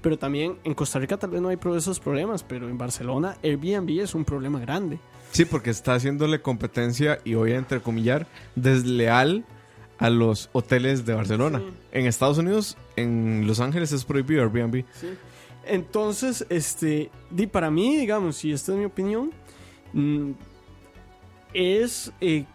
pero 0.00 0.18
también 0.18 0.58
en 0.64 0.74
Costa 0.74 0.98
Rica 0.98 1.16
tal 1.16 1.30
vez 1.30 1.40
no 1.40 1.48
hay 1.48 1.58
esos 1.76 1.98
problemas, 1.98 2.42
pero 2.42 2.68
en 2.68 2.78
Barcelona 2.78 3.36
Airbnb 3.42 4.00
es 4.00 4.14
un 4.14 4.24
problema 4.24 4.60
grande. 4.60 4.98
Sí, 5.32 5.44
porque 5.44 5.70
está 5.70 5.94
haciéndole 5.94 6.40
competencia 6.40 7.18
y 7.24 7.34
voy 7.34 7.52
a 7.52 7.56
entrecomillar 7.56 8.26
desleal 8.54 9.44
a 9.98 10.10
los 10.10 10.48
hoteles 10.52 11.04
de 11.04 11.14
Barcelona. 11.14 11.58
Sí. 11.58 11.74
En 11.92 12.06
Estados 12.06 12.38
Unidos, 12.38 12.76
en 12.96 13.46
Los 13.46 13.60
Ángeles 13.60 13.92
es 13.92 14.04
prohibido 14.04 14.42
Airbnb. 14.42 14.84
Entonces, 15.66 16.46
este, 16.48 17.10
di 17.30 17.46
para 17.46 17.70
mí, 17.70 17.96
digamos, 17.96 18.42
y 18.44 18.52
esta 18.52 18.72
es 18.72 18.78
mi 18.78 18.84
opinión, 18.84 19.32
mm, 19.92 20.30
es 21.52 22.12
eh, 22.20 22.46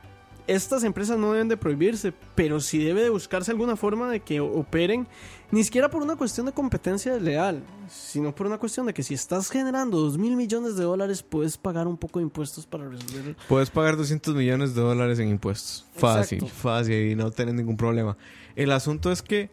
estas 0.48 0.84
empresas 0.84 1.18
no 1.18 1.32
deben 1.32 1.48
de 1.48 1.58
prohibirse, 1.58 2.14
pero 2.36 2.60
sí 2.60 2.84
debe 2.84 3.02
de 3.02 3.10
buscarse 3.10 3.52
alguna 3.52 3.76
forma 3.76 4.10
de 4.10 4.20
que 4.20 4.40
operen, 4.40 5.08
ni 5.52 5.64
siquiera 5.64 5.90
por 5.90 6.02
una 6.02 6.16
cuestión 6.16 6.46
de 6.46 6.52
competencia 6.52 7.14
desleal, 7.14 7.64
sino 7.88 8.34
por 8.36 8.48
una 8.48 8.58
cuestión 8.58 8.86
de 8.86 8.94
que 8.94 9.04
si 9.04 9.14
estás 9.14 9.50
generando 9.50 10.00
dos 10.00 10.18
mil 10.18 10.36
millones 10.36 10.76
de 10.76 10.84
dólares, 10.84 11.24
puedes 11.24 11.58
pagar 11.58 11.88
un 11.88 11.98
poco 11.98 12.20
de 12.20 12.24
impuestos 12.24 12.66
para 12.66 12.90
resolver. 12.90 13.36
Puedes 13.48 13.70
pagar 13.70 13.96
200 13.98 14.36
millones 14.36 14.74
de 14.76 14.82
dólares 14.82 15.20
en 15.20 15.30
impuestos. 15.30 15.86
Fácil, 15.96 16.40
Exacto. 16.40 16.56
fácil 16.62 17.12
y 17.12 17.16
no 17.16 17.32
tener 17.32 17.54
ningún 17.54 17.78
problema. 17.78 18.18
El 18.56 18.72
asunto 18.72 19.12
es 19.12 19.22
que 19.22 19.50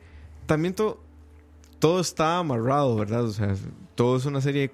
también 0.46 0.74
to- 0.74 1.00
todo 1.78 2.00
está 2.00 2.38
amarrado, 2.38 2.96
¿verdad? 2.96 3.24
O 3.24 3.32
sea, 3.32 3.54
todo 3.94 4.16
es 4.16 4.26
una 4.26 4.40
serie, 4.40 4.72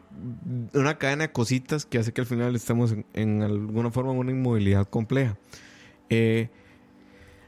una 0.74 0.98
cadena 0.98 1.24
de 1.26 1.32
cositas 1.32 1.84
que 1.86 1.98
hace 1.98 2.12
que 2.12 2.20
al 2.20 2.26
final 2.26 2.54
estemos 2.56 2.92
en, 2.92 3.04
en 3.14 3.42
alguna 3.42 3.90
forma 3.90 4.12
en 4.12 4.18
una 4.18 4.30
inmovilidad 4.32 4.86
compleja. 4.88 5.36
Eh, 6.10 6.48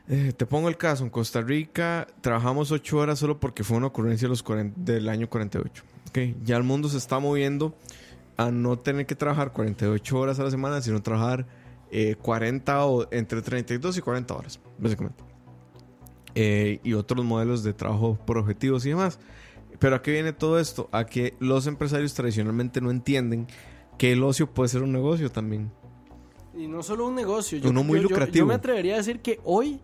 eh, 0.09 0.33
te 0.37 0.47
pongo 0.47 0.69
el 0.69 0.77
caso, 0.77 1.05
en 1.05 1.11
Costa 1.11 1.43
Rica 1.43 2.07
trabajamos 2.23 2.73
8 2.73 2.97
horas 2.97 3.19
solo 3.19 3.39
porque 3.39 3.63
fue 3.63 3.77
una 3.77 3.89
ocurrencia 3.89 4.27
de 4.27 4.31
los 4.31 4.43
40 4.43 4.81
del 4.81 5.09
año 5.09 5.29
48. 5.29 5.85
¿ok? 6.09 6.19
Ya 6.43 6.57
el 6.57 6.63
mundo 6.63 6.89
se 6.89 6.97
está 6.97 7.19
moviendo 7.19 7.77
a 8.39 8.51
no 8.51 8.79
tener 8.79 9.05
que 9.05 9.15
trabajar 9.15 9.53
48 9.53 10.19
horas 10.19 10.41
a 10.41 10.45
la 10.45 10.51
semana, 10.51 10.81
sino 10.81 11.03
trabajar 11.03 11.47
eh, 11.91 12.17
40 12.21 12.87
o 12.87 13.09
entre 13.11 13.43
32 13.43 13.99
y 13.99 14.01
40 14.01 14.35
horas, 14.35 14.61
básicamente. 14.79 15.25
Eh, 16.35 16.81
y 16.85 16.95
otros 16.95 17.25
modelos 17.25 17.63
de 17.63 17.73
trabajo 17.73 18.19
por 18.25 18.39
objetivos 18.39 18.87
y 18.87 18.91
demás. 18.91 19.19
Pero 19.79 19.97
¿a 19.97 20.03
qué 20.03 20.13
viene 20.13 20.33
todo 20.33 20.59
esto? 20.59 20.89
A 20.93 21.05
que 21.05 21.35
los 21.41 21.67
empresarios 21.67 22.15
tradicionalmente 22.15 22.81
no 22.81 22.91
entienden 22.91 23.47
que 23.99 24.13
el 24.13 24.23
ocio 24.23 24.49
puede 24.49 24.69
ser 24.69 24.83
un 24.83 24.93
negocio 24.93 25.31
también. 25.31 25.73
Y 26.55 26.67
no 26.67 26.83
solo 26.83 27.07
un 27.07 27.15
negocio, 27.15 27.61
Uno 27.65 27.85
muy 27.85 28.01
lucrativo. 28.01 28.45
Yo, 28.45 28.47
me 28.47 28.55
atrevería 28.55 28.95
a 28.95 28.97
decir 28.99 29.21
que 29.21 29.41
hoy 29.45 29.81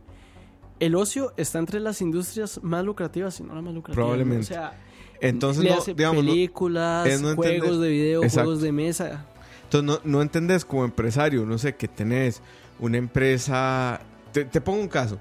el 0.80 0.94
ocio 0.94 1.32
está 1.36 1.58
entre 1.58 1.80
las 1.80 2.00
industrias 2.00 2.60
más 2.62 2.84
lucrativas, 2.84 3.34
si 3.34 3.42
no 3.42 3.54
la 3.54 3.62
más 3.62 3.74
lucrativa. 3.74 4.02
Probablemente. 4.02 4.44
O 4.44 4.48
sea, 4.48 4.78
Entonces, 5.20 5.64
no, 5.64 5.94
digamos, 5.94 6.24
películas, 6.24 7.20
no 7.20 7.34
juegos 7.36 7.80
de 7.80 7.88
video, 7.88 8.22
Exacto. 8.22 8.44
juegos 8.46 8.62
de 8.62 8.72
mesa. 8.72 9.26
Entonces 9.64 10.02
no, 10.04 10.10
no 10.10 10.22
entendés 10.22 10.64
como 10.64 10.84
empresario, 10.84 11.44
no 11.46 11.58
sé, 11.58 11.74
que 11.74 11.88
tenés 11.88 12.42
una 12.78 12.98
empresa... 12.98 14.00
Te, 14.32 14.44
te 14.44 14.60
pongo 14.60 14.80
un 14.80 14.88
caso. 14.88 15.18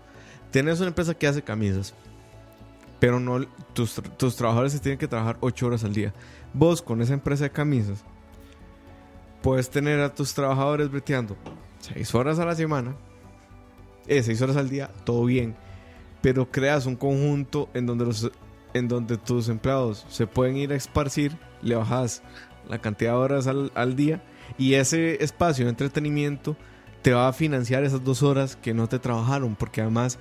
Tienes 0.52 0.80
una 0.80 0.90
empresa 0.90 1.14
que 1.14 1.28
hace 1.28 1.42
camisas, 1.42 1.94
pero 3.00 3.20
no 3.20 3.46
tus, 3.74 4.02
tus 4.18 4.36
trabajadores 4.36 4.74
se 4.74 4.80
tienen 4.80 4.98
que 4.98 5.08
trabajar 5.08 5.38
8 5.40 5.68
horas 5.68 5.84
al 5.84 5.94
día. 5.94 6.14
Vos 6.54 6.82
con 6.82 7.02
esa 7.02 7.14
empresa 7.14 7.46
de 7.46 7.52
camisas 7.52 8.04
puedes 9.44 9.70
tener 9.70 10.00
a 10.00 10.16
tus 10.16 10.34
trabajadores 10.34 10.90
breteando 10.90 11.38
6 11.82 12.16
horas 12.16 12.40
a 12.40 12.46
la 12.46 12.56
semana, 12.56 12.96
6 14.08 14.42
horas 14.42 14.56
al 14.56 14.70
día, 14.70 14.90
todo 15.04 15.26
bien. 15.26 15.56
Pero 16.22 16.50
creas 16.50 16.86
un 16.86 16.96
conjunto 16.96 17.70
en 17.74 17.86
donde, 17.86 18.06
los, 18.06 18.32
en 18.74 18.88
donde 18.88 19.18
tus 19.18 19.50
empleados 19.50 20.06
se 20.10 20.26
pueden 20.26 20.56
ir 20.56 20.72
a 20.72 20.76
esparcir, 20.76 21.38
le 21.62 21.76
bajas 21.76 22.24
la 22.70 22.80
cantidad 22.80 23.12
de 23.12 23.18
horas 23.18 23.48
al, 23.48 23.72
al 23.76 23.98
día 23.98 24.24
y 24.58 24.76
ese 24.76 25.22
espacio 25.22 25.66
de 25.66 25.72
entretenimiento 25.72 26.56
te 27.02 27.14
va 27.14 27.28
a 27.28 27.34
financiar 27.34 27.84
esas 27.84 28.02
dos 28.02 28.24
horas 28.24 28.56
que 28.56 28.74
no 28.74 28.88
te 28.88 28.98
trabajaron, 28.98 29.56
porque 29.56 29.82
además 29.82 30.18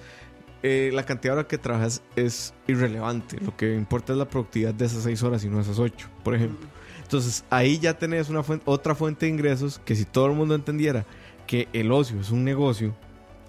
eh, 0.65 0.91
la 0.93 1.05
cantidad 1.05 1.35
de 1.35 1.39
horas 1.39 1.49
que 1.49 1.59
trabajas 1.59 2.03
es 2.17 2.55
irrelevante. 2.67 3.39
Lo 3.41 3.57
que 3.57 3.77
importa 3.77 4.13
es 4.13 4.19
la 4.19 4.29
productividad 4.29 4.75
de 4.75 4.87
esas 4.87 5.05
seis 5.05 5.23
horas 5.23 5.45
y 5.45 5.49
no 5.49 5.61
esas 5.61 5.79
ocho, 5.79 6.09
por 6.25 6.35
ejemplo. 6.35 6.69
Entonces 7.13 7.45
ahí 7.51 7.79
ya 7.79 7.99
tenés 7.99 8.31
una 8.31 8.43
fuente- 8.43 8.65
otra 8.67 8.95
fuente 8.95 9.27
de 9.27 9.33
ingresos 9.33 9.79
que 9.85 9.95
si 9.95 10.07
todo 10.07 10.25
el 10.29 10.33
mundo 10.33 10.55
entendiera 10.55 11.05
que 11.47 11.69
el 11.75 11.93
ocio 11.93 12.19
es 12.19 12.31
un 12.31 12.43
negocio 12.43 12.95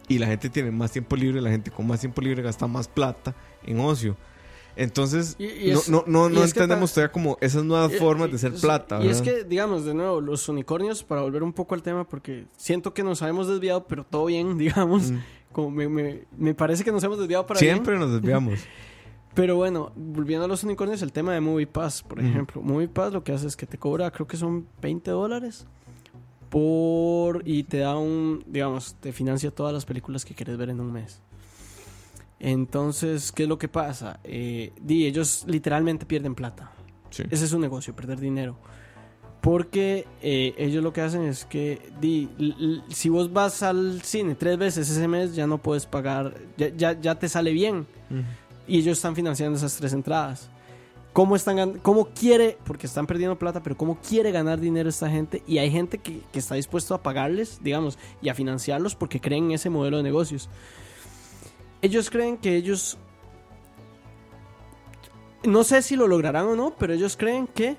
y 0.10 0.18
la 0.18 0.28
gente 0.28 0.50
tiene 0.50 0.70
más 0.70 0.92
tiempo 0.92 1.16
libre, 1.16 1.40
la 1.40 1.50
gente 1.50 1.72
con 1.72 1.88
más 1.88 2.02
tiempo 2.02 2.20
libre 2.22 2.42
gasta 2.44 2.68
más 2.68 2.90
plata 2.90 3.34
en 3.66 3.80
ocio. 3.80 4.18
Entonces, 4.76 5.38
Y- 5.40 5.46
y 5.70 5.72
no, 5.72 5.80
es- 5.80 5.88
no, 5.88 6.04
no, 6.08 6.44
entendemos 6.44 6.92
todavía 6.94 7.14
como 7.14 7.38
esas 7.40 7.64
nuevas 7.64 7.94
Y- 7.94 7.98
formas 8.00 8.32
de 8.32 8.36
hacer 8.36 8.52
plata. 8.56 9.02
Y 9.02 9.08
es 9.08 9.22
que, 9.22 9.46
digamos, 9.46 9.86
de 9.86 9.94
nuevo, 9.94 10.20
los 10.20 10.50
unicornios, 10.50 11.02
para 11.06 11.22
volver 11.22 11.42
un 11.42 11.54
poco 11.54 11.74
al 11.74 11.84
tema, 11.84 12.04
porque 12.06 12.44
siento 12.58 12.94
que 12.94 13.02
nos 13.04 13.22
hemos 13.22 13.48
desviado, 13.48 13.88
pero 13.88 14.04
todo 14.04 14.26
bien, 14.26 14.58
digamos. 14.58 15.12
Mm. 15.12 15.20
Como 15.54 15.72
me, 15.72 15.88
me- 15.88 16.24
me 16.38 16.54
parece 16.54 16.84
que 16.84 16.92
nos 16.92 17.02
hemos 17.06 17.18
desviado 17.18 17.46
para 17.48 17.62
bien. 17.62 17.76
Siempre 17.76 17.98
nos 17.98 18.12
desviamos. 18.12 18.60
Pero 19.34 19.56
bueno, 19.56 19.92
volviendo 19.96 20.46
a 20.46 20.48
los 20.48 20.64
unicornios, 20.64 21.02
el 21.02 21.12
tema 21.12 21.34
de 21.34 21.42
Movie 21.42 21.66
Pass, 21.68 22.04
por 22.04 22.20
Ujú. 22.20 22.28
ejemplo. 22.28 22.62
Movie 22.62 22.88
Pass 22.88 23.14
lo 23.14 23.24
que 23.24 23.32
hace 23.32 23.48
es 23.48 23.56
que 23.56 23.66
te 23.66 23.78
cobra, 23.78 24.12
creo 24.12 24.28
que 24.28 24.38
son 24.38 24.68
20 24.82 25.10
dólares. 25.12 25.66
Por. 26.50 27.42
Y 27.48 27.64
te 27.64 27.80
da 27.80 27.98
un. 27.98 28.44
Digamos, 28.46 28.96
te 29.00 29.12
financia 29.12 29.50
todas 29.50 29.74
las 29.74 29.86
películas 29.86 30.24
que 30.24 30.36
quieres 30.36 30.56
ver 30.58 30.70
en 30.70 30.80
un 30.80 30.92
mes. 30.94 31.20
Entonces, 32.40 33.32
¿qué 33.32 33.44
es 33.44 33.50
lo 33.50 33.58
que 33.58 33.68
pasa? 33.70 34.20
Eh, 34.24 34.72
di, 34.82 35.08
ellos 35.08 35.46
literalmente 35.48 36.06
pierden 36.06 36.36
plata. 36.36 36.72
Sí. 37.10 37.24
Ese 37.32 37.46
es 37.46 37.50
su 37.52 37.60
negocio, 37.60 37.96
perder 37.96 38.20
dinero. 38.20 38.58
Porque 39.42 40.08
eh, 40.22 40.54
ellos 40.58 40.84
lo 40.84 40.94
que 40.94 41.02
hacen 41.02 41.24
es 41.24 41.44
que 41.46 41.82
di, 42.00 42.30
si 42.90 43.10
vos 43.10 43.34
vas 43.34 43.62
al 43.64 44.02
cine 44.02 44.36
tres 44.36 44.58
veces 44.58 44.90
ese 44.90 45.08
mes, 45.08 45.36
ya 45.36 45.48
no 45.48 45.58
puedes 45.58 45.86
pagar, 45.86 46.36
ya, 46.58 46.70
ya, 46.70 47.00
ya 47.00 47.16
te 47.20 47.28
sale 47.28 47.52
bien. 47.52 47.86
Y 48.68 48.80
ellos 48.80 48.98
están 48.98 49.16
financiando 49.16 49.58
esas 49.58 49.76
tres 49.76 49.94
entradas. 49.94 50.50
¿Cómo, 51.12 51.36
están, 51.36 51.80
¿Cómo 51.80 52.06
quiere? 52.06 52.58
Porque 52.66 52.88
están 52.88 53.06
perdiendo 53.06 53.38
plata, 53.38 53.62
pero 53.62 53.78
¿cómo 53.78 54.00
quiere 54.00 54.32
ganar 54.32 54.60
dinero 54.60 54.90
esta 54.90 55.10
gente? 55.10 55.44
Y 55.46 55.60
hay 55.60 55.70
gente 55.70 56.00
que, 56.00 56.22
que 56.32 56.40
está 56.40 56.56
dispuesto 56.56 56.96
a 56.96 57.04
pagarles, 57.04 57.60
digamos, 57.62 58.00
y 58.22 58.30
a 58.30 58.34
financiarlos 58.34 58.96
porque 58.96 59.22
creen 59.22 59.46
en 59.46 59.52
ese 59.52 59.70
modelo 59.70 59.98
de 59.98 60.04
negocios. 60.04 60.50
Ellos 61.82 62.10
creen 62.10 62.38
que 62.38 62.56
ellos 62.56 62.98
no 65.44 65.64
sé 65.64 65.82
si 65.82 65.96
lo 65.96 66.08
lograrán 66.08 66.48
o 66.48 66.56
no, 66.56 66.76
pero 66.78 66.94
ellos 66.94 67.18
creen 67.18 67.48
que 67.48 67.78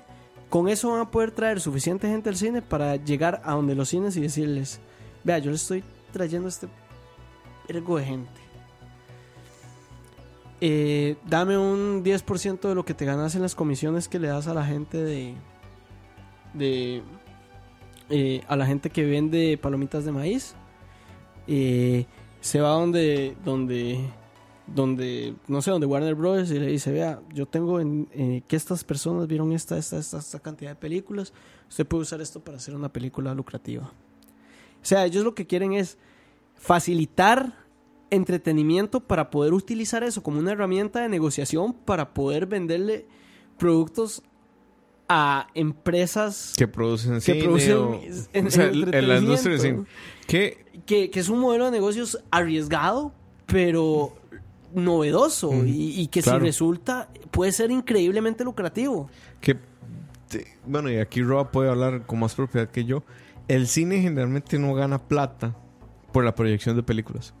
con 0.49 0.69
eso 0.69 0.91
van 0.91 1.01
a 1.01 1.11
poder 1.11 1.31
traer 1.31 1.59
suficiente 1.59 2.07
gente 2.07 2.29
al 2.29 2.35
cine 2.35 2.61
para 2.61 2.95
llegar 2.95 3.41
a 3.43 3.53
donde 3.53 3.75
los 3.75 3.89
cines 3.89 4.15
y 4.15 4.21
decirles, 4.21 4.79
vea, 5.23 5.39
yo 5.39 5.49
le 5.49 5.57
estoy 5.57 5.83
trayendo 6.13 6.47
este 6.47 6.67
ergo 7.67 7.97
de 7.97 8.05
gente. 8.05 8.44
Eh, 10.67 11.17
dame 11.29 11.59
un 11.59 12.03
10% 12.03 12.67
de 12.67 12.73
lo 12.73 12.83
que 12.83 12.95
te 12.95 13.05
ganas 13.05 13.35
en 13.35 13.43
las 13.43 13.53
comisiones 13.53 14.07
que 14.07 14.17
le 14.17 14.29
das 14.29 14.47
a 14.47 14.53
la 14.55 14.65
gente 14.65 14.97
de... 14.97 15.35
de 16.55 17.03
eh, 18.09 18.41
a 18.47 18.55
la 18.55 18.65
gente 18.65 18.89
que 18.89 19.05
vende 19.05 19.59
palomitas 19.61 20.05
de 20.05 20.11
maíz. 20.11 20.55
Eh, 21.45 22.07
se 22.41 22.61
va 22.61 22.69
donde... 22.69 23.37
donde 23.45 24.09
donde, 24.65 25.35
no 25.47 25.61
sé, 25.61 25.69
donde 25.69 25.85
Warner 25.85 26.15
Bros. 26.15 26.49
y 26.49 26.57
le 26.57 26.65
dice, 26.65 26.91
vea, 26.91 27.21
yo 27.31 27.45
tengo 27.45 27.79
en, 27.79 28.07
que 28.47 28.55
estas 28.55 28.83
personas 28.83 29.27
vieron 29.27 29.51
esta, 29.51 29.77
esta, 29.77 29.99
esta, 29.99 30.17
esta 30.17 30.39
cantidad 30.39 30.71
de 30.71 30.75
películas, 30.75 31.33
usted 31.69 31.85
puede 31.85 32.01
usar 32.01 32.19
esto 32.19 32.39
para 32.39 32.57
hacer 32.57 32.73
una 32.73 32.91
película 32.91 33.35
lucrativa. 33.35 33.83
O 33.83 34.81
sea, 34.81 35.05
ellos 35.05 35.23
lo 35.23 35.35
que 35.35 35.45
quieren 35.45 35.73
es 35.73 35.99
facilitar 36.55 37.64
entretenimiento 38.09 38.99
para 39.01 39.29
poder 39.29 39.53
utilizar 39.53 40.03
eso 40.03 40.21
como 40.23 40.39
una 40.39 40.51
herramienta 40.51 41.01
de 41.01 41.09
negociación 41.09 41.73
para 41.73 42.13
poder 42.13 42.45
venderle 42.45 43.05
productos 43.57 44.21
a 45.07 45.47
empresas 45.53 46.53
Que 46.57 46.67
producen 46.67 47.15
que 47.15 47.21
cine 47.21 47.43
producen 47.43 47.77
o- 47.77 48.01
en- 48.33 48.47
o 48.47 48.51
sea, 48.51 48.65
en 48.67 48.93
en 48.93 49.07
la 49.07 49.17
industria 49.19 49.57
del. 49.57 49.85
Que 50.27 50.65
que, 50.85 51.09
es 51.13 51.29
un 51.29 51.39
modelo 51.39 51.65
de 51.65 51.71
negocios 51.71 52.19
arriesgado, 52.31 53.13
pero 53.45 54.15
novedoso 54.73 55.53
y, 55.65 55.99
y 56.01 56.07
que 56.07 56.21
Claro. 56.21 56.39
si 56.39 56.45
resulta 56.47 57.09
puede 57.31 57.51
ser 57.51 57.71
increíblemente 57.71 58.43
lucrativo. 58.43 59.09
que 59.41 59.57
bueno, 60.65 60.91
y 60.91 60.97
aquí 60.97 61.21
Rob 61.21 61.49
puede 61.51 61.69
hablar 61.69 62.05
con 62.07 62.19
más 62.19 62.33
propiedad 62.35 62.67
que 62.69 62.83
yo. 62.83 63.03
El 63.47 63.67
cine 63.67 64.01
generalmente 64.01 64.57
no 64.57 64.73
gana 64.73 64.97
plata 65.07 65.55
por 66.11 66.25
la 66.25 66.33
proyección 66.33 66.75
de 66.75 66.81
películas. 66.83 67.33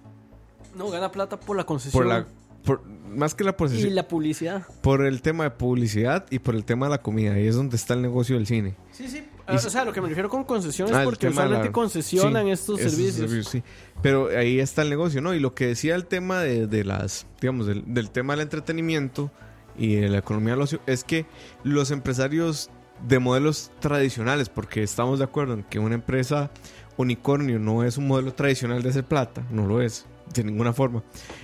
No 0.75 0.89
gana 0.89 1.11
plata 1.11 1.39
por 1.39 1.55
la 1.57 1.65
concesión 1.65 2.03
Por 2.03 2.05
la 2.11 2.27
por- 2.63 2.83
más 3.15 3.33
que 3.35 3.43
la 3.43 3.51
y 3.51 3.53
posesión, 3.53 3.95
la 3.95 4.07
publicidad. 4.07 4.65
por 4.81 5.05
el 5.05 5.21
tema 5.21 5.43
de 5.45 5.51
publicidad 5.51 6.25
y 6.31 6.39
por 6.39 6.55
el 6.55 6.65
tema 6.65 6.87
de 6.87 6.91
la 6.91 7.01
comida. 7.01 7.33
Ahí 7.33 7.47
es 7.47 7.55
donde 7.55 7.75
está 7.75 7.93
el 7.93 8.01
negocio 8.01 8.35
del 8.35 8.47
cine. 8.47 8.75
Sí, 8.91 9.07
sí. 9.07 9.23
Y 9.47 9.55
o 9.55 9.59
sea, 9.59 9.85
lo 9.85 9.93
que 9.93 10.01
me 10.01 10.07
refiero 10.09 10.27
con 10.27 10.43
concesión 10.43 10.87
Ah, 10.89 10.93
es 10.93 10.97
el 10.99 11.05
porque 11.05 11.27
la- 11.27 11.31
usualmente 11.33 11.71
concesionan 11.71 12.45
sí, 12.45 12.51
estos 12.51 12.79
servicios. 12.81 13.47
sí. 13.47 13.61
Pero 14.01 14.29
ahí 14.35 14.59
está 14.59 14.81
el 14.81 14.89
negocio, 14.89 15.21
¿no? 15.21 15.35
Y 15.35 15.39
lo 15.39 15.53
que 15.53 15.67
decía 15.67 15.93
el 15.95 16.07
tema 16.07 16.39
de, 16.39 16.65
de 16.65 16.83
las, 16.83 17.27
digamos, 17.39 17.67
del, 17.67 17.83
del 17.93 18.09
tema 18.09 18.33
del 18.33 18.41
entretenimiento 18.41 19.31
y 19.77 19.95
de 19.97 20.09
la 20.09 20.17
economía 20.17 20.53
del 20.53 20.61
ocio, 20.63 20.79
es 20.87 21.03
que 21.03 21.27
los 21.63 21.91
empresarios 21.91 22.71
de 23.07 23.19
modelos 23.19 23.71
tradicionales, 23.79 24.49
porque 24.49 24.81
estamos 24.81 25.19
de 25.19 25.25
acuerdo 25.25 25.53
en 25.53 25.63
que 25.63 25.77
una 25.77 25.93
empresa 25.95 26.49
unicornio 26.97 27.59
no 27.59 27.83
es 27.83 27.97
un 27.97 28.07
modelo 28.07 28.33
tradicional 28.33 28.81
de 28.81 28.89
hacer 28.89 29.03
plata, 29.03 29.45
no 29.51 29.67
lo 29.67 29.81
es, 29.81 30.05
de 30.33 30.43
ninguna 30.43 30.73
forma, 30.73 31.03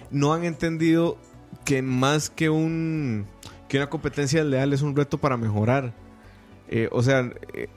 no 0.09 0.33
han 0.33 0.43
entendido 0.43 1.17
que 1.65 1.81
más 1.81 2.29
que 2.29 2.49
un 2.49 3.25
que 3.67 3.77
una 3.77 3.89
competencia 3.89 4.43
leal 4.43 4.73
es 4.73 4.81
un 4.81 4.95
reto 4.95 5.17
para 5.17 5.37
mejorar. 5.37 5.93
Eh, 6.67 6.89
o 6.91 7.01
sea, 7.01 7.31
eh, 7.53 7.69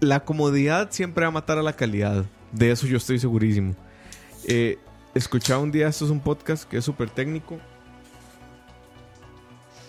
la 0.00 0.24
comodidad 0.24 0.90
siempre 0.90 1.22
va 1.22 1.28
a 1.28 1.32
matar 1.32 1.56
a 1.58 1.62
la 1.62 1.72
calidad. 1.72 2.26
De 2.52 2.70
eso 2.70 2.86
yo 2.86 2.98
estoy 2.98 3.18
segurísimo. 3.18 3.74
Eh, 4.46 4.78
escuchaba 5.14 5.62
un 5.62 5.70
día, 5.70 5.88
esto 5.88 6.04
es 6.04 6.10
un 6.10 6.20
podcast 6.20 6.64
que 6.64 6.76
es 6.76 6.84
súper 6.84 7.08
técnico. 7.08 7.58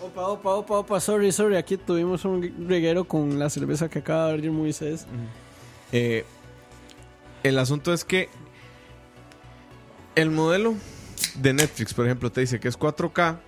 Opa, 0.02 0.28
opa, 0.28 0.54
opa, 0.54 0.78
opa, 0.78 1.00
sorry, 1.00 1.32
sorry. 1.32 1.56
Aquí 1.56 1.76
tuvimos 1.76 2.24
un 2.24 2.68
reguero 2.68 3.04
con 3.04 3.38
la 3.38 3.50
cerveza 3.50 3.88
que 3.88 3.98
acaba 3.98 4.26
de 4.26 4.32
abrir 4.32 4.50
Moisés. 4.52 5.06
Eh, 5.92 6.24
el 7.42 7.58
asunto 7.58 7.92
es 7.92 8.04
que 8.04 8.28
el 10.16 10.30
modelo 10.30 10.74
de 11.36 11.52
Netflix, 11.52 11.94
por 11.94 12.06
ejemplo, 12.06 12.32
te 12.32 12.40
dice 12.40 12.58
que 12.58 12.68
es 12.68 12.78
4K 12.78 13.38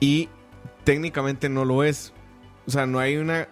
y 0.00 0.28
técnicamente 0.82 1.48
no 1.48 1.64
lo 1.64 1.84
es. 1.84 2.12
O 2.66 2.70
sea, 2.70 2.86
no 2.86 2.98
hay 2.98 3.16
una 3.16 3.48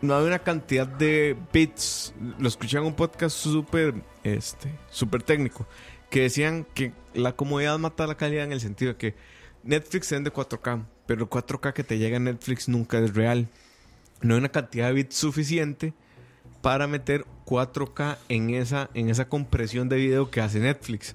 no 0.00 0.16
hay 0.16 0.26
una 0.26 0.40
cantidad 0.40 0.86
de 0.86 1.36
bits. 1.52 2.14
Lo 2.38 2.48
escuché 2.48 2.78
en 2.78 2.84
un 2.84 2.94
podcast 2.94 3.36
súper 3.36 3.94
este, 4.22 4.78
súper 4.90 5.22
técnico 5.22 5.66
que 6.10 6.22
decían 6.22 6.66
que 6.74 6.92
la 7.14 7.34
comodidad 7.34 7.78
mata 7.78 8.06
la 8.06 8.16
calidad 8.16 8.44
en 8.44 8.52
el 8.52 8.60
sentido 8.60 8.92
de 8.92 8.98
que 8.98 9.14
Netflix 9.62 10.10
vende 10.10 10.32
4K, 10.32 10.84
pero 11.06 11.22
el 11.22 11.30
4K 11.30 11.72
que 11.72 11.84
te 11.84 11.98
llega 11.98 12.18
a 12.18 12.20
Netflix 12.20 12.68
nunca 12.68 12.98
es 12.98 13.14
real. 13.14 13.48
No 14.20 14.34
hay 14.34 14.38
una 14.38 14.50
cantidad 14.50 14.88
de 14.88 14.92
bits 14.92 15.16
suficiente 15.16 15.94
para 16.62 16.86
meter 16.86 17.26
4K 17.44 18.16
en 18.28 18.50
esa, 18.50 18.88
en 18.94 19.10
esa 19.10 19.28
compresión 19.28 19.88
de 19.88 19.96
video 19.96 20.30
que 20.30 20.40
hace 20.40 20.60
Netflix. 20.60 21.14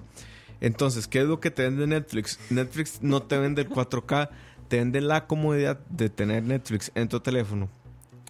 Entonces, 0.60 1.08
¿qué 1.08 1.20
es 1.20 1.26
lo 1.26 1.40
que 1.40 1.50
te 1.50 1.62
vende 1.62 1.86
Netflix? 1.86 2.38
Netflix 2.50 3.02
no 3.02 3.22
te 3.22 3.38
vende 3.38 3.62
el 3.62 3.70
4K, 3.70 4.28
te 4.68 4.76
vende 4.78 5.00
la 5.00 5.26
comodidad 5.26 5.80
de 5.88 6.10
tener 6.10 6.42
Netflix 6.42 6.92
en 6.94 7.08
tu 7.08 7.20
teléfono, 7.20 7.68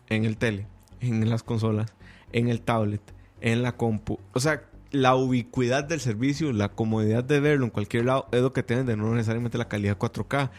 en 0.09 0.25
el 0.25 0.37
tele, 0.37 0.67
en 1.01 1.29
las 1.29 1.43
consolas, 1.43 1.93
en 2.33 2.49
el 2.49 2.61
tablet, 2.61 3.03
en 3.41 3.63
la 3.63 3.77
compu. 3.77 4.19
O 4.33 4.41
sea, 4.41 4.63
la 4.91 5.15
ubicuidad 5.17 5.85
del 5.85 6.01
servicio, 6.01 6.53
la 6.53 6.71
comodidad 6.71 7.25
de 7.25 7.41
verlo 7.41 7.65
en 7.65 7.71
cualquier 7.71 8.07
lado 8.07 8.27
es 8.33 8.41
lo 8.41 8.53
que 8.53 8.63
te 8.63 8.77
vende, 8.77 8.97
no 8.97 9.13
necesariamente 9.15 9.59
la 9.59 9.69
calidad 9.69 9.99
4K. 9.99 10.51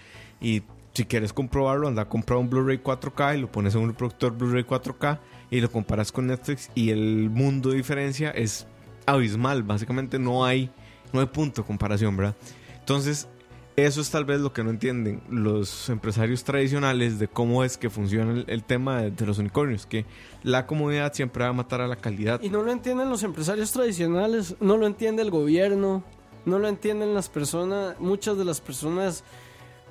Y 0.42 0.64
si 0.94 1.06
quieres 1.06 1.34
comprobarlo, 1.34 1.88
anda 1.88 2.04
a 2.04 2.10
comprar 2.10 2.40
un 2.40 2.50
Blu-ray 2.50 2.80
4K 2.80 3.38
y 3.38 3.42
lo 3.42 3.52
pones 3.52 3.76
en 3.76 3.82
un 3.82 3.90
reproductor 3.90 4.36
Blu-ray 4.36 4.64
4K 4.64 5.20
y 5.52 5.62
lo 5.62 5.72
comparas 5.72 6.12
con 6.12 6.28
Netflix 6.28 6.70
y 6.76 6.92
el 6.92 7.30
mundo 7.30 7.70
de 7.70 7.78
diferencia 7.78 8.32
es 8.32 8.68
abismal. 9.06 9.64
Básicamente 9.64 10.20
no 10.20 10.46
hay, 10.46 10.70
no 11.14 11.20
hay 11.20 11.26
punto 11.28 11.62
de 11.62 11.68
comparación, 11.68 12.16
¿verdad? 12.16 12.36
Entonces, 12.80 13.28
eso 13.76 14.02
es 14.02 14.10
tal 14.10 14.26
vez 14.26 14.42
lo 14.42 14.52
que 14.52 14.64
no 14.64 14.70
entienden 14.70 15.22
los 15.30 15.90
empresarios 15.90 16.44
tradicionales 16.44 17.18
de 17.18 17.28
cómo 17.28 17.64
es 17.64 17.78
que 17.78 17.90
funciona 17.90 18.44
el, 18.46 18.64
tema 18.64 19.02
de, 19.02 19.12
de 19.12 19.26
los 19.26 19.38
unicornios, 19.38 19.86
que 19.86 20.06
la 20.44 20.68
comodidad 20.68 21.14
siempre 21.14 21.44
va 21.44 21.50
a 21.50 21.54
matar 21.54 21.82
a 21.82 21.88
la 21.88 21.96
calidad. 21.96 22.42
Y 22.42 22.50
no 22.50 22.62
lo 22.62 22.72
entienden 22.72 23.10
los 23.10 23.24
empresarios 23.24 23.72
tradicionales, 23.72 24.56
no 24.60 24.78
lo 24.78 24.86
entiende 24.86 25.22
el 25.22 25.32
gobierno, 25.32 26.04
no 26.46 26.60
lo 26.60 26.68
entienden 26.68 27.14
las 27.14 27.30
personas, 27.30 28.00
muchas 28.00 28.38
de 28.38 28.46
las 28.46 28.60
personas 28.60 29.24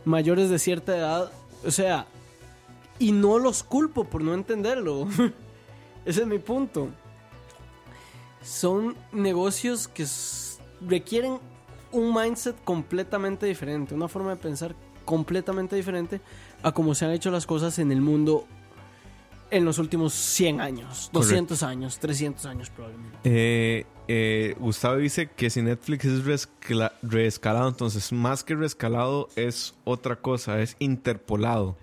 mayores 0.05 0.51
de 0.51 0.59
cierta 0.59 0.97
edad. 0.97 1.33
O 1.65 1.71
sea, 1.71 2.07
y 2.99 3.13
no 3.13 3.39
los 3.39 3.63
culpo 3.63 4.05
por 4.05 4.23
no 4.23 4.35
entenderlo. 4.35 5.09
Ese 6.09 6.23
es 6.23 6.27
mi 6.27 6.39
punto. 6.39 6.89
Son 8.43 8.97
negocios 9.13 9.89
que 9.89 10.07
requieren 10.81 11.39
un 11.93 12.15
mindset 12.15 12.57
completamente 12.65 13.45
diferente, 13.45 13.95
una 13.95 14.09
forma 14.09 14.31
de 14.31 14.37
pensar 14.37 14.75
completamente 15.05 15.77
diferente 15.77 16.21
a 16.63 16.73
cómo 16.73 16.95
se 16.95 17.05
han 17.05 17.11
hecho 17.13 17.31
las 17.31 17.45
cosas 17.45 17.79
en 17.79 17.93
el 17.93 18.01
mundo 18.01 18.47
en 19.51 19.65
los 19.67 19.79
últimos 19.79 20.15
100 20.15 20.61
años, 20.63 21.11
200 21.13 21.63
años, 21.63 21.99
300 21.99 22.47
años 22.47 22.71
probablemente. 22.71 23.19
Eh, 23.25 23.87
eh, 24.07 24.55
Gustavo 24.59 24.97
dice 24.97 25.29
que 25.31 25.51
si 25.51 25.61
Netflix 25.61 26.07
es 26.07 26.25
reescala- 26.25 26.93
reescalado, 27.03 27.69
entonces 27.69 28.13
más 28.13 28.45
que 28.45 28.55
reescalado 28.55 29.29
es 29.37 29.75
otra 29.85 30.17
cosa, 30.17 30.61
es 30.61 30.75
interpolado. 30.79 31.77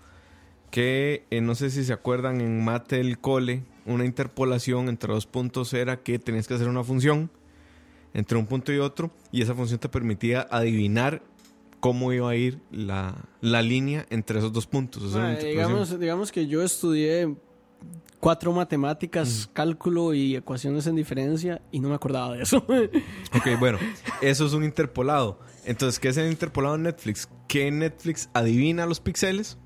Que 0.72 1.26
eh, 1.30 1.42
no 1.42 1.54
sé 1.54 1.70
si 1.70 1.84
se 1.86 1.94
acuerdan 1.94 2.42
en 2.42 2.64
Mate 2.64 3.00
el 3.00 3.20
Cole, 3.20 3.64
una 3.86 4.06
interpolación 4.06 4.90
entre 4.90 5.14
dos 5.14 5.26
puntos 5.26 5.74
era 5.74 6.02
que 6.02 6.20
tenías 6.20 6.48
que 6.48 6.56
hacer 6.56 6.68
una 6.68 6.84
función 6.84 7.30
entre 8.14 8.38
un 8.38 8.48
punto 8.48 8.74
y 8.74 8.80
otro 8.80 9.12
y 9.32 9.42
esa 9.42 9.54
función 9.54 9.80
te 9.80 9.90
permitía 9.90 10.48
adivinar 10.50 11.22
cómo 11.80 12.12
iba 12.14 12.30
a 12.30 12.36
ir 12.36 12.60
la, 12.72 13.16
la 13.42 13.62
línea 13.62 14.06
entre 14.10 14.40
esos 14.40 14.52
dos 14.52 14.66
puntos. 14.66 15.16
Ah, 15.16 15.36
digamos, 15.36 16.00
digamos 16.00 16.32
que 16.32 16.48
yo 16.48 16.64
estudié 16.64 17.36
cuatro 18.20 18.52
matemáticas, 18.54 19.50
cálculo 19.54 20.14
y 20.14 20.36
ecuaciones 20.36 20.88
en 20.88 20.96
diferencia 20.96 21.62
y 21.72 21.80
no 21.80 21.90
me 21.90 21.96
acordaba 21.96 22.36
de 22.36 22.44
eso. 22.44 22.66
Ok, 23.36 23.60
bueno, 23.60 23.78
eso 24.22 24.46
es 24.48 24.54
un 24.54 24.64
interpolado. 24.64 25.40
Entonces, 25.66 26.00
¿qué 26.00 26.08
es 26.08 26.18
el 26.18 26.32
interpolado 26.32 26.76
en 26.76 26.84
Netflix? 26.84 27.30
Que 27.48 27.70
Netflix 27.70 28.30
adivina 28.34 28.86
los 28.86 29.00
píxeles. 29.00 29.58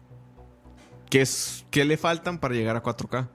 ¿Qué, 1.09 1.21
es, 1.21 1.65
¿Qué 1.71 1.85
le 1.85 1.97
faltan 1.97 2.39
para 2.39 2.53
llegar 2.53 2.75
a 2.75 2.83
4K? 2.83 3.29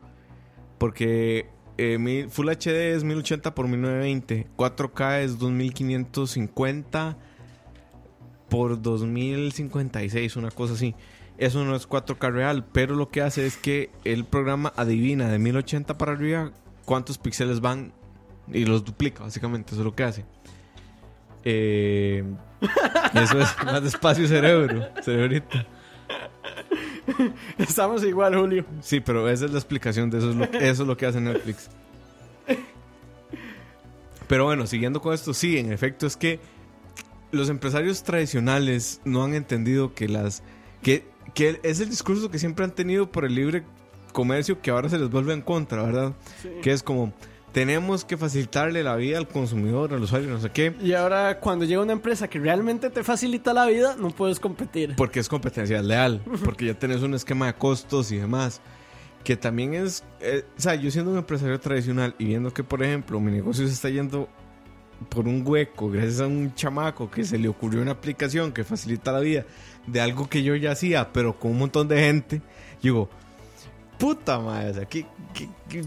Porque 0.79 1.49
eh, 1.79 2.27
Full 2.31 2.49
HD 2.49 2.95
es 2.95 3.05
1080 3.05 3.55
por 3.55 3.69
1920. 3.69 4.47
4K 4.57 5.21
es 5.23 5.39
2550 5.39 7.17
por 8.49 8.81
2056, 8.81 10.37
una 10.37 10.51
cosa 10.51 10.75
así. 10.75 10.95
Eso 11.39 11.65
no 11.65 11.75
es 11.75 11.89
4K 11.89 12.33
real, 12.33 12.65
pero 12.73 12.95
lo 12.95 13.09
que 13.09 13.23
hace 13.23 13.47
es 13.47 13.57
que 13.57 13.91
el 14.05 14.25
programa 14.25 14.73
adivina 14.77 15.29
de 15.29 15.41
1080 15.41 15.99
para 15.99 16.13
arriba 16.13 16.53
cuántos 16.85 17.19
píxeles 17.19 17.61
van 17.61 17.93
y 18.53 18.65
los 18.65 18.85
duplica, 18.85 19.25
básicamente. 19.25 19.73
Eso 19.73 19.81
es 19.81 19.85
lo 19.85 19.95
que 19.97 20.05
hace. 20.05 20.25
Eh, 21.45 22.25
eso 23.15 23.41
es 23.41 23.57
más 23.65 23.83
despacio 23.83 24.29
cerebro, 24.29 24.89
cerebrito. 25.03 25.59
Estamos 27.59 28.05
igual, 28.05 28.37
Julio. 28.37 28.65
Sí, 28.81 29.01
pero 29.01 29.29
esa 29.29 29.47
es 29.47 29.53
la 29.53 29.59
explicación 29.59 30.11
de 30.11 30.19
eso. 30.19 30.31
Es 30.31 30.37
lo, 30.37 30.45
eso 30.45 30.83
es 30.83 30.89
lo 30.89 30.97
que 30.97 31.07
hace 31.07 31.21
Netflix. 31.21 31.71
Pero 34.27 34.45
bueno, 34.45 34.67
siguiendo 34.67 35.01
con 35.01 35.13
esto, 35.13 35.35
sí, 35.35 35.59
en 35.59 35.73
efecto 35.73 36.07
es 36.07 36.17
que 36.17 36.41
los 37.31 37.49
empresarios 37.49 38.03
tradicionales 38.03 39.01
no 39.05 39.25
han 39.25 39.35
entendido 39.35 39.95
que 39.95 40.09
las... 40.09 40.43
que, 40.83 41.05
que 41.35 41.61
es 41.63 41.81
el 41.81 41.91
discurso 41.91 42.31
que 42.31 42.39
siempre 42.39 42.65
han 42.65 42.75
tenido 42.75 43.11
por 43.11 43.25
el 43.25 43.35
libre 43.35 43.65
comercio 44.13 44.63
que 44.63 44.71
ahora 44.71 44.89
se 44.89 44.99
les 44.99 45.11
vuelve 45.11 45.35
en 45.35 45.43
contra, 45.43 45.83
¿verdad? 45.83 46.15
Que 46.63 46.73
es 46.73 46.83
como, 46.83 47.13
tenemos 47.55 48.05
que 48.05 48.17
facilitarle 48.17 48.83
la 48.83 48.97
vida 48.97 49.17
al 49.17 49.29
consumidor, 49.29 49.95
al 49.95 50.03
usuario, 50.03 50.29
no 50.29 50.41
sé 50.41 50.51
qué. 50.51 50.75
Y 50.83 50.93
ahora 50.93 51.39
cuando 51.39 51.65
llega 51.65 51.81
una 51.81 51.93
empresa 51.93 52.27
que 52.29 52.41
realmente 52.41 52.91
te 52.91 53.05
facilita 53.05 53.55
la 53.55 53.65
vida, 53.67 53.95
no 53.97 54.11
puedes 54.11 54.41
competir. 54.41 54.95
Porque 54.97 55.21
es 55.21 55.29
competencia 55.29 55.81
leal, 55.81 56.21
porque 56.45 56.67
ya 56.67 56.75
tenés 56.75 57.01
un 57.03 57.15
esquema 57.15 57.47
de 57.47 57.55
costos 57.55 58.11
y 58.11 58.17
demás. 58.17 58.61
Que 59.23 59.37
también 59.37 59.73
es, 59.73 60.03
eh, 60.21 60.45
o 60.59 60.61
sea, 60.61 60.75
yo 60.75 60.91
siendo 60.91 61.13
un 61.13 61.17
empresario 61.19 61.59
tradicional 61.61 62.15
y 62.19 62.25
viendo 62.27 62.53
que, 62.53 62.65
por 62.65 62.83
ejemplo, 62.83 63.21
mi 63.21 63.31
negocio 63.31 63.65
se 63.69 63.73
está 63.73 63.89
yendo 63.89 64.29
por 65.09 65.29
un 65.29 65.47
hueco 65.47 65.89
gracias 65.91 66.21
a 66.21 66.27
un 66.27 66.55
chamaco 66.57 67.09
que 67.11 67.25
se 67.25 67.39
le 67.39 67.47
ocurrió 67.49 67.81
una 67.83 67.93
aplicación 67.93 68.53
que 68.53 68.65
facilita 68.65 69.13
la 69.13 69.21
vida 69.21 69.45
de 69.87 70.01
algo 70.01 70.29
que 70.29 70.43
yo 70.43 70.57
ya 70.57 70.73
hacía, 70.73 71.13
pero 71.13 71.39
con 71.39 71.53
un 71.53 71.59
montón 71.59 71.87
de 71.89 72.01
gente, 72.01 72.43
digo, 72.83 73.09
puta 73.99 74.41
madre, 74.41 74.71
o 74.71 74.75
sea, 74.75 74.85
qué, 74.87 75.07
qué, 75.33 75.49
qué- 75.69 75.85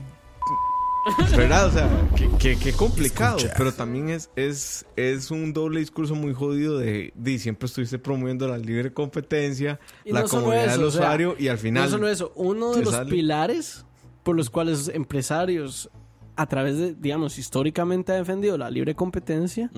¿verdad? 1.36 1.68
O 1.68 1.72
sea, 1.72 1.90
qué, 2.16 2.30
qué- 2.40 2.58
qué 2.58 2.74
complicado, 2.74 3.38
Escucha. 3.38 3.54
pero 3.58 3.74
también 3.74 4.10
es, 4.10 4.30
es, 4.36 4.86
es 4.96 5.32
un 5.32 5.54
doble 5.54 5.80
discurso 5.80 6.16
muy 6.16 6.34
jodido 6.34 6.78
de, 6.78 7.12
de 7.16 7.40
siempre 7.40 7.66
estuviste 7.68 8.00
promoviendo 8.00 8.48
la 8.48 8.58
libre 8.58 8.92
competencia, 8.94 9.80
Y 10.06 10.12
la 10.12 10.22
no 10.22 10.28
comodidad 10.28 10.66
eso, 10.66 10.78
del 10.78 10.86
o 10.88 10.92
sea, 10.92 11.02
usuario 11.02 11.36
y 11.40 11.48
al 11.48 11.58
final... 11.58 11.84
No 11.86 11.90
solo 11.90 12.08
eso, 12.10 12.32
uno 12.36 12.74
de 12.74 12.84
los 12.84 12.94
sale. 12.94 13.10
pilares 13.10 13.86
por 14.24 14.36
los 14.36 14.50
cuales 14.50 14.90
empresarios, 14.94 15.90
a 16.36 16.46
través 16.48 16.78
de, 16.78 16.94
digamos, 16.96 17.38
históricamente 17.40 18.12
ha 18.12 18.16
defendido 18.16 18.58
la 18.58 18.70
libre 18.70 18.94
competencia, 18.96 19.72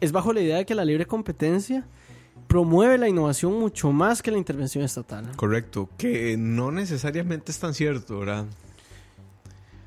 es 0.00 0.12
bajo 0.12 0.32
la 0.32 0.40
idea 0.40 0.56
de 0.56 0.66
que 0.66 0.74
la 0.74 0.84
libre 0.84 1.04
competencia 1.06 1.86
promueve 2.46 2.98
la 2.98 3.08
innovación 3.08 3.52
mucho 3.60 3.92
más 3.92 4.22
que 4.22 4.30
la 4.30 4.38
intervención 4.38 4.82
estatal. 4.82 5.30
Correcto, 5.36 5.88
que 5.98 6.36
no 6.38 6.72
necesariamente 6.72 7.52
es 7.52 7.58
tan 7.58 7.74
cierto, 7.74 8.18
¿verdad? 8.20 8.46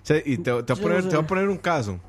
Sea, 0.04 0.18
y 0.24 0.38
te, 0.38 0.44
te 0.44 0.52
voy 0.52 0.62
a 0.62 0.66
Yo 0.66 0.76
poner, 0.82 0.98
no 0.98 1.04
sé. 1.04 1.10
te 1.10 1.16
voy 1.16 1.24
a 1.24 1.28
poner 1.28 1.50
un 1.50 1.58
caso. 1.58 2.00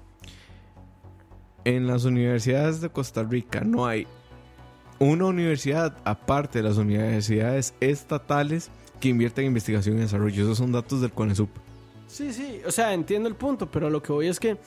En 1.64 1.86
las 1.86 2.05
universidades 2.05 2.80
de 2.82 2.90
Costa 2.90 3.22
Rica 3.22 3.62
no 3.62 3.86
hay 3.86 4.07
una 4.99 5.26
universidad 5.26 5.97
aparte 6.05 6.59
de 6.61 6.68
las 6.68 6.76
universidades 6.76 7.74
estatales 7.80 8.70
que 9.01 9.09
invierta 9.09 9.40
en 9.40 9.49
investigación 9.49 9.97
y 9.97 10.01
desarrollo. 10.01 10.42
Esos 10.45 10.59
son 10.59 10.72
datos 10.72 11.01
del 11.01 11.12
CONESUP. 11.12 11.49
Sí, 12.07 12.32
sí, 12.32 12.61
o 12.66 12.70
sea, 12.70 12.92
entiendo 12.92 13.28
el 13.28 13.34
punto, 13.34 13.70
pero 13.70 13.88
lo 13.90 14.03
que 14.03 14.12
voy 14.12 14.28
es 14.28 14.38
que 14.38 14.59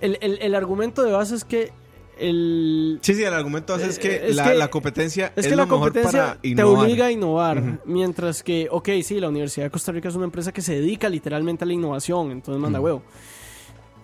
el, 0.00 0.18
el- 0.20 0.38
el 0.42 0.54
argumento 0.54 1.02
de 1.02 1.12
base 1.12 1.34
es 1.34 1.44
que 1.44 1.72
el... 2.20 2.98
Sí, 3.02 3.14
sí, 3.14 3.24
el 3.24 3.34
argumento 3.34 3.74
es 3.76 3.98
que, 3.98 4.08
Eh, 4.16 4.28
es 4.28 4.36
la, 4.36 4.44
que- 4.44 4.54
la 4.54 4.68
competencia 4.68 5.26
es, 5.36 5.44
Es 5.44 5.46
que 5.46 5.50
lo 5.50 5.56
la 5.56 5.64
mejor 5.66 5.78
competencia 5.80 6.20
para 6.26 6.40
te 6.40 6.48
innovar. 6.48 6.84
obliga 6.84 7.06
a 7.06 7.10
innovar, 7.10 7.80
mientras 7.86 8.42
que, 8.42 8.68
ok, 8.70 8.88
sí, 9.02 9.18
la 9.20 9.28
Universidad 9.28 9.66
de 9.66 9.70
Costa 9.70 9.90
Rica 9.92 10.08
es 10.08 10.14
una 10.14 10.24
empresa 10.26 10.52
que 10.52 10.62
se 10.62 10.74
dedica 10.74 11.08
literalmente 11.08 11.64
a 11.64 11.66
la 11.66 11.72
innovación, 11.72 12.30
entonces 12.30 12.60
manda 12.60 12.80
huevo. 12.80 13.02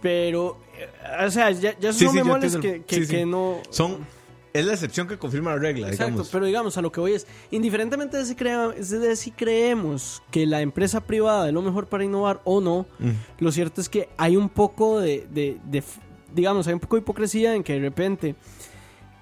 Pero, 0.02 0.58
eh, 0.78 1.24
o 1.26 1.30
sea, 1.30 1.50
ya, 1.50 1.74
son 1.80 1.94
sí, 1.94 2.08
memorias 2.12 2.56
que, 2.56 2.82
que, 2.84 2.94
Sí, 2.96 3.06
sí. 3.06 3.10
que 3.10 3.26
no... 3.26 3.58
Son, 3.70 3.98
es 4.52 4.64
la 4.64 4.72
excepción 4.72 5.06
que 5.08 5.18
confirma 5.18 5.50
la 5.50 5.58
regla, 5.60 5.88
Exacto, 5.88 6.04
digamos. 6.12 6.28
pero 6.30 6.46
digamos, 6.46 6.76
a 6.78 6.82
lo 6.82 6.90
que 6.92 7.00
voy 7.00 7.12
es, 7.12 7.26
indiferentemente 7.50 8.16
de 8.16 8.24
si, 8.24 8.34
crea- 8.34 8.68
de 8.68 9.16
si 9.16 9.30
creemos 9.30 10.22
que 10.30 10.46
la 10.46 10.60
empresa 10.62 11.00
privada 11.02 11.48
es 11.48 11.52
lo 11.54 11.60
mejor 11.62 11.86
para 11.88 12.04
innovar 12.04 12.40
o 12.44 12.60
no, 12.60 12.86
Mm. 12.98 13.10
lo 13.44 13.52
cierto 13.52 13.80
es 13.80 13.88
que 13.88 14.08
hay 14.16 14.36
un 14.36 14.48
poco 14.48 14.98
de, 15.00 15.26
de- 15.30 15.58
de 15.64 15.78
f- 15.78 16.00
digamos, 16.34 16.66
hay 16.66 16.74
un 16.74 16.80
poco 16.80 16.96
de 16.96 17.02
hipocresía 17.02 17.54
en 17.54 17.62
que 17.62 17.74
de 17.74 17.80
repente 17.80 18.34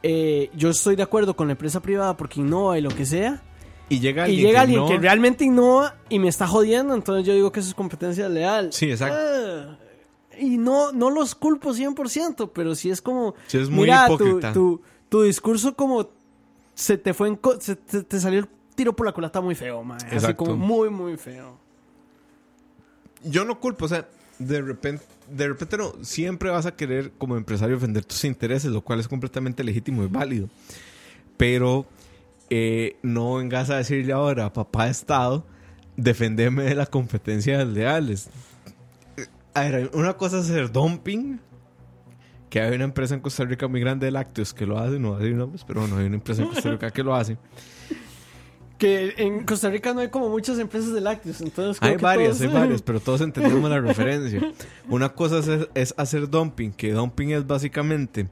eh, 0.02 0.50
yo 0.54 0.70
estoy 0.70 0.96
de 0.96 1.02
acuerdo 1.02 1.34
con 1.36 1.46
la 1.48 1.52
empresa 1.52 1.80
privada 1.80 2.16
porque 2.16 2.40
innova 2.40 2.78
y 2.78 2.82
lo 2.82 2.90
que 2.90 3.06
sea, 3.06 3.42
Y 3.88 4.00
llega 4.00 4.22
y 4.28 4.30
alguien, 4.30 4.46
llega 4.46 4.52
que, 4.58 4.62
alguien 4.62 4.80
no- 4.80 4.88
que 4.88 4.98
realmente 4.98 5.44
innova 5.44 5.96
y 6.08 6.18
me 6.18 6.28
está 6.28 6.46
jodiendo, 6.46 6.94
entonces 6.94 7.26
yo 7.26 7.34
digo 7.34 7.52
que 7.52 7.60
eso 7.60 7.68
es 7.70 7.74
competencia 7.74 8.28
leal. 8.28 8.72
Sí, 8.72 8.90
exacto. 8.90 9.16
Ah, 9.18 9.78
y 10.38 10.58
no, 10.58 10.90
no 10.92 11.10
los 11.10 11.34
culpo 11.34 11.72
100%, 11.72 12.50
pero 12.52 12.74
sí 12.74 12.90
es 12.90 13.00
como... 13.00 13.34
Sí, 13.46 13.58
es 13.58 13.70
muy 13.70 13.82
mira, 13.84 14.06
tu- 14.08 14.14
hipócrita. 14.14 14.52
Tu, 14.52 14.80
tu 15.08 15.22
discurso 15.22 15.74
como 15.76 16.08
se 16.74 16.98
te 16.98 17.14
fue 17.14 17.28
en... 17.28 17.36
co- 17.36 17.60
se 17.60 17.76
te, 17.76 18.02
te 18.02 18.18
salió 18.18 18.40
el 18.40 18.48
tiro 18.74 18.94
por 18.96 19.06
la 19.06 19.12
culata 19.12 19.40
muy 19.40 19.54
feo, 19.54 19.84
man. 19.84 19.98
Así 20.04 20.16
Exacto. 20.16 20.44
como 20.44 20.56
muy, 20.56 20.90
muy 20.90 21.16
feo. 21.16 21.56
yo 23.22 23.44
no 23.44 23.60
culpo, 23.60 23.84
o 23.84 23.88
sea, 23.88 24.08
de 24.38 24.60
repente, 24.60 25.04
de 25.28 25.48
repente 25.48 25.76
no, 25.76 25.92
siempre 26.02 26.50
vas 26.50 26.66
a 26.66 26.74
querer 26.74 27.12
como 27.18 27.36
empresario 27.36 27.76
defender 27.76 28.04
tus 28.04 28.24
intereses, 28.24 28.70
lo 28.70 28.82
cual 28.82 29.00
es 29.00 29.08
completamente 29.08 29.64
legítimo 29.64 30.02
y 30.04 30.06
válido. 30.06 30.48
Pero 31.36 31.86
eh, 32.50 32.96
no 33.02 33.36
vengas 33.36 33.70
a 33.70 33.76
decirle 33.76 34.12
ahora, 34.12 34.52
papá 34.52 34.88
Estado, 34.88 35.46
defendeme 35.96 36.64
de 36.64 36.74
la 36.74 36.86
competencia 36.86 37.58
desleales. 37.58 38.28
A 39.54 39.62
ver, 39.62 39.90
una 39.94 40.14
cosa 40.14 40.38
es 40.38 40.50
hacer 40.50 40.70
dumping, 40.70 41.38
que 42.50 42.60
hay 42.60 42.74
una 42.74 42.84
empresa 42.84 43.14
en 43.14 43.20
Costa 43.20 43.44
Rica 43.44 43.66
muy 43.68 43.80
grande 43.80 44.06
de 44.06 44.12
lácteos 44.12 44.54
que 44.54 44.66
lo 44.66 44.78
hace, 44.78 44.98
no 44.98 45.16
decir 45.16 45.34
nombres, 45.34 45.64
pero 45.64 45.80
bueno, 45.80 45.96
hay 45.96 46.06
una 46.06 46.16
empresa 46.16 46.42
en 46.42 46.48
Costa 46.48 46.70
Rica 46.70 46.90
que 46.90 47.02
lo 47.02 47.14
hace. 47.14 47.36
Que 48.78 49.14
en 49.18 49.44
Costa 49.44 49.70
Rica 49.70 49.94
no 49.94 50.00
hay 50.00 50.08
como 50.08 50.28
muchas 50.28 50.58
empresas 50.58 50.92
de 50.92 51.00
lácteos, 51.00 51.40
entonces... 51.40 51.80
Hay 51.82 51.96
varias, 51.96 52.38
todos- 52.38 52.50
hay 52.52 52.58
varias, 52.60 52.82
pero 52.86 52.98
todos 53.00 53.20
entendemos 53.20 53.70
la 53.70 53.80
referencia. 53.80 54.52
Una 54.88 55.10
cosa 55.10 55.38
es, 55.38 55.68
es 55.74 55.94
hacer 55.96 56.28
dumping, 56.28 56.72
que 56.72 56.92
dumping 56.92 57.30
es 57.30 57.46
básicamente 57.46 58.28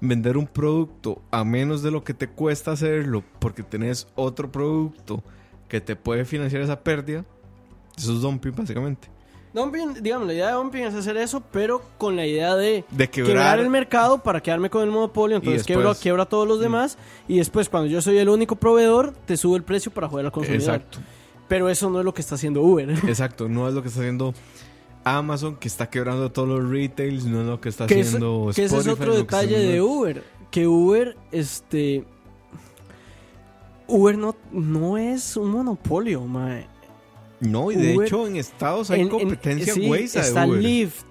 vender 0.00 0.36
un 0.38 0.46
producto 0.46 1.22
a 1.30 1.44
menos 1.44 1.82
de 1.82 1.90
lo 1.90 2.02
que 2.02 2.14
te 2.14 2.28
cuesta 2.28 2.72
hacerlo 2.72 3.22
porque 3.38 3.62
tenés 3.62 4.06
otro 4.14 4.50
producto 4.50 5.22
que 5.68 5.80
te 5.80 5.96
puede 5.96 6.24
financiar 6.24 6.62
esa 6.62 6.80
pérdida. 6.82 7.24
Eso 7.96 8.12
es 8.14 8.20
dumping, 8.22 8.52
básicamente. 8.56 9.08
Dumping, 9.54 10.02
digamos, 10.02 10.26
la 10.26 10.34
idea 10.34 10.48
de 10.48 10.52
dumping 10.54 10.82
es 10.82 10.94
hacer 10.94 11.16
eso, 11.16 11.40
pero 11.52 11.80
con 11.96 12.16
la 12.16 12.26
idea 12.26 12.56
de 12.56 12.84
De 12.90 13.08
quebrar, 13.08 13.32
quebrar, 13.36 13.58
el 13.60 13.70
mercado 13.70 14.20
para 14.22 14.42
quedarme 14.42 14.68
con 14.68 14.82
el 14.82 14.90
monopolio. 14.90 15.36
Entonces 15.36 15.64
después- 15.64 15.76
quiebro, 15.78 15.94
quiebro 15.94 16.22
a 16.22 16.26
todos 16.26 16.48
los 16.48 16.58
demás. 16.58 16.98
Y 17.28 17.38
después, 17.38 17.68
cuando 17.68 17.88
yo 17.88 18.02
soy 18.02 18.18
el 18.18 18.28
único 18.28 18.56
proveedor, 18.56 19.14
te 19.26 19.36
sube 19.36 19.56
el 19.56 19.62
precio 19.62 19.92
para 19.92 20.08
joder 20.08 20.26
al 20.26 20.32
consumidor. 20.32 20.60
Exacto, 20.76 20.98
Pero 21.46 21.68
eso 21.68 21.88
no 21.88 22.00
es 22.00 22.04
lo 22.04 22.12
que 22.12 22.20
está 22.20 22.34
haciendo 22.34 22.62
Uber. 22.62 22.90
exacto. 23.08 23.48
No 23.48 23.68
es 23.68 23.74
lo 23.74 23.82
que 23.82 23.88
está 23.88 24.00
haciendo 24.00 24.34
Amazon, 25.04 25.54
que 25.56 25.68
está 25.68 25.88
quebrando 25.88 26.32
todos 26.32 26.48
los 26.48 26.68
retails, 26.70 27.24
no 27.26 27.42
es 27.42 27.46
lo 27.46 27.60
que 27.60 27.68
está 27.68 27.86
que, 27.86 28.00
es- 28.00 28.08
haciendo 28.08 28.50
que 28.54 28.64
ese 28.64 28.76
es 28.78 28.88
otro 28.88 29.14
detalle 29.14 29.56
de 29.56 29.66
haciendo- 29.78 29.86
Uber. 29.86 30.24
Que 30.50 30.66
Uber, 30.66 31.16
este. 31.30 32.04
Uber 33.86 34.16
no, 34.16 34.34
no 34.50 34.96
es 34.98 35.36
un 35.36 35.50
monopolio, 35.50 36.22
mae. 36.22 36.66
No, 37.44 37.70
y 37.70 37.76
de 37.76 37.94
Uber- 37.96 38.06
hecho 38.06 38.26
en 38.26 38.36
Estados 38.36 38.90
hay 38.90 39.00
En- 39.00 39.06
en- 39.06 39.10
competencia 39.10 39.74
sí, 39.74 39.88
de 39.88 40.04
está 40.04 40.46
Uber. 40.46 40.60
Lyft. 40.62 41.04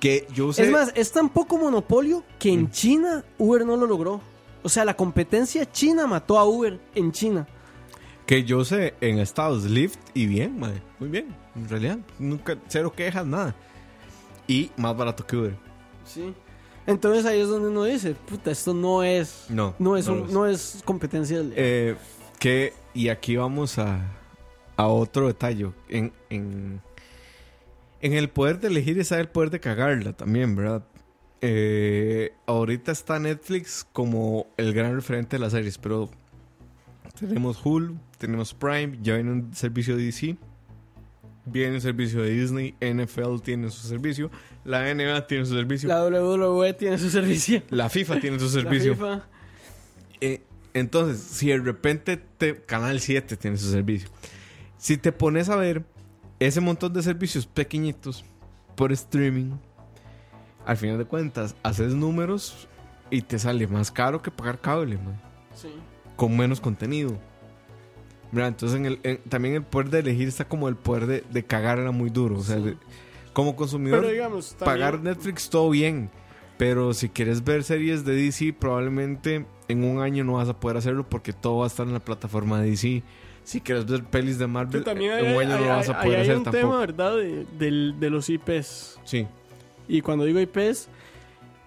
Que 0.00 0.26
yo 0.34 0.52
sé... 0.52 0.64
Es 0.64 0.70
más, 0.70 0.92
es 0.94 1.10
tan 1.12 1.28
poco 1.30 1.56
monopolio 1.58 2.22
que 2.38 2.52
en 2.52 2.64
Mm. 2.64 2.70
China 2.70 3.24
Uber 3.38 3.64
no 3.64 3.76
lo 3.76 3.86
logró. 3.86 4.20
O 4.62 4.68
sea, 4.68 4.84
la 4.84 4.94
competencia 4.96 5.70
china 5.70 6.06
mató 6.06 6.38
a 6.38 6.44
Uber 6.44 6.78
en 6.94 7.12
China. 7.12 7.46
Que 8.26 8.42
yo 8.44 8.64
sé 8.64 8.94
en 9.00 9.18
Estados 9.20 9.64
Lyft 9.64 9.98
y 10.12 10.26
bien, 10.26 10.58
madre. 10.58 10.82
Muy 10.98 11.08
bien. 11.08 11.34
En 11.54 11.68
realidad, 11.68 11.98
nunca, 12.18 12.58
cero 12.68 12.92
quejas, 12.94 13.24
nada. 13.24 13.54
Y 14.48 14.70
más 14.76 14.96
barato 14.96 15.24
que 15.26 15.36
Uber. 15.36 15.56
Sí. 16.04 16.34
Entonces 16.86 17.24
ahí 17.24 17.40
es 17.40 17.48
donde 17.48 17.68
uno 17.68 17.84
dice, 17.84 18.14
puta, 18.14 18.50
esto 18.50 18.74
no 18.74 19.02
es. 19.02 19.46
No. 19.48 19.74
No 19.78 19.96
es, 19.96 20.06
no 20.06 20.12
un- 20.12 20.24
es. 20.26 20.30
no 20.32 20.46
es 20.46 20.82
competencia. 20.84 21.42
Eh, 21.56 21.96
que, 22.38 22.74
y 22.94 23.08
aquí 23.08 23.36
vamos 23.36 23.78
a, 23.78 24.00
a 24.76 24.86
otro 24.88 25.26
detalle. 25.28 25.70
En, 25.88 26.12
en, 26.30 26.80
en 28.00 28.12
el 28.12 28.28
poder 28.28 28.60
de 28.60 28.68
elegir 28.68 28.98
está 28.98 29.18
el 29.20 29.28
poder 29.28 29.50
de 29.50 29.60
cagarla 29.60 30.12
también, 30.12 30.54
¿verdad? 30.56 30.84
Eh, 31.40 32.32
ahorita 32.46 32.92
está 32.92 33.18
Netflix 33.18 33.86
como 33.92 34.46
el 34.56 34.72
gran 34.72 34.94
referente 34.94 35.36
de 35.36 35.40
las 35.40 35.52
series, 35.52 35.78
pero 35.78 36.10
tenemos 37.18 37.64
Hulu, 37.64 37.96
tenemos 38.18 38.54
Prime, 38.54 38.98
ya 39.02 39.14
viene 39.14 39.32
un 39.32 39.54
servicio 39.54 39.96
de 39.96 40.04
DC, 40.04 40.36
viene 41.44 41.74
un 41.76 41.80
servicio 41.80 42.22
de 42.22 42.30
Disney, 42.30 42.74
NFL 42.80 43.40
tiene 43.42 43.70
su 43.70 43.86
servicio, 43.86 44.30
la 44.64 44.92
NBA 44.92 45.26
tiene 45.26 45.44
su 45.44 45.54
servicio, 45.54 45.88
La 45.88 46.04
WWE 46.04 46.72
tiene 46.74 46.98
su 46.98 47.10
servicio. 47.10 47.62
la 47.70 47.88
FIFA 47.88 48.20
tiene 48.20 48.38
su 48.38 48.46
La 48.46 48.50
servicio. 48.50 48.94
FIFA. 48.94 49.26
Eh, 50.20 50.42
entonces, 50.74 51.20
si 51.22 51.48
de 51.48 51.58
repente 51.58 52.16
te, 52.16 52.56
Canal 52.62 53.00
7 53.00 53.36
tiene 53.36 53.56
su 53.56 53.70
servicio, 53.70 54.08
si 54.86 54.96
te 54.96 55.10
pones 55.10 55.48
a 55.48 55.56
ver 55.56 55.84
ese 56.38 56.60
montón 56.60 56.92
de 56.92 57.02
servicios 57.02 57.44
pequeñitos 57.44 58.24
por 58.76 58.92
streaming, 58.92 59.50
al 60.64 60.76
final 60.76 60.96
de 60.98 61.04
cuentas, 61.06 61.56
haces 61.64 61.92
números 61.92 62.68
y 63.10 63.22
te 63.22 63.36
sale 63.40 63.66
más 63.66 63.90
caro 63.90 64.22
que 64.22 64.30
pagar 64.30 64.60
cable, 64.60 64.96
man, 64.96 65.20
Sí. 65.54 65.70
con 66.14 66.36
menos 66.36 66.60
contenido. 66.60 67.18
Entonces, 68.32 68.78
en 68.78 68.86
el, 68.86 69.00
en- 69.02 69.18
también 69.28 69.54
el 69.56 69.62
poder 69.64 69.90
de 69.90 69.98
elegir 70.00 70.28
está 70.28 70.46
como 70.46 70.68
el 70.68 70.76
poder 70.76 71.06
de, 71.06 71.24
de 71.30 71.44
cagarla 71.44 71.90
muy 71.90 72.10
duro. 72.10 72.38
O 72.38 72.42
sea, 72.44 72.56
de- 72.56 72.76
como 73.32 73.56
consumidor, 73.56 74.00
Pero 74.02 74.12
digamos, 74.12 74.50
también- 74.50 74.66
pagar 74.66 75.00
Netflix 75.00 75.50
todo 75.50 75.70
bien. 75.70 76.10
Pero 76.58 76.94
si 76.94 77.08
quieres 77.08 77.42
ver 77.44 77.64
series 77.64 78.04
de 78.04 78.14
DC, 78.14 78.52
probablemente 78.52 79.46
en 79.66 79.82
un 79.84 80.00
año 80.00 80.22
no 80.22 80.34
vas 80.34 80.48
a 80.48 80.60
poder 80.60 80.76
hacerlo 80.76 81.08
porque 81.08 81.32
todo 81.32 81.58
va 81.58 81.64
a 81.64 81.66
estar 81.66 81.86
en 81.86 81.92
la 81.92 82.00
plataforma 82.04 82.60
de 82.60 82.70
DC. 82.70 83.02
Si 83.46 83.60
quieres 83.60 83.86
ver 83.86 84.02
pelis 84.02 84.38
de 84.38 84.46
Marvel, 84.48 84.82
también 84.82 85.12
hay, 85.12 85.22
un 85.22 85.28
año 85.28 85.38
hay- 85.40 85.46
no 85.46 85.58
lo 85.60 85.66
vas 85.68 85.88
a 85.88 86.00
hay- 86.00 86.04
poder 86.06 86.18
hay 86.18 86.22
hacer 86.24 86.36
un 86.38 86.42
tampoco. 86.44 86.62
tema, 86.66 86.78
¿verdad? 86.80 87.16
De, 87.16 87.92
de 87.92 88.10
los 88.10 88.28
IPs. 88.28 88.98
Sí, 89.04 89.26
Y 89.88 90.00
cuando 90.00 90.24
digo 90.24 90.40
IPs, 90.40 90.88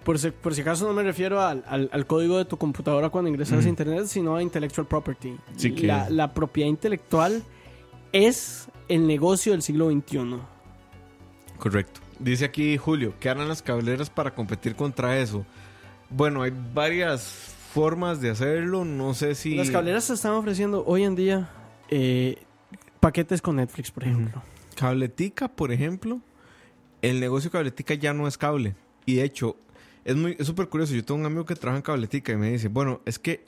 por 0.04 0.20
si, 0.20 0.30
por 0.32 0.54
si 0.54 0.60
acaso 0.62 0.86
no 0.86 0.94
me 0.94 1.04
refiero 1.04 1.40
al, 1.42 1.64
al- 1.68 1.90
al 1.94 2.06
código 2.06 2.38
de 2.38 2.44
tu 2.44 2.58
computadora 2.58 3.10
cuando 3.10 3.30
ingresas 3.30 3.66
a 3.66 3.70
internet, 3.70 4.08
sino 4.08 4.36
a 4.36 4.44
intellectual 4.44 4.88
property. 4.88 5.38
Sí 5.56 5.72
que- 5.74 5.88
la, 5.88 6.10
la 6.10 6.34
propiedad 6.34 6.68
intelectual 6.70 7.44
es 8.12 8.68
el 8.90 9.08
negocio 9.08 9.54
del 9.54 9.62
siglo 9.62 9.90
XXI. 9.90 10.36
correcto. 11.58 12.02
Dice 12.20 12.44
aquí 12.46 12.76
Julio, 12.78 13.14
¿qué 13.22 13.30
harán 13.30 13.48
las 13.48 13.62
cableras 13.62 14.10
para 14.10 14.36
competir 14.36 14.76
contra 14.76 15.18
eso? 15.20 15.46
Bueno, 16.10 16.42
hay 16.42 16.52
varias 16.74 17.24
formas 17.74 18.20
de 18.20 18.32
hacerlo. 18.32 18.84
No 18.84 19.14
sé 19.14 19.36
si. 19.36 19.56
Las 19.56 19.70
cableras 19.70 20.04
se 20.06 20.16
están 20.16 20.34
ofreciendo 20.34 20.84
hoy 20.86 21.04
en 21.04 21.16
día 21.16 21.50
eh, 21.90 22.38
paquetes 23.00 23.42
con 23.42 23.58
Netflix, 23.58 23.92
por 23.92 24.04
ejemplo. 24.04 24.42
Cabletica, 24.76 25.48
por 25.48 25.72
ejemplo, 25.72 26.22
el 27.02 27.20
negocio 27.20 27.52
Cabletica 27.52 27.94
ya 27.94 28.14
no 28.14 28.28
es 28.28 28.38
cable. 28.38 28.76
Y 29.06 29.16
de 29.16 29.24
hecho, 29.24 29.58
es 30.06 30.16
muy 30.16 30.36
es 30.40 30.48
súper 30.48 30.70
curioso. 30.70 30.94
Yo 30.94 31.04
tengo 31.04 31.20
un 31.20 31.26
amigo 31.26 31.46
que 31.46 31.56
trabaja 31.56 31.78
en 31.78 31.84
Cabletica 31.84 32.32
y 32.32 32.38
me 32.38 32.52
dice, 32.52 32.68
bueno, 32.68 33.02
es 33.06 33.20
que 33.20 33.46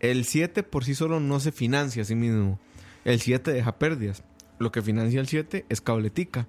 el 0.00 0.24
7 0.24 0.62
por 0.62 0.84
sí 0.84 0.94
solo 0.94 1.20
no 1.20 1.40
se 1.40 1.52
financia 1.52 2.02
a 2.02 2.04
sí 2.04 2.14
mismo. 2.14 2.58
El 3.04 3.20
7 3.20 3.52
deja 3.52 3.78
pérdidas. 3.78 4.22
Lo 4.58 4.72
que 4.72 4.82
financia 4.82 5.20
el 5.20 5.28
7 5.28 5.66
es 5.68 5.80
Cabletica. 5.80 6.46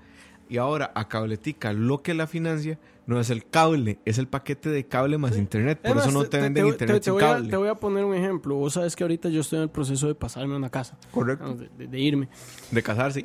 Y 0.49 0.57
ahora 0.57 0.91
a 0.95 1.07
Cabletica 1.07 1.73
lo 1.73 2.01
que 2.01 2.13
la 2.13 2.25
financia 2.27 2.79
no 3.05 3.19
es 3.19 3.29
el 3.29 3.47
cable, 3.47 3.99
es 4.05 4.17
el 4.17 4.27
paquete 4.27 4.69
de 4.69 4.85
cable 4.85 5.17
más 5.17 5.37
internet. 5.37 5.79
Por 5.81 5.97
Es 5.97 6.03
eso 6.03 6.11
no 6.11 6.25
te, 6.25 6.39
venden 6.41 6.63
te- 6.65 6.69
internet 6.71 6.97
te 6.99 7.03
sin 7.05 7.13
voy 7.13 7.23
a, 7.23 7.27
cable. 7.33 7.49
te 7.49 7.57
voy 7.57 7.67
a 7.69 7.75
poner 7.75 8.03
un 8.05 8.13
ejemplo. 8.15 8.55
Vos 8.55 8.73
sabes 8.73 8.95
que 8.95 9.03
ahorita 9.03 9.29
yo 9.29 9.41
estoy 9.41 9.57
en 9.57 9.63
el 9.63 9.69
proceso 9.69 10.07
de 10.07 10.15
pasarme 10.15 10.53
a 10.53 10.57
una 10.57 10.69
casa, 10.69 10.97
Correcto. 11.11 11.53
de, 11.55 11.69
de- 11.77 11.87
de 11.87 11.99
irme. 11.99 12.29
De 12.71 12.83
casarse. 12.83 13.23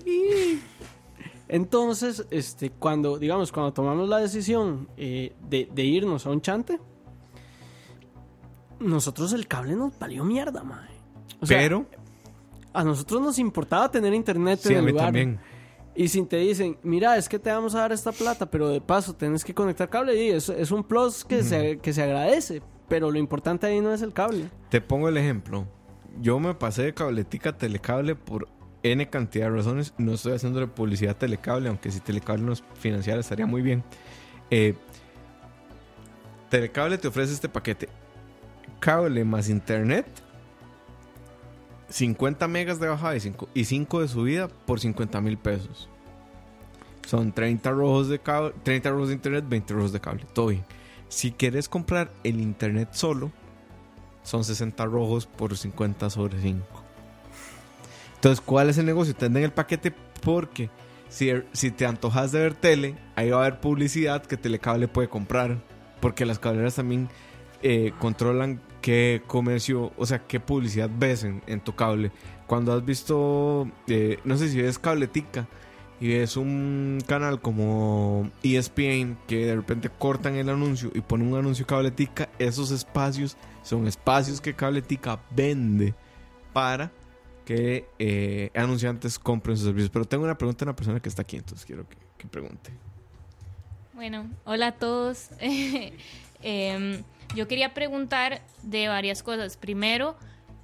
Entonces, 1.48 2.26
este, 2.30 2.70
cuando, 2.70 3.18
digamos, 3.18 3.52
cuando 3.52 3.72
tomamos 3.72 4.08
la 4.08 4.18
decisión 4.18 4.88
eh, 4.96 5.34
de, 5.48 5.68
de 5.72 5.82
irnos 5.84 6.24
a 6.26 6.30
un 6.30 6.40
chante, 6.40 6.78
nosotros 8.80 9.32
el 9.32 9.46
cable 9.46 9.74
nos 9.76 9.98
valió 9.98 10.24
mierda. 10.24 10.62
O 11.40 11.46
sea, 11.46 11.58
Pero, 11.58 11.86
a 12.72 12.84
nosotros 12.84 13.20
nos 13.20 13.38
importaba 13.38 13.90
tener 13.90 14.14
internet 14.14 14.60
sí, 14.62 14.70
en 14.70 14.76
a 14.76 14.78
el 14.78 14.84
mí 14.86 14.90
lugar. 14.92 15.06
también. 15.06 15.40
Y 15.94 16.08
si 16.08 16.22
te 16.24 16.38
dicen, 16.38 16.78
mira, 16.82 17.16
es 17.18 17.28
que 17.28 17.38
te 17.38 17.50
vamos 17.50 17.74
a 17.74 17.80
dar 17.80 17.92
esta 17.92 18.12
plata, 18.12 18.46
pero 18.46 18.68
de 18.68 18.80
paso 18.80 19.14
tenés 19.14 19.44
que 19.44 19.52
conectar 19.52 19.90
cable, 19.90 20.16
y 20.22 20.30
es, 20.30 20.48
es 20.48 20.70
un 20.70 20.84
plus 20.84 21.24
que, 21.24 21.42
se, 21.42 21.78
que 21.78 21.92
se 21.92 22.02
agradece. 22.02 22.62
Pero 22.88 23.10
lo 23.10 23.18
importante 23.18 23.66
ahí 23.66 23.80
no 23.80 23.92
es 23.92 24.02
el 24.02 24.12
cable. 24.12 24.48
Te 24.70 24.80
pongo 24.80 25.08
el 25.08 25.16
ejemplo. 25.16 25.66
Yo 26.20 26.38
me 26.40 26.54
pasé 26.54 26.82
de 26.82 26.94
cabletica 26.94 27.50
a 27.50 27.56
telecable 27.56 28.14
por 28.14 28.48
N 28.82 29.08
cantidad 29.08 29.46
de 29.46 29.56
razones. 29.56 29.94
No 29.98 30.12
estoy 30.12 30.34
haciéndole 30.34 30.66
publicidad 30.66 31.12
a 31.12 31.18
telecable, 31.18 31.68
aunque 31.68 31.90
si 31.90 32.00
telecable 32.00 32.44
nos 32.44 32.64
financiara 32.74 33.20
estaría 33.20 33.46
muy 33.46 33.62
bien. 33.62 33.82
Eh, 34.50 34.74
telecable 36.50 36.98
te 36.98 37.08
ofrece 37.08 37.32
este 37.32 37.48
paquete. 37.48 37.88
Cable 38.80 39.24
más 39.24 39.48
internet. 39.48 40.06
50 41.92 42.48
megas 42.48 42.80
de 42.80 42.88
bajada 42.88 43.16
y 43.16 43.20
5, 43.20 43.48
y 43.52 43.64
5 43.64 44.00
de 44.00 44.08
subida 44.08 44.48
por 44.48 44.80
50 44.80 45.20
mil 45.20 45.36
pesos. 45.36 45.88
Son 47.06 47.32
30 47.32 47.70
rojos 47.70 48.08
de 48.08 48.18
cable, 48.18 48.54
30 48.62 48.90
rojos 48.90 49.08
de 49.08 49.14
internet, 49.14 49.44
20 49.46 49.74
rojos 49.74 49.92
de 49.92 50.00
cable. 50.00 50.24
Todo 50.32 50.46
bien. 50.48 50.64
Si 51.08 51.32
quieres 51.32 51.68
comprar 51.68 52.10
el 52.24 52.40
internet 52.40 52.88
solo, 52.92 53.30
son 54.22 54.44
60 54.44 54.86
rojos 54.86 55.26
por 55.26 55.56
50 55.56 56.08
sobre 56.08 56.40
5. 56.40 56.64
Entonces, 58.14 58.40
¿cuál 58.40 58.70
es 58.70 58.78
el 58.78 58.86
negocio? 58.86 59.14
Te 59.14 59.26
el 59.26 59.52
paquete 59.52 59.92
porque 60.22 60.70
si, 61.08 61.30
si 61.52 61.70
te 61.70 61.84
antojas 61.84 62.32
de 62.32 62.40
ver 62.40 62.54
tele, 62.54 62.96
ahí 63.16 63.28
va 63.28 63.38
a 63.38 63.46
haber 63.46 63.60
publicidad 63.60 64.24
que 64.24 64.38
Telecable 64.38 64.88
puede 64.88 65.08
comprar. 65.08 65.58
Porque 66.00 66.24
las 66.24 66.38
cableras 66.38 66.76
también 66.76 67.08
eh, 67.62 67.92
controlan 67.98 68.60
qué 68.82 69.22
comercio, 69.26 69.92
o 69.96 70.04
sea, 70.04 70.26
qué 70.26 70.40
publicidad 70.40 70.90
ves 70.92 71.24
en, 71.24 71.60
tu 71.60 71.74
cable. 71.74 72.12
Cuando 72.46 72.74
has 72.74 72.84
visto, 72.84 73.70
eh, 73.86 74.18
no 74.24 74.36
sé 74.36 74.48
si 74.48 74.60
ves 74.60 74.78
Cabletica 74.78 75.48
y 76.00 76.08
ves 76.08 76.36
un 76.36 76.98
canal 77.06 77.40
como 77.40 78.30
ESPN 78.42 79.16
que 79.26 79.46
de 79.46 79.56
repente 79.56 79.88
cortan 79.88 80.34
el 80.34 80.50
anuncio 80.50 80.90
y 80.94 81.00
ponen 81.00 81.32
un 81.32 81.38
anuncio 81.38 81.66
Cabletica, 81.66 82.28
esos 82.38 82.70
espacios 82.70 83.36
son 83.62 83.86
espacios 83.86 84.40
que 84.40 84.54
Cabletica 84.54 85.20
vende 85.30 85.94
para 86.52 86.92
que 87.46 87.86
eh, 87.98 88.50
anunciantes 88.54 89.18
compren 89.18 89.56
sus 89.56 89.66
servicios. 89.66 89.90
Pero 89.90 90.04
tengo 90.04 90.24
una 90.24 90.36
pregunta 90.36 90.64
a 90.64 90.66
una 90.66 90.76
persona 90.76 91.00
que 91.00 91.08
está 91.08 91.22
aquí, 91.22 91.36
entonces 91.36 91.64
quiero 91.64 91.88
que, 91.88 91.96
que 92.18 92.26
pregunte. 92.26 92.72
Bueno, 93.94 94.28
hola 94.44 94.68
a 94.68 94.72
todos. 94.72 95.30
Em, 96.44 97.04
yo 97.34 97.48
quería 97.48 97.74
preguntar 97.74 98.42
de 98.62 98.88
varias 98.88 99.22
cosas. 99.22 99.56
Primero, 99.56 100.16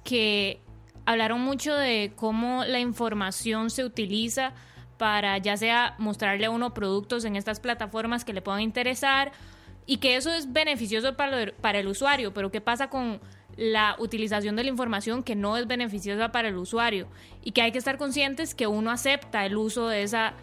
que 0.03 0.61
hablaron 1.05 1.41
mucho 1.41 1.73
de 1.75 2.13
cómo 2.15 2.63
la 2.65 2.79
información 2.79 3.69
se 3.69 3.83
utiliza 3.83 4.53
para 4.97 5.37
ya 5.37 5.55
sea 5.57 5.95
mostrarle 5.97 6.45
a 6.45 6.49
uno 6.49 6.73
productos 6.73 7.25
en 7.25 7.35
estas 7.35 7.59
plataformas 7.59 8.25
que 8.25 8.33
le 8.33 8.41
puedan 8.41 8.61
interesar 8.61 9.31
y 9.85 9.97
que 9.97 10.17
eso 10.17 10.31
es 10.31 10.51
beneficioso 10.51 11.15
para, 11.15 11.45
lo- 11.45 11.53
para 11.55 11.79
el 11.79 11.87
usuario, 11.87 12.33
pero 12.33 12.51
¿qué 12.51 12.61
pasa 12.61 12.89
con 12.89 13.19
la 13.55 13.95
utilización 13.97 14.55
de 14.55 14.63
la 14.63 14.69
información 14.69 15.23
que 15.23 15.35
no 15.35 15.57
es 15.57 15.67
beneficiosa 15.67 16.31
para 16.31 16.49
el 16.49 16.57
usuario? 16.57 17.07
Y 17.43 17.51
que 17.51 17.61
hay 17.61 17.71
que 17.71 17.77
estar 17.79 17.97
conscientes 17.97 18.53
que 18.53 18.67
uno 18.67 18.91
acepta 18.91 19.45
el 19.45 19.57
uso 19.57 19.87
de 19.87 20.03
esa, 20.03 20.33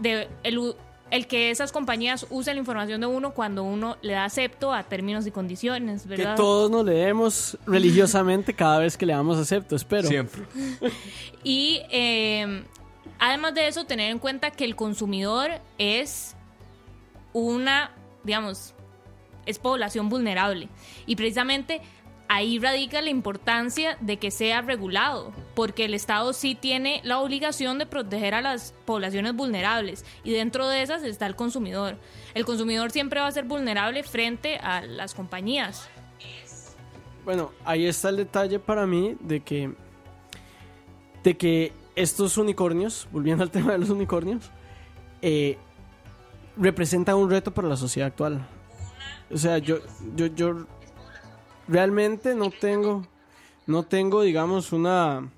de 0.00 0.28
el, 0.42 0.74
el 1.10 1.26
que 1.26 1.50
esas 1.50 1.72
compañías 1.72 2.26
usen 2.30 2.54
la 2.54 2.60
información 2.60 3.00
de 3.00 3.06
uno 3.06 3.32
cuando 3.32 3.64
uno 3.64 3.96
le 4.02 4.12
da 4.12 4.24
acepto 4.24 4.72
a 4.72 4.84
términos 4.84 5.26
y 5.26 5.30
condiciones, 5.30 6.06
¿verdad? 6.06 6.32
Que 6.32 6.36
todos 6.36 6.70
nos 6.70 6.84
leemos 6.84 7.58
religiosamente 7.66 8.54
cada 8.54 8.78
vez 8.78 8.96
que 8.96 9.06
le 9.06 9.12
damos 9.12 9.38
acepto, 9.38 9.76
espero. 9.76 10.08
Siempre. 10.08 10.42
Y 11.42 11.80
eh, 11.90 12.64
además 13.18 13.54
de 13.54 13.68
eso, 13.68 13.84
tener 13.84 14.10
en 14.10 14.18
cuenta 14.18 14.50
que 14.50 14.64
el 14.64 14.76
consumidor 14.76 15.50
es 15.78 16.36
una, 17.32 17.92
digamos, 18.24 18.74
es 19.46 19.58
población 19.58 20.08
vulnerable. 20.08 20.68
Y 21.06 21.16
precisamente 21.16 21.80
ahí 22.30 22.60
radica 22.60 23.02
la 23.02 23.10
importancia 23.10 23.98
de 24.00 24.18
que 24.18 24.30
sea 24.30 24.62
regulado, 24.62 25.32
porque 25.56 25.86
el 25.86 25.94
Estado 25.94 26.32
sí 26.32 26.54
tiene 26.54 27.00
la 27.02 27.18
obligación 27.18 27.76
de 27.78 27.86
proteger 27.86 28.34
a 28.34 28.40
las 28.40 28.72
poblaciones 28.84 29.34
vulnerables 29.34 30.04
y 30.22 30.30
dentro 30.30 30.68
de 30.68 30.82
esas 30.82 31.02
está 31.02 31.26
el 31.26 31.34
consumidor. 31.34 31.96
El 32.34 32.44
consumidor 32.44 32.92
siempre 32.92 33.18
va 33.18 33.26
a 33.26 33.32
ser 33.32 33.46
vulnerable 33.46 34.04
frente 34.04 34.58
a 34.58 34.80
las 34.82 35.12
compañías. 35.12 35.90
Bueno, 37.24 37.50
ahí 37.64 37.86
está 37.86 38.10
el 38.10 38.18
detalle 38.18 38.60
para 38.60 38.86
mí 38.86 39.16
de 39.18 39.40
que 39.40 39.74
de 41.24 41.36
que 41.36 41.72
estos 41.96 42.38
unicornios, 42.38 43.08
volviendo 43.10 43.42
al 43.42 43.50
tema 43.50 43.72
de 43.72 43.78
los 43.78 43.90
unicornios, 43.90 44.52
eh, 45.20 45.58
representan 46.56 47.16
un 47.16 47.28
reto 47.28 47.52
para 47.52 47.66
la 47.66 47.76
sociedad 47.76 48.06
actual. 48.06 48.46
O 49.32 49.36
sea, 49.36 49.58
yo, 49.58 49.78
yo, 50.14 50.26
yo 50.26 50.66
realmente 51.70 52.34
no 52.34 52.50
tengo, 52.50 53.06
no 53.66 53.84
tengo, 53.84 54.22
digamos, 54.22 54.72
una, 54.72 55.30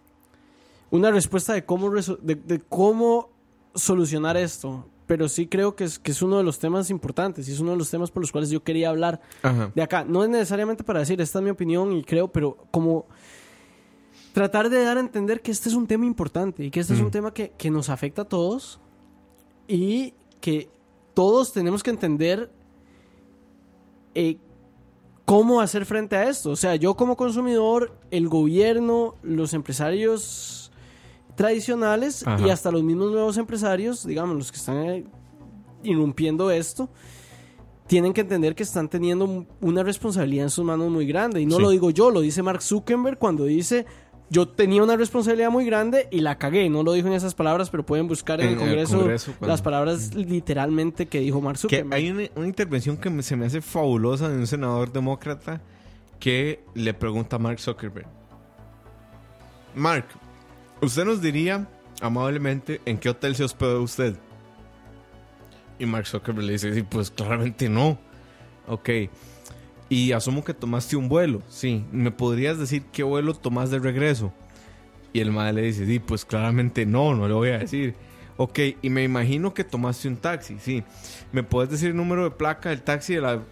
una 0.91 1.11
respuesta 1.11 1.53
de 1.53 1.65
cómo, 1.65 1.91
de, 1.91 2.35
de 2.35 2.61
cómo 2.69 3.31
solucionar 3.75 4.37
esto. 4.37 4.87
Pero 5.07 5.29
sí 5.29 5.47
creo 5.47 5.77
que 5.77 5.85
es, 5.85 5.99
que 5.99 6.13
es 6.13 6.23
uno 6.23 6.39
de 6.39 6.45
los 6.45 6.59
temas 6.59 6.89
importantes 6.89 7.49
y 7.49 7.53
es 7.53 7.61
uno 7.61 7.73
de 7.73 7.77
los 7.77 7.91
temas 7.91 8.11
por 8.11 8.23
los 8.23 8.33
cuales 8.33 8.51
yo 8.51 8.63
quería 8.63 8.89
hablar 8.89 9.21
Ajá. 9.43 9.71
de 9.75 9.83
acá. 9.83 10.05
No 10.05 10.25
es 10.25 10.31
necesariamente 10.31 10.85
para 10.85 11.01
decir, 11.01 11.21
esta 11.21 11.41
es 11.41 11.45
mi 11.45 11.51
opinión 11.51 11.93
y 11.93 12.03
creo, 12.03 12.29
pero 12.29 12.57
como 12.71 13.07
tratar 14.33 14.71
de 14.71 14.83
dar 14.83 14.97
a 14.97 15.01
entender 15.01 15.43
que 15.43 15.51
este 15.51 15.69
es 15.69 15.75
un 15.75 15.87
tema 15.87 16.07
importante 16.07 16.65
y 16.65 16.71
que 16.71 16.81
este 16.81 16.95
es 16.95 17.01
un 17.01 17.11
tema 17.11 17.35
que, 17.35 17.51
que 17.59 17.71
nos 17.71 17.91
afecta 17.91 18.23
a 18.23 18.25
todos 18.25 18.81
y 19.69 20.15
que 20.41 20.71
todos 21.13 21.53
tenemos 21.53 21.83
que 21.83 21.91
entender 21.91 22.51
eh, 24.15 24.39
cómo 25.33 25.63
hacer 25.63 25.87
frente 25.87 26.15
a 26.15 26.29
esto. 26.29 26.51
O 26.51 26.57
sea, 26.57 26.77
yo 26.77 26.95
como 26.95 27.17
consumidor, 27.17 27.97
el 28.11 28.29
gobierno, 28.29 29.15
los 29.23 29.55
empresarios 29.55 30.71
tradicionales 31.37 32.27
Ajá. 32.27 32.47
y 32.47 32.51
hasta 32.51 32.71
los 32.71 32.83
mismos 32.83 33.11
nuevos 33.13 33.39
empresarios, 33.39 34.07
digamos, 34.07 34.37
los 34.37 34.53
que 34.53 34.59
están 34.59 34.77
eh, 34.91 35.05
irrumpiendo 35.83 36.51
esto, 36.51 36.91
tienen 37.87 38.13
que 38.13 38.21
entender 38.21 38.55
que 38.55 38.63
están 38.63 38.89
teniendo 38.91 39.25
un- 39.25 39.49
una 39.63 39.83
responsabilidad 39.83 40.45
en 40.45 40.51
sus 40.51 40.65
manos 40.67 40.91
muy 40.91 41.07
grande. 41.07 41.41
Y 41.41 41.47
no 41.47 41.57
Sí. 41.57 41.63
lo 41.63 41.71
digo 41.71 41.91
yo, 41.91 42.11
lo 42.11 42.21
dice 42.21 42.43
Mark 42.43 42.61
Zuckerberg 42.63 43.19
cuando 43.19 43.45
dice, 43.45 43.87
yo 44.33 44.49
tenía 44.49 44.83
una 44.83 44.97
responsabilidad 44.97 45.51
muy 45.51 45.67
grande 45.67 46.09
y 46.11 46.21
la 46.21 46.39
cagué. 46.39 46.69
No 46.71 46.83
lo 46.83 46.93
dijo 46.95 47.07
en 47.07 47.13
esas 47.15 47.35
palabras, 47.35 47.69
pero 47.69 47.85
pueden 47.85 48.09
buscar 48.09 48.41
en, 48.41 48.47
En 48.49 48.53
el 48.55 48.79
el 48.79 48.87
Congreso, 48.89 49.33
cuando- 49.39 49.47
las 49.47 49.61
palabras 49.63 50.15
literalmente 50.15 51.07
que 51.07 51.21
dijo 51.21 51.41
Mark 51.43 51.57
Que 51.57 51.61
Zuckerberg. 51.61 51.93
hay 51.95 52.11
una, 52.11 52.23
una 52.37 52.47
intervención 52.47 52.97
que 52.97 53.23
se 53.23 53.37
me 53.37 53.47
hace 53.47 53.61
fabulosa 53.61 54.29
de 54.31 54.37
un 54.39 54.47
senador 54.47 54.91
demócrata 54.91 55.61
que 56.19 56.65
le 56.75 56.95
pregunta 56.95 57.37
a 57.37 57.39
Mark 57.39 57.61
Zuckerberg. 57.61 58.07
Mark, 59.75 60.07
¿usted 60.81 61.05
nos 61.05 61.21
diría 61.21 61.67
amablemente 62.01 62.81
en 62.87 62.99
qué 62.99 63.09
hotel 63.11 63.35
se 63.37 63.45
hospedó 63.45 63.83
usted? 63.83 64.17
Y 65.79 65.87
Mark 65.87 66.07
Zuckerberg 66.07 66.47
le 66.47 66.53
dice, 66.53 66.73
sí, 66.75 66.83
pues 66.83 67.11
claramente 67.11 67.69
no. 67.69 67.99
Ok. 68.67 68.89
Y 69.93 70.13
asumo 70.13 70.43
que 70.43 70.55
tomaste 70.55 70.97
un 70.97 71.07
vuelo. 71.07 71.43
Sí. 71.49 71.85
¿Me 71.93 72.11
podrías 72.11 72.59
decir 72.59 72.83
qué 72.93 73.03
vuelo 73.03 73.35
tomas 73.35 73.71
de 73.71 73.79
regreso? 73.79 74.33
Y 75.13 75.21
el 75.21 75.33
madre 75.33 75.53
le 75.53 75.63
dice, 75.65 75.85
sí, 75.85 75.99
pues 75.99 76.25
claramente 76.25 76.87
no, 76.87 77.15
no 77.15 77.29
le 77.29 77.35
voy 77.35 77.51
a 77.51 77.59
decir. 77.59 77.95
Ok, 78.39 78.59
y 78.81 78.89
me 78.89 79.05
imagino 79.05 79.53
que 79.53 79.65
tomaste 79.65 80.09
un 80.09 80.17
taxi, 80.17 80.57
sí. 80.59 80.83
¿Me 81.31 81.43
puedes 81.43 81.71
decir 81.71 81.91
el 81.91 81.97
número 81.97 82.25
de 82.25 82.31
placa 82.31 82.71
del 82.71 82.81
taxi 82.81 83.17
de 83.17 83.21
la... 83.21 83.43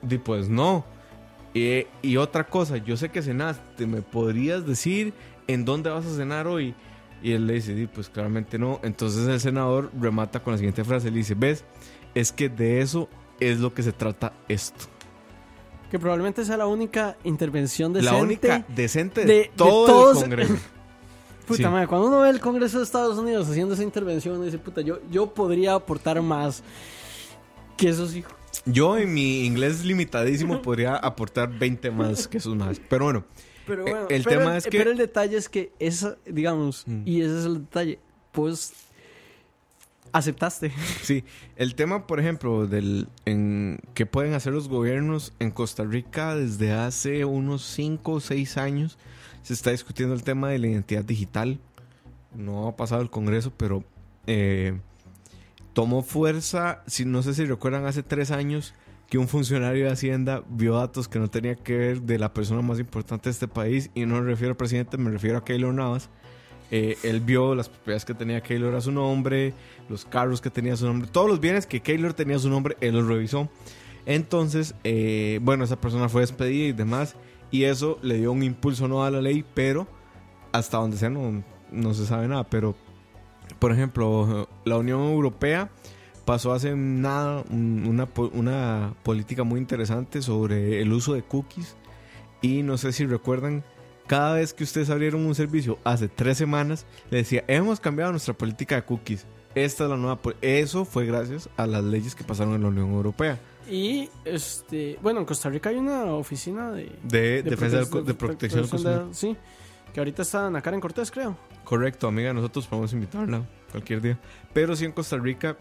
Di, 0.00 0.16
pues 0.16 0.48
no. 0.48 0.86
Y 1.52 2.16
otra 2.16 2.44
cosa, 2.44 2.78
yo 2.78 2.96
sé 2.96 3.10
que 3.10 3.20
cenaste, 3.20 3.86
¿me 3.86 4.00
podrías 4.00 4.66
decir 4.66 5.12
en 5.48 5.66
dónde 5.66 5.90
vas 5.90 6.06
a 6.06 6.16
cenar 6.16 6.46
hoy? 6.46 6.74
Y 7.22 7.32
él 7.32 7.46
le 7.46 7.52
dice, 7.52 7.74
di, 7.74 7.86
pues 7.86 8.08
claramente 8.08 8.58
no. 8.58 8.80
Entonces 8.82 9.28
el 9.28 9.38
senador 9.38 9.90
remata 10.00 10.42
con 10.42 10.54
la 10.54 10.56
siguiente 10.56 10.82
frase, 10.82 11.10
le 11.10 11.18
dice, 11.18 11.34
ves, 11.34 11.62
es 12.14 12.32
que 12.32 12.48
de 12.48 12.80
eso 12.80 13.10
es 13.38 13.58
lo 13.58 13.74
que 13.74 13.82
se 13.82 13.92
trata 13.92 14.32
esto. 14.48 14.86
Que 15.90 15.98
probablemente 15.98 16.44
sea 16.44 16.56
la 16.56 16.66
única 16.66 17.16
intervención 17.24 17.92
decente. 17.92 18.14
La 18.14 18.22
única 18.22 18.64
decente 18.68 19.22
de, 19.22 19.26
de- 19.26 19.34
de 19.40 19.50
todo 19.56 19.86
todos- 19.86 20.16
el 20.18 20.22
Congreso. 20.22 20.54
Puta 21.46 21.56
Sí. 21.56 21.64
madre, 21.68 21.88
cuando 21.88 22.06
uno 22.06 22.20
ve 22.20 22.30
el 22.30 22.38
Congreso 22.38 22.78
de 22.78 22.84
Estados 22.84 23.18
Unidos 23.18 23.48
haciendo 23.48 23.74
esa 23.74 23.82
intervención, 23.82 24.36
uno 24.36 24.44
dice, 24.44 24.58
puta, 24.58 24.82
yo, 24.82 25.00
yo 25.10 25.34
podría 25.34 25.74
aportar 25.74 26.22
más 26.22 26.62
que 27.76 27.88
esos 27.88 28.14
hijos. 28.14 28.32
Yo 28.66 28.96
en 28.98 29.12
mi 29.12 29.44
inglés 29.44 29.84
limitadísimo 29.84 30.62
podría 30.62 30.94
aportar 30.96 31.48
20 31.58 31.90
más 31.90 32.28
que 32.28 32.38
esos 32.38 32.54
más. 32.54 32.80
Pero 32.88 33.04
bueno, 33.06 33.24
Pero 33.66 33.86
Eh, 33.86 33.90
bueno, 33.90 34.06
el 34.10 34.22
pero 34.24 34.38
tema 34.40 34.56
es 34.56 34.64
que- 34.64 34.78
Pero 34.78 34.90
el 34.90 34.96
detalle 34.96 35.36
es 35.36 35.48
que 35.48 35.72
esa, 35.78 36.16
digamos, 36.26 36.84
Mm. 36.86 37.02
y 37.04 37.20
ese 37.20 37.38
es 37.40 37.44
el 37.46 37.54
detalle, 37.64 37.98
pues 38.32 38.72
aceptaste. 40.12 40.72
Sí, 41.02 41.24
el 41.56 41.74
tema, 41.74 42.06
por 42.06 42.20
ejemplo, 42.20 42.66
del 42.66 43.08
en 43.24 43.80
qué 43.94 44.06
pueden 44.06 44.34
hacer 44.34 44.52
los 44.52 44.68
gobiernos 44.68 45.32
en 45.38 45.50
Costa 45.50 45.84
Rica 45.84 46.34
desde 46.34 46.72
hace 46.72 47.24
unos 47.24 47.62
5 47.64 48.12
o 48.12 48.20
6 48.20 48.56
años 48.56 48.98
se 49.42 49.54
está 49.54 49.70
discutiendo 49.70 50.14
el 50.14 50.22
tema 50.22 50.48
de 50.48 50.58
la 50.58 50.68
identidad 50.68 51.04
digital. 51.04 51.58
No 52.34 52.68
ha 52.68 52.76
pasado 52.76 53.02
el 53.02 53.10
Congreso, 53.10 53.52
pero 53.56 53.84
eh, 54.26 54.78
tomó 55.72 56.02
fuerza, 56.02 56.82
si 56.86 57.04
no 57.04 57.22
sé 57.22 57.34
si 57.34 57.44
recuerdan, 57.44 57.86
hace 57.86 58.02
3 58.02 58.30
años 58.30 58.74
que 59.08 59.18
un 59.18 59.26
funcionario 59.26 59.86
de 59.86 59.90
Hacienda 59.90 60.44
vio 60.48 60.76
datos 60.76 61.08
que 61.08 61.18
no 61.18 61.28
tenía 61.28 61.56
que 61.56 61.76
ver 61.76 62.02
de 62.02 62.18
la 62.18 62.32
persona 62.32 62.62
más 62.62 62.78
importante 62.78 63.24
de 63.28 63.32
este 63.32 63.48
país 63.48 63.90
y 63.92 64.06
no 64.06 64.20
me 64.20 64.22
refiero 64.22 64.52
al 64.52 64.56
presidente, 64.56 64.96
me 64.98 65.10
refiero 65.10 65.38
a 65.38 65.44
Keylor 65.44 65.74
Navas. 65.74 66.08
Eh, 66.70 66.96
él 67.02 67.20
vio 67.20 67.54
las 67.54 67.68
propiedades 67.68 68.04
que 68.04 68.14
tenía 68.14 68.40
Keylor 68.42 68.74
a 68.74 68.80
su 68.80 68.92
nombre, 68.92 69.54
los 69.88 70.04
carros 70.04 70.40
que 70.40 70.50
tenía 70.50 70.74
a 70.74 70.76
su 70.76 70.86
nombre, 70.86 71.08
todos 71.10 71.28
los 71.28 71.40
bienes 71.40 71.66
que 71.66 71.80
Keylor 71.80 72.14
tenía 72.14 72.36
a 72.36 72.38
su 72.38 72.48
nombre, 72.48 72.76
él 72.80 72.94
los 72.94 73.06
revisó. 73.06 73.48
Entonces, 74.06 74.74
eh, 74.84 75.40
bueno, 75.42 75.64
esa 75.64 75.80
persona 75.80 76.08
fue 76.08 76.22
despedida 76.22 76.68
y 76.68 76.72
demás, 76.72 77.16
y 77.50 77.64
eso 77.64 77.98
le 78.02 78.18
dio 78.18 78.32
un 78.32 78.42
impulso 78.42 78.86
no 78.88 79.04
a 79.04 79.10
la 79.10 79.20
ley, 79.20 79.44
pero 79.54 79.86
hasta 80.52 80.78
donde 80.78 80.96
sea 80.96 81.10
no, 81.10 81.42
no 81.70 81.94
se 81.94 82.06
sabe 82.06 82.28
nada. 82.28 82.44
Pero, 82.44 82.74
por 83.58 83.72
ejemplo, 83.72 84.48
la 84.64 84.78
Unión 84.78 85.00
Europea 85.02 85.70
pasó 86.24 86.52
hace 86.52 86.76
nada 86.76 87.44
un- 87.50 87.84
una, 87.88 88.08
una 88.32 88.94
política 89.02 89.42
muy 89.42 89.58
interesante 89.58 90.22
sobre 90.22 90.80
el 90.80 90.92
uso 90.92 91.14
de 91.14 91.22
cookies, 91.22 91.76
y 92.42 92.62
no 92.62 92.78
sé 92.78 92.92
si 92.92 93.04
recuerdan 93.06 93.64
cada 94.10 94.34
vez 94.34 94.52
que 94.52 94.64
ustedes 94.64 94.90
abrieron 94.90 95.24
un 95.24 95.36
servicio 95.36 95.78
hace 95.84 96.08
tres 96.08 96.36
semanas, 96.36 96.84
le 97.12 97.18
decía, 97.18 97.44
hemos 97.46 97.78
cambiado 97.78 98.10
nuestra 98.10 98.34
política 98.34 98.74
de 98.74 98.82
cookies. 98.82 99.24
Esta 99.54 99.84
es 99.84 99.90
la 99.90 99.96
nueva... 99.96 100.16
pol-". 100.20 100.34
Eso 100.42 100.84
fue 100.84 101.06
gracias 101.06 101.48
a 101.56 101.68
las 101.68 101.84
leyes 101.84 102.16
que 102.16 102.24
pasaron 102.24 102.54
en 102.54 102.62
la 102.62 102.68
Unión 102.70 102.90
Europea. 102.92 103.38
Y, 103.70 104.08
este, 104.24 104.98
bueno, 105.00 105.20
en 105.20 105.26
Costa 105.26 105.48
Rica 105.48 105.68
hay 105.68 105.76
una 105.76 106.06
oficina 106.06 106.72
de... 106.72 106.90
De, 107.04 107.44
defensa 107.44 107.88
co- 107.88 108.02
de 108.02 108.14
protección 108.14 108.62
del 108.62 108.70
consumidor. 108.70 109.08
de- 109.10 109.14
Sí, 109.14 109.36
que 109.94 110.00
ahorita 110.00 110.22
está 110.22 110.48
en 110.48 110.54
la 110.54 110.60
cara 110.60 110.74
en 110.74 110.80
Cortés, 110.80 111.08
creo. 111.12 111.36
Correcto, 111.62 112.08
amiga, 112.08 112.32
nosotros 112.32 112.66
podemos 112.66 112.92
invitarla 112.92 113.46
cualquier 113.70 114.00
día. 114.00 114.18
Pero 114.52 114.74
sí 114.74 114.86
en 114.86 114.90
Costa 114.92 115.18
Rica 115.18 115.56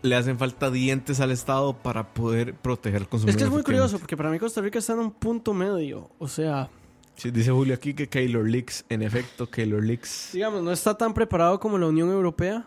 le 0.00 0.16
hacen 0.16 0.38
falta 0.38 0.70
dientes 0.70 1.20
al 1.20 1.30
Estado 1.30 1.74
para 1.76 2.14
poder 2.14 2.54
proteger 2.54 3.02
al 3.02 3.08
consumidor. 3.08 3.36
Es 3.36 3.36
que 3.36 3.44
es 3.44 3.50
muy 3.50 3.62
curioso, 3.62 3.98
porque 3.98 4.16
para 4.16 4.30
mí 4.30 4.38
Costa 4.38 4.62
Rica 4.62 4.78
está 4.78 4.94
en 4.94 5.00
un 5.00 5.10
punto 5.10 5.52
medio. 5.52 6.08
O 6.18 6.26
sea, 6.28 6.70
Sí, 7.16 7.30
dice 7.30 7.50
Julio 7.50 7.74
aquí 7.74 7.94
que 7.94 8.08
Keylor 8.08 8.48
Leaks, 8.48 8.84
en 8.88 9.02
efecto, 9.02 9.48
Keylor 9.48 9.82
Leaks. 9.84 10.30
digamos, 10.32 10.62
no 10.62 10.72
está 10.72 10.96
tan 10.96 11.14
preparado 11.14 11.60
como 11.60 11.78
la 11.78 11.86
Unión 11.86 12.10
Europea, 12.10 12.66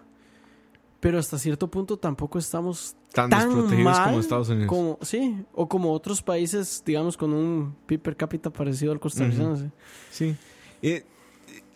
pero 1.00 1.20
hasta 1.20 1.38
cierto 1.38 1.70
punto 1.70 1.98
tampoco 1.98 2.40
estamos 2.40 2.96
Tan, 3.14 3.30
tan 3.30 3.48
desprotegidos 3.50 3.84
mal 3.94 4.06
como 4.08 4.20
Estados 4.20 4.50
Unidos. 4.50 4.68
como- 4.70 5.00
sí, 5.02 5.38
o 5.54 5.68
como 5.68 5.92
otros 5.92 6.22
países, 6.22 6.82
digamos, 6.86 7.18
con 7.18 7.34
un 7.34 7.76
PIB 7.86 8.00
per 8.02 8.16
cápita 8.16 8.50
parecido 8.50 8.92
al 8.94 9.00
costarricense. 9.00 9.70
Sí. 10.12 10.36
Eh, 10.82 11.06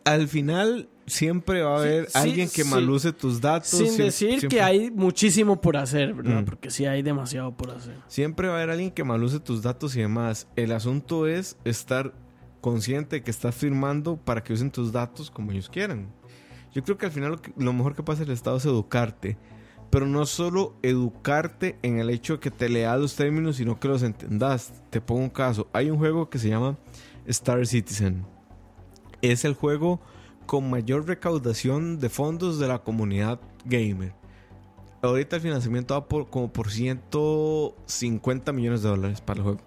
al 0.03 0.27
final 0.27 0.87
siempre 1.05 1.61
va 1.61 1.75
a 1.75 1.79
haber 1.81 2.05
sí, 2.09 2.17
alguien 2.17 2.49
que 2.49 2.63
sí. 2.63 2.69
maluce 2.69 3.11
tus 3.11 3.39
datos. 3.41 3.69
Sin 3.69 3.95
decir 3.97 4.29
siempre- 4.39 4.47
que 4.49 4.61
hay 4.61 4.89
muchísimo 4.91 5.59
por 5.59 5.75
hacer, 5.77 6.13
¿verdad? 6.13 6.41
Mm. 6.41 6.45
Porque 6.45 6.71
sí 6.71 6.85
hay 6.85 7.01
demasiado 7.01 7.51
por 7.51 7.71
hacer. 7.71 7.95
Siempre 8.07 8.47
va 8.47 8.53
a 8.55 8.57
haber 8.57 8.71
alguien 8.71 8.91
que 8.91 9.03
maluce 9.03 9.39
tus 9.39 9.61
datos 9.61 9.95
y 9.95 9.99
demás. 10.01 10.47
El 10.55 10.71
asunto 10.71 11.27
es 11.27 11.57
estar 11.65 12.13
consciente 12.61 13.17
de 13.17 13.23
que 13.23 13.31
estás 13.31 13.55
firmando 13.55 14.17
para 14.17 14.43
que 14.43 14.53
usen 14.53 14.71
tus 14.71 14.91
datos 14.91 15.29
como 15.29 15.51
ellos 15.51 15.69
quieran. 15.69 16.07
Yo 16.73 16.83
creo 16.83 16.97
que 16.97 17.07
al 17.07 17.11
final 17.11 17.39
lo, 17.57 17.73
mejor 17.73 17.95
que 17.95 18.03
pasa 18.03 18.21
en 18.21 18.29
el 18.29 18.33
Estado 18.33 18.57
es 18.57 18.65
educarte. 18.65 19.37
Pero 19.89 20.05
no 20.05 20.25
solo 20.25 20.77
educarte 20.83 21.77
en 21.81 21.99
el 21.99 22.09
hecho 22.09 22.33
de 22.33 22.39
que 22.39 22.51
te 22.51 22.69
leas 22.69 22.97
los 22.97 23.15
términos, 23.17 23.57
sino 23.57 23.77
que 23.77 23.89
los 23.89 24.03
entendas. 24.03 24.71
Te 24.89 25.01
pongo 25.01 25.21
un 25.21 25.29
caso. 25.29 25.67
Hay 25.73 25.89
un 25.89 25.97
juego 25.97 26.29
que 26.29 26.39
se 26.39 26.47
llama 26.47 26.77
Star 27.25 27.65
Citizen. 27.67 28.25
Es 29.21 29.43
el 29.43 29.53
juego 29.53 29.99
con 30.45 30.69
mayor 30.69 31.07
recaudación 31.07 31.99
de 31.99 32.09
fondos 32.09 32.57
de 32.57 32.69
la 32.69 32.79
comunidad 32.79 33.41
gamer. 33.65 34.13
Ahorita 35.01 35.35
el 35.35 35.41
financiamiento 35.41 35.93
va 35.93 36.07
por, 36.07 36.29
como 36.29 36.53
por 36.53 36.71
150 36.71 38.53
millones 38.53 38.81
de 38.81 38.89
dólares 38.89 39.19
para 39.19 39.39
el 39.39 39.43
juego. 39.43 39.59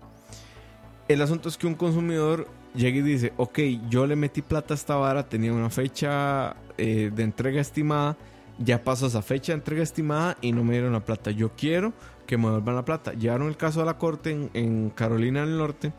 El 1.09 1.21
asunto 1.21 1.51
es 1.51 1.59
que 1.59 1.67
un 1.67 1.75
consumidor 1.75 2.49
llega 2.75 2.99
y 2.99 3.03
dice, 3.03 3.33
ok, 3.37 3.59
yo 3.89 4.07
le 4.07 4.17
metí 4.17 4.43
plata 4.43 4.75
a 4.75 4.77
esta 4.77 4.97
vara, 4.97 5.29
tenía 5.29 5.53
una 5.53 5.71
fecha 5.71 6.57
eh, 6.77 7.11
de 7.15 7.23
entrega 7.23 7.61
estimada, 7.61 8.17
ya 8.59 8.83
pasó 8.83 9.07
esa 9.07 9.23
fecha 9.23 9.53
de 9.53 9.59
entrega 9.59 9.83
estimada 9.83 10.37
y 10.41 10.53
no 10.53 10.65
me 10.65 10.73
dieron 10.73 10.93
la 10.93 11.05
plata. 11.05 11.31
Yo 11.31 11.51
quiero 11.57 11.93
que 12.27 12.37
me 12.37 12.47
devuelvan 12.47 12.77
la 12.77 12.85
plata. 12.85 13.13
Llevaron 13.13 13.49
el 13.49 13.57
caso 13.57 13.83
a 13.83 13.85
la 13.85 13.99
corte 13.99 14.51
en, 14.53 14.91
Carolina 14.91 15.41
del 15.41 15.59
Norte 15.59 15.93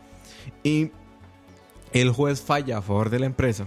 y 0.63 0.91
el 1.93 2.11
juez 2.11 2.41
falla 2.41 2.77
a 2.77 2.81
favor 2.81 3.09
de 3.09 3.19
la 3.19 3.25
empresa 3.25 3.65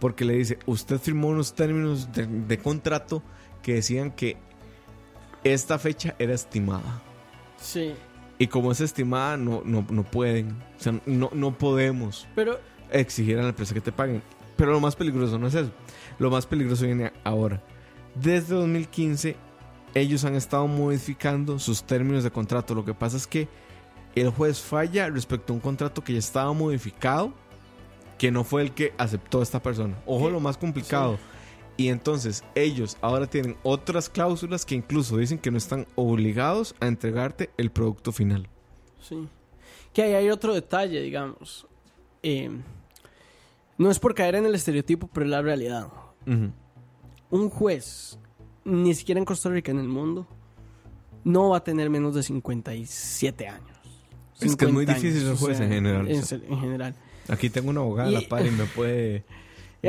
porque 0.00 0.24
le 0.24 0.34
dice, 0.34 0.58
usted 0.66 0.98
firmó 0.98 1.28
unos 1.28 1.54
términos 1.54 2.12
de, 2.12 2.26
de 2.26 2.58
contrato 2.58 3.22
que 3.62 3.74
decían 3.74 4.10
que 4.10 4.36
esta 5.44 5.78
fecha 5.78 6.14
era 6.18 6.34
estimada. 6.34 7.00
Sí. 7.58 7.94
Y 8.38 8.48
como 8.48 8.72
es 8.72 8.80
estimada, 8.80 9.36
no, 9.36 9.62
no, 9.64 9.86
no 9.90 10.02
pueden. 10.02 10.50
O 10.78 10.80
sea, 10.80 11.00
no, 11.06 11.30
no 11.32 11.56
podemos 11.56 12.26
Pero 12.34 12.58
exigir 12.90 13.38
a 13.38 13.42
la 13.42 13.48
empresa 13.48 13.74
que 13.74 13.80
te 13.80 13.92
paguen. 13.92 14.22
Pero 14.56 14.72
lo 14.72 14.80
más 14.80 14.96
peligroso 14.96 15.38
no 15.38 15.46
es 15.46 15.54
eso. 15.54 15.70
Lo 16.18 16.30
más 16.30 16.46
peligroso 16.46 16.84
viene 16.84 17.12
ahora. 17.24 17.62
Desde 18.14 18.54
2015, 18.54 19.36
ellos 19.94 20.24
han 20.24 20.34
estado 20.34 20.66
modificando 20.66 21.58
sus 21.58 21.84
términos 21.84 22.24
de 22.24 22.30
contrato. 22.30 22.74
Lo 22.74 22.84
que 22.84 22.94
pasa 22.94 23.16
es 23.16 23.26
que 23.26 23.48
el 24.14 24.30
juez 24.30 24.60
falla 24.60 25.08
respecto 25.08 25.52
a 25.52 25.56
un 25.56 25.60
contrato 25.60 26.04
que 26.04 26.12
ya 26.12 26.18
estaba 26.20 26.52
modificado, 26.52 27.32
que 28.18 28.30
no 28.30 28.44
fue 28.44 28.62
el 28.62 28.72
que 28.72 28.92
aceptó 28.96 29.42
esta 29.42 29.60
persona. 29.60 29.96
Ojo, 30.06 30.26
¿Qué? 30.26 30.32
lo 30.32 30.40
más 30.40 30.56
complicado. 30.56 31.18
Y 31.76 31.88
entonces 31.88 32.44
ellos 32.54 32.96
ahora 33.00 33.26
tienen 33.26 33.56
otras 33.64 34.08
cláusulas 34.08 34.64
que 34.64 34.74
incluso 34.76 35.16
dicen 35.16 35.38
que 35.38 35.50
no 35.50 35.58
están 35.58 35.86
obligados 35.96 36.74
a 36.80 36.86
entregarte 36.86 37.50
el 37.56 37.70
producto 37.70 38.12
final. 38.12 38.48
Sí. 39.00 39.28
Que 39.92 40.02
ahí 40.02 40.14
hay 40.14 40.30
otro 40.30 40.54
detalle, 40.54 41.00
digamos. 41.00 41.66
Eh, 42.22 42.50
no 43.76 43.90
es 43.90 43.98
por 43.98 44.14
caer 44.14 44.36
en 44.36 44.46
el 44.46 44.54
estereotipo, 44.54 45.08
pero 45.12 45.26
es 45.26 45.30
la 45.30 45.42
realidad. 45.42 45.88
Un 47.30 47.50
juez, 47.50 48.18
ni 48.64 48.94
siquiera 48.94 49.18
en 49.18 49.24
Costa 49.24 49.50
Rica, 49.50 49.72
en 49.72 49.78
el 49.80 49.88
mundo, 49.88 50.26
no 51.24 51.50
va 51.50 51.58
a 51.58 51.64
tener 51.64 51.90
menos 51.90 52.14
de 52.14 52.22
57 52.22 53.48
años. 53.48 53.78
Es 54.40 54.56
que 54.56 54.64
es 54.66 54.72
muy 54.72 54.84
50 54.86 54.94
difícil 54.94 55.26
años, 55.26 55.38
ser 55.38 55.46
juez 55.46 55.60
en 55.60 55.68
general. 55.70 56.08
En, 56.08 56.60
general. 56.60 56.94
Aquí 57.28 57.50
tengo 57.50 57.70
una 57.70 57.80
abogada 57.80 58.08
a 58.08 58.12
la 58.12 58.22
Y- 58.22 58.26
par 58.26 58.46
y 58.46 58.50
me 58.50 58.64
puede 58.64 59.24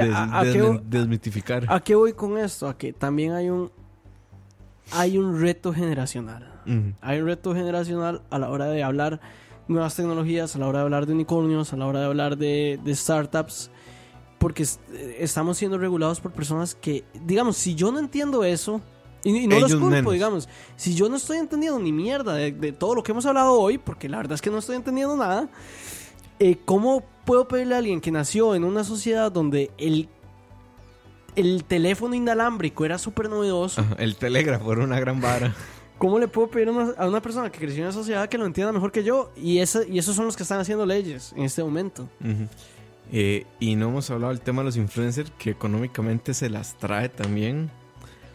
des- 0.03 0.15
¿a- 0.15 0.39
a 0.39 0.43
qué 0.43 0.81
desmitificar. 0.85 1.65
¿A 1.69 1.79
qué 1.79 1.95
voy 1.95 2.13
con 2.13 2.37
esto? 2.37 2.67
A 2.67 2.77
que 2.77 2.91
también 2.93 3.31
hay 3.33 3.49
un 3.49 3.71
hay 4.91 5.17
un 5.17 5.39
reto 5.41 5.73
generacional. 5.73 6.51
Hay 7.01 7.19
un 7.19 7.27
reto 7.27 7.53
generacional 7.53 8.21
a 8.31 8.39
la 8.39 8.49
hora 8.49 8.65
de 8.65 8.81
hablar 8.83 9.19
nuevas 9.67 9.95
tecnologías, 9.95 10.55
a 10.55 10.59
la 10.59 10.67
hora 10.67 10.79
de 10.79 10.83
hablar 10.85 11.05
de 11.05 11.13
unicornios, 11.13 11.73
a 11.73 11.77
la 11.77 11.85
hora 11.87 11.99
de 12.01 12.05
hablar 12.07 12.37
de, 12.37 12.79
de 12.83 12.95
startups, 12.95 13.69
porque 14.39 14.63
eh, 14.63 15.17
estamos 15.19 15.57
siendo 15.57 15.77
regulados 15.77 16.19
por 16.19 16.31
personas 16.31 16.73
que, 16.75 17.03
digamos, 17.23 17.57
si 17.57 17.75
yo 17.75 17.91
no 17.91 17.99
entiendo 17.99 18.43
eso, 18.43 18.81
y, 19.23 19.35
y 19.37 19.47
no 19.47 19.59
los 19.59 19.71
culpo, 19.73 19.89
menos. 19.89 20.13
digamos, 20.13 20.49
si 20.75 20.93
yo 20.95 21.07
no 21.09 21.15
estoy 21.17 21.37
entendiendo 21.37 21.79
ni 21.79 21.91
mierda 21.91 22.33
de, 22.35 22.51
de 22.51 22.71
todo 22.71 22.93
lo 22.95 23.01
que 23.03 23.11
hemos 23.11 23.25
hablado 23.25 23.53
hoy, 23.53 23.77
porque 23.79 24.07
la 24.09 24.17
verdad 24.17 24.33
es 24.33 24.41
que 24.41 24.51
no 24.51 24.57
estoy 24.59 24.75
entendiendo 24.75 25.15
nada, 25.17 25.49
eh, 26.39 26.57
¿cómo 26.65 27.03
puedo 27.25 27.47
pedirle 27.47 27.75
a 27.75 27.77
alguien 27.79 28.01
que 28.01 28.11
nació 28.11 28.55
en 28.55 28.63
una 28.63 28.83
sociedad 28.83 29.31
donde 29.31 29.71
el, 29.77 30.09
el 31.35 31.63
teléfono 31.63 32.15
inalámbrico 32.15 32.85
era 32.85 32.97
súper 32.97 33.29
novedoso? 33.29 33.81
Ajá, 33.81 33.95
El 33.97 34.15
telégrafo 34.15 34.71
era 34.73 34.83
una 34.83 34.99
gran 34.99 35.21
vara. 35.21 35.53
¿Cómo 35.97 36.19
le 36.19 36.27
puedo 36.27 36.49
pedir 36.49 36.67
a 36.67 36.71
una, 36.71 36.91
a 36.97 37.07
una 37.07 37.21
persona 37.21 37.49
que 37.49 37.57
creció 37.57 37.77
en 37.77 37.83
una 37.85 37.93
sociedad 37.93 38.27
que 38.27 38.37
lo 38.37 38.45
entienda 38.45 38.73
mejor 38.73 38.91
que 38.91 39.03
yo? 39.03 39.31
Y, 39.37 39.59
esa, 39.59 39.85
y 39.87 39.97
esos 39.97 40.15
son 40.15 40.25
los 40.25 40.35
que 40.35 40.43
están 40.43 40.59
haciendo 40.59 40.85
leyes 40.85 41.33
en 41.37 41.43
este 41.43 41.63
momento. 41.63 42.09
Eh, 43.11 43.45
y 43.61 43.75
no 43.75 43.89
hemos 43.89 44.09
hablado 44.09 44.33
del 44.33 44.41
tema 44.41 44.61
de 44.61 44.65
los 44.65 44.77
influencers 44.77 45.31
que 45.37 45.51
económicamente 45.51 46.33
se 46.33 46.49
las 46.49 46.77
trae 46.77 47.07
también. 47.07 47.71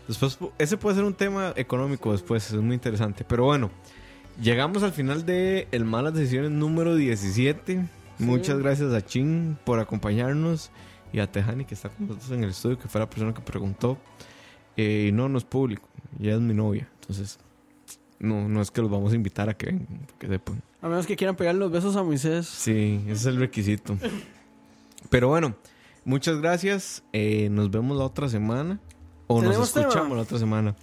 Después, 0.08 0.38
ese 0.58 0.76
puede 0.78 0.96
ser 0.96 1.04
un 1.04 1.12
tema 1.12 1.52
económico 1.54 2.12
después, 2.12 2.50
es 2.50 2.60
muy 2.60 2.74
interesante. 2.74 3.24
Pero 3.28 3.44
bueno, 3.44 3.70
llegamos 4.40 4.82
al 4.82 4.92
final 4.92 5.26
de 5.26 5.68
El 5.70 5.84
Malas 5.84 6.14
Decisiones 6.14 6.50
número 6.50 6.96
17. 6.96 7.86
Muchas 8.18 8.58
gracias 8.58 8.92
a 8.92 9.04
Chin 9.04 9.58
por 9.64 9.80
acompañarnos 9.80 10.70
y 11.12 11.20
a 11.20 11.30
Tejani 11.30 11.64
que 11.64 11.74
está 11.74 11.88
con 11.88 12.06
nosotros 12.08 12.30
en 12.32 12.44
el 12.44 12.50
estudio, 12.50 12.78
que 12.78 12.88
fue 12.88 13.00
la 13.00 13.08
persona 13.08 13.34
que 13.34 13.40
preguntó. 13.40 13.98
Eh, 14.76 15.06
y 15.08 15.12
no, 15.12 15.28
no 15.28 15.38
es 15.38 15.44
público, 15.44 15.88
ya 16.18 16.34
es 16.34 16.40
mi 16.40 16.54
novia. 16.54 16.88
Entonces, 17.00 17.38
no, 18.18 18.48
no 18.48 18.60
es 18.60 18.70
que 18.70 18.80
los 18.80 18.90
vamos 18.90 19.12
a 19.12 19.16
invitar 19.16 19.48
a 19.48 19.54
que 19.54 19.66
vengan, 19.66 20.06
que 20.18 20.28
sepan. 20.28 20.62
A 20.82 20.88
menos 20.88 21.06
que 21.06 21.16
quieran 21.16 21.36
pegarle 21.36 21.60
los 21.60 21.70
besos 21.70 21.96
a 21.96 22.02
Moisés. 22.02 22.46
Sí, 22.46 23.00
ese 23.04 23.12
es 23.12 23.26
el 23.26 23.36
requisito. 23.36 23.96
Pero 25.10 25.28
bueno, 25.28 25.54
muchas 26.04 26.40
gracias. 26.40 27.02
Eh, 27.12 27.48
nos 27.50 27.70
vemos 27.70 27.96
la 27.96 28.04
otra 28.04 28.28
semana. 28.28 28.78
O 29.26 29.42
nos 29.42 29.56
escuchamos 29.76 30.16
la 30.16 30.22
otra 30.22 30.38
semana. 30.38 30.74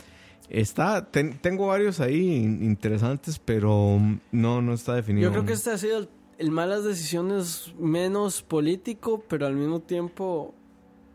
Está, 0.50 1.06
ten- 1.12 1.38
tengo 1.39 1.68
varios 1.68 2.00
ahí 2.00 2.38
in- 2.38 2.64
interesantes, 2.64 3.38
pero 3.39 3.98
mm, 4.00 4.20
no, 4.32 4.62
no 4.62 4.74
está 4.74 4.93
definido. 4.95 5.28
Yo 5.28 5.32
creo 5.34 5.45
que 5.45 5.54
este 5.54 5.72
ha 5.72 5.78
sido 5.78 5.98
el, 6.00 6.10
el 6.38 6.52
malas 6.52 6.84
decisiones 6.84 7.74
menos 7.80 8.41
político, 8.43 9.24
pero 9.28 9.45
al 9.45 9.56
mismo 9.56 9.82
tiempo, 9.82 10.54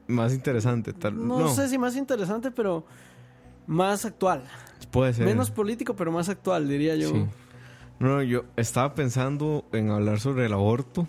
Más 0.06 0.34
interesante, 0.34 0.92
tal 0.92 1.16
no, 1.16 1.38
no, 1.40 1.48
sé 1.54 1.68
si 1.68 1.78
más 1.78 1.96
interesante, 1.96 2.50
pero 2.50 2.84
más 3.66 4.04
actual. 4.04 4.42
puede 4.90 5.14
ser. 5.14 5.24
Menos 5.24 5.50
político, 5.50 5.96
pero 5.96 6.12
más 6.12 6.28
actual, 6.28 6.68
diría 6.68 6.96
yo. 6.96 7.08
Sí. 7.10 7.24
No, 8.00 8.22
yo 8.22 8.44
estaba 8.56 8.94
pensando 8.94 9.64
en 9.72 9.90
hablar 9.90 10.18
sobre 10.20 10.44
el 10.46 10.52
aborto. 10.52 11.06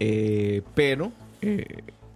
Eh, 0.00 0.62
pero 0.74 1.12
eh, 1.40 1.64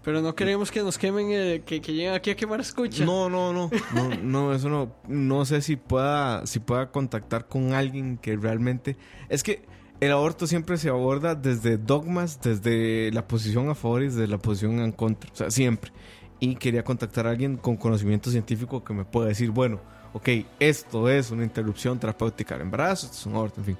Pero 0.09 0.23
no 0.23 0.35
queremos 0.35 0.71
que 0.71 0.83
nos 0.83 0.97
quemen, 0.97 1.27
eh, 1.33 1.63
que, 1.67 1.83
que 1.83 1.93
lleguen 1.93 2.15
aquí 2.15 2.31
a 2.31 2.35
quemar 2.35 2.61
escucha. 2.61 3.05
No, 3.05 3.29
no, 3.29 3.53
no, 3.53 3.69
no, 3.95 4.09
no, 4.23 4.55
eso 4.55 4.71
no, 4.71 4.91
no 5.07 5.45
sé 5.45 5.61
si 5.61 5.77
pueda, 5.77 6.47
si 6.47 6.61
pueda 6.61 6.91
contactar 6.91 7.47
con 7.47 7.75
alguien 7.75 8.17
que 8.17 8.35
realmente, 8.35 8.97
es 9.29 9.43
que 9.43 9.67
el 10.01 10.11
aborto 10.11 10.47
siempre 10.47 10.79
se 10.79 10.89
aborda 10.89 11.35
desde 11.35 11.77
dogmas, 11.77 12.41
desde 12.41 13.13
la 13.13 13.29
posición 13.29 13.69
a 13.69 13.75
favor 13.75 14.03
y 14.03 14.07
desde 14.07 14.27
la 14.29 14.39
posición 14.39 14.81
en 14.81 14.93
contra, 14.93 15.31
o 15.31 15.37
sea, 15.37 15.51
siempre. 15.51 15.93
Y 16.41 16.55
quería 16.55 16.83
contactar 16.85 17.27
a 17.27 17.31
alguien 17.33 17.59
con 17.59 17.77
conocimiento 17.77 18.31
científico 18.31 18.83
que 18.83 18.95
me 18.95 19.05
pueda 19.05 19.29
decir, 19.29 19.51
bueno, 19.51 19.79
ok, 20.15 20.27
esto 20.59 21.11
es 21.11 21.31
una 21.31 21.45
interrupción 21.45 22.01
terapéutica 22.01 22.55
del 22.55 22.63
embarazo, 22.63 23.05
esto 23.05 23.19
es 23.19 23.27
un 23.27 23.35
aborto, 23.35 23.61
en 23.61 23.67
fin. 23.67 23.79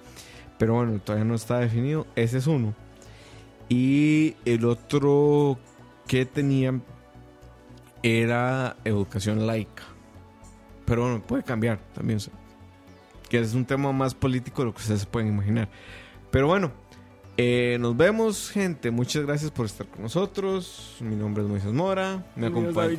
Pero 0.59 0.75
bueno, 0.75 1.01
todavía 1.03 1.25
no 1.25 1.37
está 1.37 1.59
definido, 1.61 2.07
ese 2.17 2.37
es 2.37 2.47
uno. 2.47 2.75
Y 3.71 4.35
el 4.45 4.67
otro 4.67 5.59
que 6.09 6.25
tenía 6.27 6.81
era 8.03 8.77
educación 8.85 9.47
laica. 9.47 9.85
Pero 10.85 11.03
bueno, 11.03 11.23
puede 11.25 11.45
cambiar 11.45 11.79
también. 11.95 12.17
o 12.17 12.21
sea, 12.21 12.33
que 13.29 13.39
es 13.39 13.55
un 13.55 13.65
tema 13.65 13.93
más 13.93 14.15
político 14.15 14.63
de 14.63 14.67
lo 14.67 14.73
que 14.75 14.81
ustedes 14.81 15.01
se 15.03 15.07
pueden 15.07 15.29
imaginar. 15.29 15.69
Pero 16.31 16.47
bueno, 16.47 16.73
eh, 17.37 17.77
nos 17.79 17.97
vemos, 17.97 18.51
gente. 18.51 18.91
Muchas 18.91 19.25
gracias 19.27 19.51
por 19.51 19.67
estar 19.67 19.87
con 19.87 20.03
nosotros. 20.03 20.97
Mi 21.01 21.15
nombre 21.15 21.43
es 21.45 21.49
Moisés 21.49 21.73
Mora. 21.73 22.25
Me 22.37 22.47
acompaña. 22.47 22.99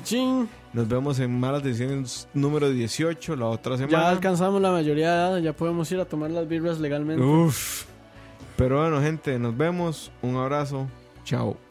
Nos 0.72 0.88
vemos 0.88 1.20
en 1.20 1.40
Malas 1.40 1.64
Decisiones 1.64 2.28
número 2.34 2.70
18 2.70 3.36
la 3.36 3.48
otra 3.48 3.76
Ya 3.76 3.88
semana. 3.88 4.10
alcanzamos 4.10 4.62
la 4.62 4.72
mayoría 4.72 5.10
de 5.10 5.16
edad, 5.16 5.38
ya 5.40 5.54
podemos 5.54 5.92
ir 5.92 6.00
a 6.00 6.06
tomar 6.06 6.30
las 6.30 6.48
birras 6.48 6.80
legalmente. 6.80 7.24
Uf. 7.24 7.86
Pero 8.56 8.82
bueno, 8.82 9.02
gente, 9.02 9.40
nos 9.40 9.58
vemos. 9.58 10.12
Un 10.22 10.36
abrazo. 10.36 10.88
Chao. 11.24 11.69